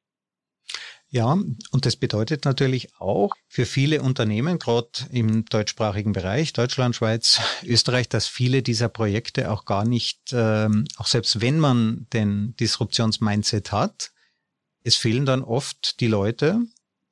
Ja, 1.15 1.39
und 1.71 1.87
das 1.87 1.95
bedeutet 1.95 2.45
natürlich 2.45 2.89
auch 2.99 3.37
für 3.47 3.67
viele 3.67 4.03
Unternehmen, 4.03 4.59
gerade 4.59 4.89
im 5.13 5.45
deutschsprachigen 5.45 6.13
Bereich, 6.13 6.53
Deutschland, 6.53 6.97
Schweiz, 6.97 7.41
Österreich, 7.65 8.09
dass 8.09 8.27
viele 8.27 8.63
dieser 8.63 8.89
Projekte 8.89 9.53
auch 9.53 9.65
gar 9.65 9.85
nicht, 9.85 10.33
ähm, 10.33 10.87
auch 10.97 11.07
selbst 11.07 11.41
wenn 11.41 11.61
man 11.61 12.09
den 12.13 12.57
Disruptionsmindset 12.57 13.71
hat, 13.71 14.11
es 14.83 14.97
fehlen 14.97 15.25
dann 15.25 15.43
oft 15.43 16.01
die 16.01 16.09
Leute, 16.09 16.61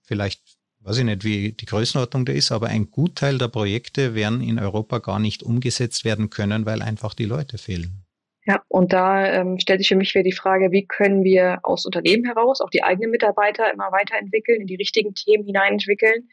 vielleicht 0.02 0.42
weiß 0.84 0.98
ich 0.98 1.04
nicht, 1.04 1.24
wie 1.24 1.52
die 1.52 1.66
Größenordnung 1.66 2.24
da 2.24 2.32
ist, 2.32 2.52
aber 2.52 2.68
ein 2.68 2.90
Gutteil 2.90 3.38
der 3.38 3.48
Projekte 3.48 4.14
werden 4.14 4.40
in 4.40 4.58
Europa 4.58 4.98
gar 4.98 5.18
nicht 5.18 5.42
umgesetzt 5.42 6.04
werden 6.04 6.30
können, 6.30 6.66
weil 6.66 6.82
einfach 6.82 7.14
die 7.14 7.24
Leute 7.24 7.58
fehlen. 7.58 8.04
Ja, 8.44 8.60
und 8.68 8.92
da 8.92 9.24
ähm, 9.24 9.60
stellt 9.60 9.78
sich 9.78 9.88
für 9.88 9.96
mich 9.96 10.12
wieder 10.14 10.24
die 10.24 10.32
Frage, 10.32 10.72
wie 10.72 10.84
können 10.86 11.22
wir 11.22 11.60
aus 11.62 11.86
Unternehmen 11.86 12.24
heraus 12.24 12.60
auch 12.60 12.70
die 12.70 12.82
eigenen 12.82 13.12
Mitarbeiter 13.12 13.72
immer 13.72 13.92
weiterentwickeln, 13.92 14.62
in 14.62 14.66
die 14.66 14.74
richtigen 14.74 15.14
Themen 15.14 15.44
hineinentwickeln. 15.44 16.28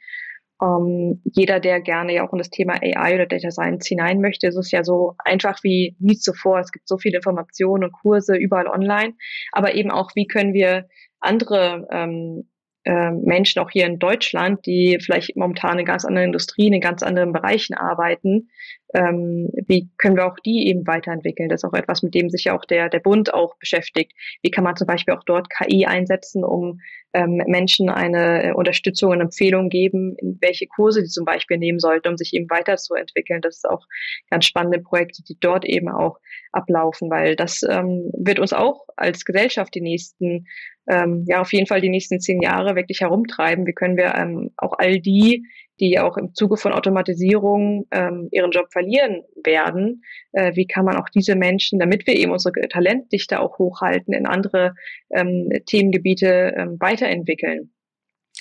Ähm, 0.61 1.21
jeder, 1.23 1.59
der 1.59 1.81
gerne 1.81 2.15
ja 2.15 2.27
auch 2.27 2.33
in 2.33 2.39
das 2.39 2.49
Thema 2.49 2.81
AI 2.81 3.13
oder 3.13 3.27
Data 3.27 3.51
Science 3.51 3.87
hinein 3.87 4.21
möchte, 4.21 4.47
ist 4.47 4.57
es 4.57 4.71
ja 4.71 4.83
so 4.83 5.15
einfach 5.23 5.63
wie 5.63 5.95
nie 5.99 6.17
zuvor. 6.17 6.59
Es 6.59 6.71
gibt 6.71 6.87
so 6.87 6.97
viele 6.97 7.17
Informationen 7.17 7.83
und 7.83 7.91
Kurse 7.91 8.35
überall 8.35 8.67
online, 8.67 9.13
aber 9.51 9.75
eben 9.75 9.91
auch, 9.91 10.11
wie 10.15 10.25
können 10.25 10.53
wir 10.53 10.87
andere 11.19 11.87
ähm, 11.91 12.49
äh, 12.89 13.11
Menschen 13.11 13.61
auch 13.61 13.69
hier 13.69 13.85
in 13.85 13.99
Deutschland, 13.99 14.65
die 14.65 14.97
vielleicht 14.99 15.35
momentan 15.35 15.77
in 15.77 15.85
ganz 15.85 16.05
anderen 16.05 16.29
Industrien, 16.29 16.73
in 16.73 16.81
ganz 16.81 17.03
anderen 17.03 17.33
Bereichen 17.33 17.75
arbeiten, 17.75 18.49
ähm, 18.93 19.49
wie 19.67 19.89
können 19.97 20.15
wir 20.15 20.25
auch 20.25 20.39
die 20.39 20.67
eben 20.67 20.87
weiterentwickeln? 20.87 21.49
Das 21.49 21.63
ist 21.63 21.69
auch 21.69 21.77
etwas, 21.77 22.01
mit 22.01 22.15
dem 22.15 22.29
sich 22.29 22.45
ja 22.45 22.57
auch 22.57 22.65
der, 22.65 22.89
der 22.89 22.99
Bund 22.99 23.33
auch 23.33 23.55
beschäftigt. 23.57 24.13
Wie 24.41 24.49
kann 24.49 24.63
man 24.63 24.75
zum 24.75 24.87
Beispiel 24.87 25.13
auch 25.13 25.23
dort 25.23 25.47
KI 25.49 25.85
einsetzen, 25.85 26.43
um 26.43 26.79
ähm, 27.13 27.41
Menschen 27.47 27.89
eine 27.89 28.43
äh, 28.43 28.51
Unterstützung 28.53 29.11
und 29.11 29.21
Empfehlung 29.21 29.69
geben, 29.69 30.15
welche 30.41 30.67
Kurse 30.67 31.01
sie 31.01 31.09
zum 31.09 31.25
Beispiel 31.25 31.57
nehmen 31.57 31.79
sollten, 31.79 32.07
um 32.09 32.17
sich 32.17 32.33
eben 32.33 32.49
weiterzuentwickeln. 32.49 33.41
Das 33.41 33.57
ist 33.57 33.69
auch 33.69 33.85
ganz 34.29 34.45
spannende 34.45 34.79
Projekte, 34.79 35.23
die 35.23 35.37
dort 35.39 35.65
eben 35.65 35.89
auch 35.89 36.17
ablaufen, 36.51 37.09
weil 37.09 37.35
das 37.35 37.61
ähm, 37.63 38.11
wird 38.17 38.39
uns 38.39 38.53
auch 38.53 38.85
als 38.95 39.25
Gesellschaft 39.25 39.73
die 39.75 39.81
nächsten, 39.81 40.47
ähm, 40.87 41.25
ja 41.27 41.41
auf 41.41 41.53
jeden 41.53 41.67
Fall 41.67 41.81
die 41.81 41.89
nächsten 41.89 42.19
zehn 42.19 42.41
Jahre 42.41 42.75
wirklich 42.75 43.01
herumtreiben. 43.01 43.65
Wie 43.65 43.73
können 43.73 43.97
wir 43.97 44.15
ähm, 44.15 44.51
auch 44.57 44.73
all 44.77 44.99
die, 44.99 45.45
die 45.79 45.99
auch 45.99 46.17
im 46.17 46.33
Zuge 46.33 46.57
von 46.57 46.73
Automatisierung 46.73 47.87
ähm, 47.91 48.27
ihren 48.31 48.51
Job 48.51 48.71
verlieren 48.71 49.23
werden. 49.43 50.03
Äh, 50.31 50.55
wie 50.55 50.67
kann 50.67 50.85
man 50.85 50.97
auch 50.97 51.09
diese 51.09 51.35
Menschen, 51.35 51.79
damit 51.79 52.07
wir 52.07 52.15
eben 52.15 52.31
unsere 52.31 52.53
Talentdichte 52.67 53.39
auch 53.39 53.57
hochhalten, 53.57 54.13
in 54.13 54.25
andere 54.25 54.75
ähm, 55.11 55.49
Themengebiete 55.65 56.53
ähm, 56.57 56.77
weiterentwickeln 56.79 57.73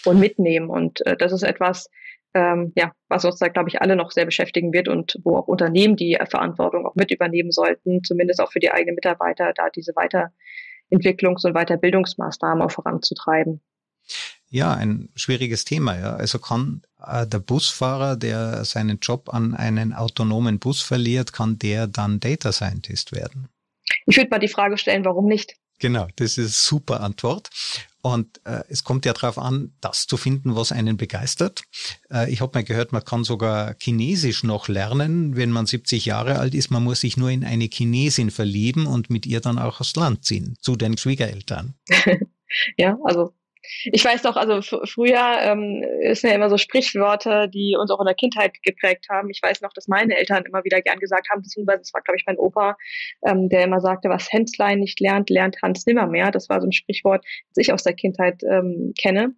und 0.04 0.20
mitnehmen? 0.20 0.68
Und 0.68 1.04
äh, 1.06 1.16
das 1.16 1.32
ist 1.32 1.42
etwas, 1.42 1.88
ähm, 2.34 2.72
ja, 2.76 2.92
was 3.08 3.24
uns 3.24 3.38
da, 3.38 3.48
glaube 3.48 3.68
ich, 3.68 3.80
alle 3.80 3.96
noch 3.96 4.10
sehr 4.10 4.26
beschäftigen 4.26 4.72
wird 4.72 4.88
und 4.88 5.18
wo 5.24 5.36
auch 5.36 5.48
Unternehmen 5.48 5.96
die 5.96 6.18
Verantwortung 6.28 6.86
auch 6.86 6.94
mit 6.94 7.10
übernehmen 7.10 7.50
sollten, 7.50 8.02
zumindest 8.04 8.40
auch 8.40 8.52
für 8.52 8.60
die 8.60 8.70
eigenen 8.70 8.96
Mitarbeiter, 8.96 9.52
da 9.54 9.70
diese 9.70 9.92
Weiterentwicklungs- 9.92 11.46
und 11.46 11.54
Weiterbildungsmaßnahmen 11.54 12.62
auch 12.62 12.70
voranzutreiben. 12.70 13.62
Ja, 14.50 14.72
ein 14.72 15.10
schwieriges 15.14 15.64
Thema. 15.64 15.98
Ja. 15.98 16.16
Also 16.16 16.38
kann 16.38 16.82
äh, 17.04 17.26
der 17.26 17.38
Busfahrer, 17.38 18.16
der 18.16 18.64
seinen 18.64 18.98
Job 19.00 19.32
an 19.32 19.54
einen 19.54 19.92
autonomen 19.92 20.58
Bus 20.58 20.82
verliert, 20.82 21.32
kann 21.32 21.58
der 21.58 21.86
dann 21.86 22.20
Data 22.20 22.52
Scientist 22.52 23.12
werden? 23.12 23.48
Ich 24.06 24.16
würde 24.16 24.30
mal 24.30 24.38
die 24.38 24.48
Frage 24.48 24.78
stellen, 24.78 25.04
warum 25.04 25.26
nicht? 25.26 25.54
Genau, 25.78 26.08
das 26.16 26.38
ist 26.38 26.64
super 26.64 27.00
Antwort. 27.00 27.50
Und 28.00 28.40
äh, 28.44 28.62
es 28.68 28.84
kommt 28.84 29.04
ja 29.06 29.12
darauf 29.12 29.38
an, 29.38 29.72
das 29.80 30.06
zu 30.06 30.16
finden, 30.16 30.56
was 30.56 30.72
einen 30.72 30.96
begeistert. 30.96 31.64
Äh, 32.10 32.30
ich 32.32 32.40
habe 32.40 32.56
mal 32.56 32.64
gehört, 32.64 32.92
man 32.92 33.04
kann 33.04 33.24
sogar 33.24 33.74
Chinesisch 33.78 34.44
noch 34.44 34.68
lernen, 34.68 35.36
wenn 35.36 35.50
man 35.50 35.66
70 35.66 36.06
Jahre 36.06 36.38
alt 36.38 36.54
ist. 36.54 36.70
Man 36.70 36.84
muss 36.84 37.00
sich 37.00 37.16
nur 37.16 37.30
in 37.30 37.44
eine 37.44 37.68
Chinesin 37.70 38.30
verlieben 38.30 38.86
und 38.86 39.10
mit 39.10 39.26
ihr 39.26 39.40
dann 39.40 39.58
auch 39.58 39.80
aufs 39.80 39.96
Land 39.96 40.24
ziehen, 40.24 40.56
zu 40.60 40.76
den 40.76 40.96
Schwiegereltern. 40.96 41.74
ja, 42.76 42.96
also 43.04 43.34
ich 43.84 44.04
weiß 44.04 44.22
noch, 44.24 44.36
also 44.36 44.60
früher 44.86 45.38
ähm, 45.40 45.84
ist 46.02 46.22
ja 46.22 46.30
immer 46.30 46.50
so 46.50 46.58
Sprichwörter, 46.58 47.48
die 47.48 47.76
uns 47.78 47.90
auch 47.90 48.00
in 48.00 48.06
der 48.06 48.14
Kindheit 48.14 48.54
geprägt 48.62 49.06
haben. 49.10 49.30
Ich 49.30 49.42
weiß 49.42 49.60
noch, 49.60 49.72
dass 49.72 49.88
meine 49.88 50.16
Eltern 50.16 50.44
immer 50.44 50.64
wieder 50.64 50.80
gern 50.80 50.98
gesagt 50.98 51.28
haben, 51.30 51.42
beziehungsweise 51.42 51.82
es 51.82 51.94
war, 51.94 52.02
glaube 52.02 52.16
ich, 52.16 52.26
mein 52.26 52.38
Opa, 52.38 52.76
ähm, 53.26 53.48
der 53.48 53.64
immer 53.64 53.80
sagte, 53.80 54.08
was 54.08 54.32
Hänslein 54.32 54.78
nicht 54.78 55.00
lernt, 55.00 55.30
lernt 55.30 55.60
Hans 55.62 55.86
nimmermehr. 55.86 56.30
Das 56.30 56.48
war 56.48 56.60
so 56.60 56.66
ein 56.66 56.72
Sprichwort, 56.72 57.24
das 57.54 57.66
ich 57.66 57.72
aus 57.72 57.82
der 57.82 57.94
Kindheit 57.94 58.42
ähm, 58.42 58.92
kenne 59.00 59.34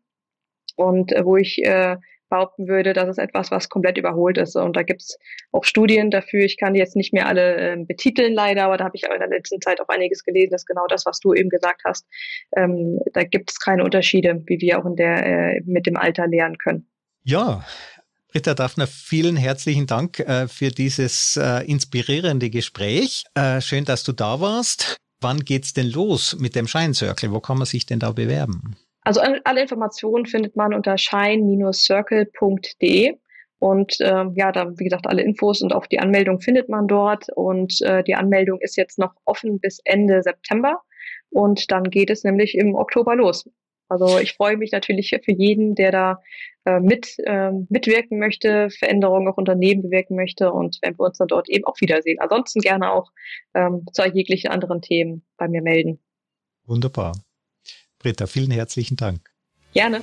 und 0.76 1.12
äh, 1.12 1.24
wo 1.24 1.36
ich 1.36 1.62
äh, 1.64 1.96
behaupten 2.30 2.68
würde, 2.68 2.94
das 2.94 3.08
ist 3.08 3.18
etwas, 3.18 3.50
was 3.50 3.68
komplett 3.68 3.98
überholt 3.98 4.38
ist. 4.38 4.56
Und 4.56 4.76
da 4.76 4.82
gibt 4.82 5.02
es 5.02 5.18
auch 5.52 5.64
Studien 5.64 6.10
dafür. 6.10 6.44
Ich 6.44 6.56
kann 6.56 6.72
die 6.72 6.80
jetzt 6.80 6.96
nicht 6.96 7.12
mehr 7.12 7.26
alle 7.26 7.56
äh, 7.56 7.76
betiteln 7.76 8.32
leider, 8.32 8.64
aber 8.64 8.78
da 8.78 8.84
habe 8.84 8.96
ich 8.96 9.06
auch 9.06 9.12
in 9.12 9.20
der 9.20 9.28
letzten 9.28 9.60
Zeit 9.60 9.80
auch 9.80 9.88
einiges 9.88 10.24
gelesen, 10.24 10.50
dass 10.50 10.64
genau 10.64 10.86
das, 10.88 11.04
was 11.04 11.20
du 11.20 11.34
eben 11.34 11.50
gesagt 11.50 11.82
hast, 11.84 12.06
ähm, 12.56 12.98
da 13.12 13.24
gibt 13.24 13.50
es 13.50 13.58
keine 13.58 13.84
Unterschiede, 13.84 14.42
wie 14.46 14.60
wir 14.60 14.78
auch 14.78 14.86
in 14.86 14.96
der 14.96 15.26
äh, 15.26 15.60
mit 15.66 15.86
dem 15.86 15.96
Alter 15.96 16.26
lernen 16.26 16.56
können. 16.56 16.86
Ja, 17.22 17.64
Britta 18.28 18.54
Daphner, 18.54 18.86
vielen 18.86 19.36
herzlichen 19.36 19.86
Dank 19.86 20.20
äh, 20.20 20.46
für 20.46 20.70
dieses 20.70 21.36
äh, 21.36 21.64
inspirierende 21.64 22.48
Gespräch. 22.48 23.24
Äh, 23.34 23.60
schön, 23.60 23.84
dass 23.84 24.04
du 24.04 24.12
da 24.12 24.40
warst. 24.40 24.96
Wann 25.20 25.40
geht's 25.40 25.72
denn 25.72 25.90
los 25.90 26.36
mit 26.38 26.54
dem 26.54 26.68
Shine 26.68 26.94
Circle? 26.94 27.32
Wo 27.32 27.40
kann 27.40 27.58
man 27.58 27.66
sich 27.66 27.86
denn 27.86 27.98
da 27.98 28.12
bewerben? 28.12 28.76
Also 29.02 29.20
alle 29.20 29.62
Informationen 29.62 30.26
findet 30.26 30.56
man 30.56 30.74
unter 30.74 30.98
shine-circle.de. 30.98 33.16
Und 33.58 33.98
äh, 34.00 34.24
ja, 34.34 34.52
da, 34.52 34.78
wie 34.78 34.84
gesagt, 34.84 35.06
alle 35.06 35.22
Infos 35.22 35.62
und 35.62 35.72
auch 35.74 35.86
die 35.86 36.00
Anmeldung 36.00 36.40
findet 36.40 36.68
man 36.68 36.86
dort. 36.88 37.28
Und 37.34 37.80
äh, 37.82 38.02
die 38.02 38.14
Anmeldung 38.14 38.58
ist 38.60 38.76
jetzt 38.76 38.98
noch 38.98 39.14
offen 39.24 39.60
bis 39.60 39.80
Ende 39.84 40.22
September. 40.22 40.82
Und 41.30 41.70
dann 41.70 41.84
geht 41.84 42.10
es 42.10 42.24
nämlich 42.24 42.56
im 42.56 42.74
Oktober 42.74 43.16
los. 43.16 43.46
Also 43.90 44.18
ich 44.18 44.34
freue 44.34 44.56
mich 44.56 44.70
natürlich 44.70 45.10
für 45.10 45.32
jeden, 45.32 45.74
der 45.74 45.90
da 45.90 46.20
äh, 46.64 46.78
mit, 46.78 47.16
äh, 47.26 47.50
mitwirken 47.68 48.20
möchte, 48.20 48.70
Veränderungen 48.70 49.26
auch 49.26 49.36
Unternehmen 49.36 49.82
bewirken 49.82 50.14
möchte 50.14 50.52
und 50.52 50.78
wenn 50.82 50.96
wir 50.96 51.06
uns 51.06 51.18
dann 51.18 51.26
dort 51.26 51.48
eben 51.48 51.64
auch 51.64 51.80
wiedersehen. 51.80 52.18
Ansonsten 52.20 52.60
gerne 52.60 52.92
auch 52.92 53.10
ähm, 53.54 53.84
zu 53.92 54.08
jeglichen 54.08 54.50
anderen 54.50 54.80
Themen 54.80 55.26
bei 55.36 55.48
mir 55.48 55.60
melden. 55.60 55.98
Wunderbar. 56.66 57.14
Britta, 58.00 58.26
vielen 58.26 58.50
herzlichen 58.50 58.96
Dank. 58.96 59.30
Gerne. 59.72 60.00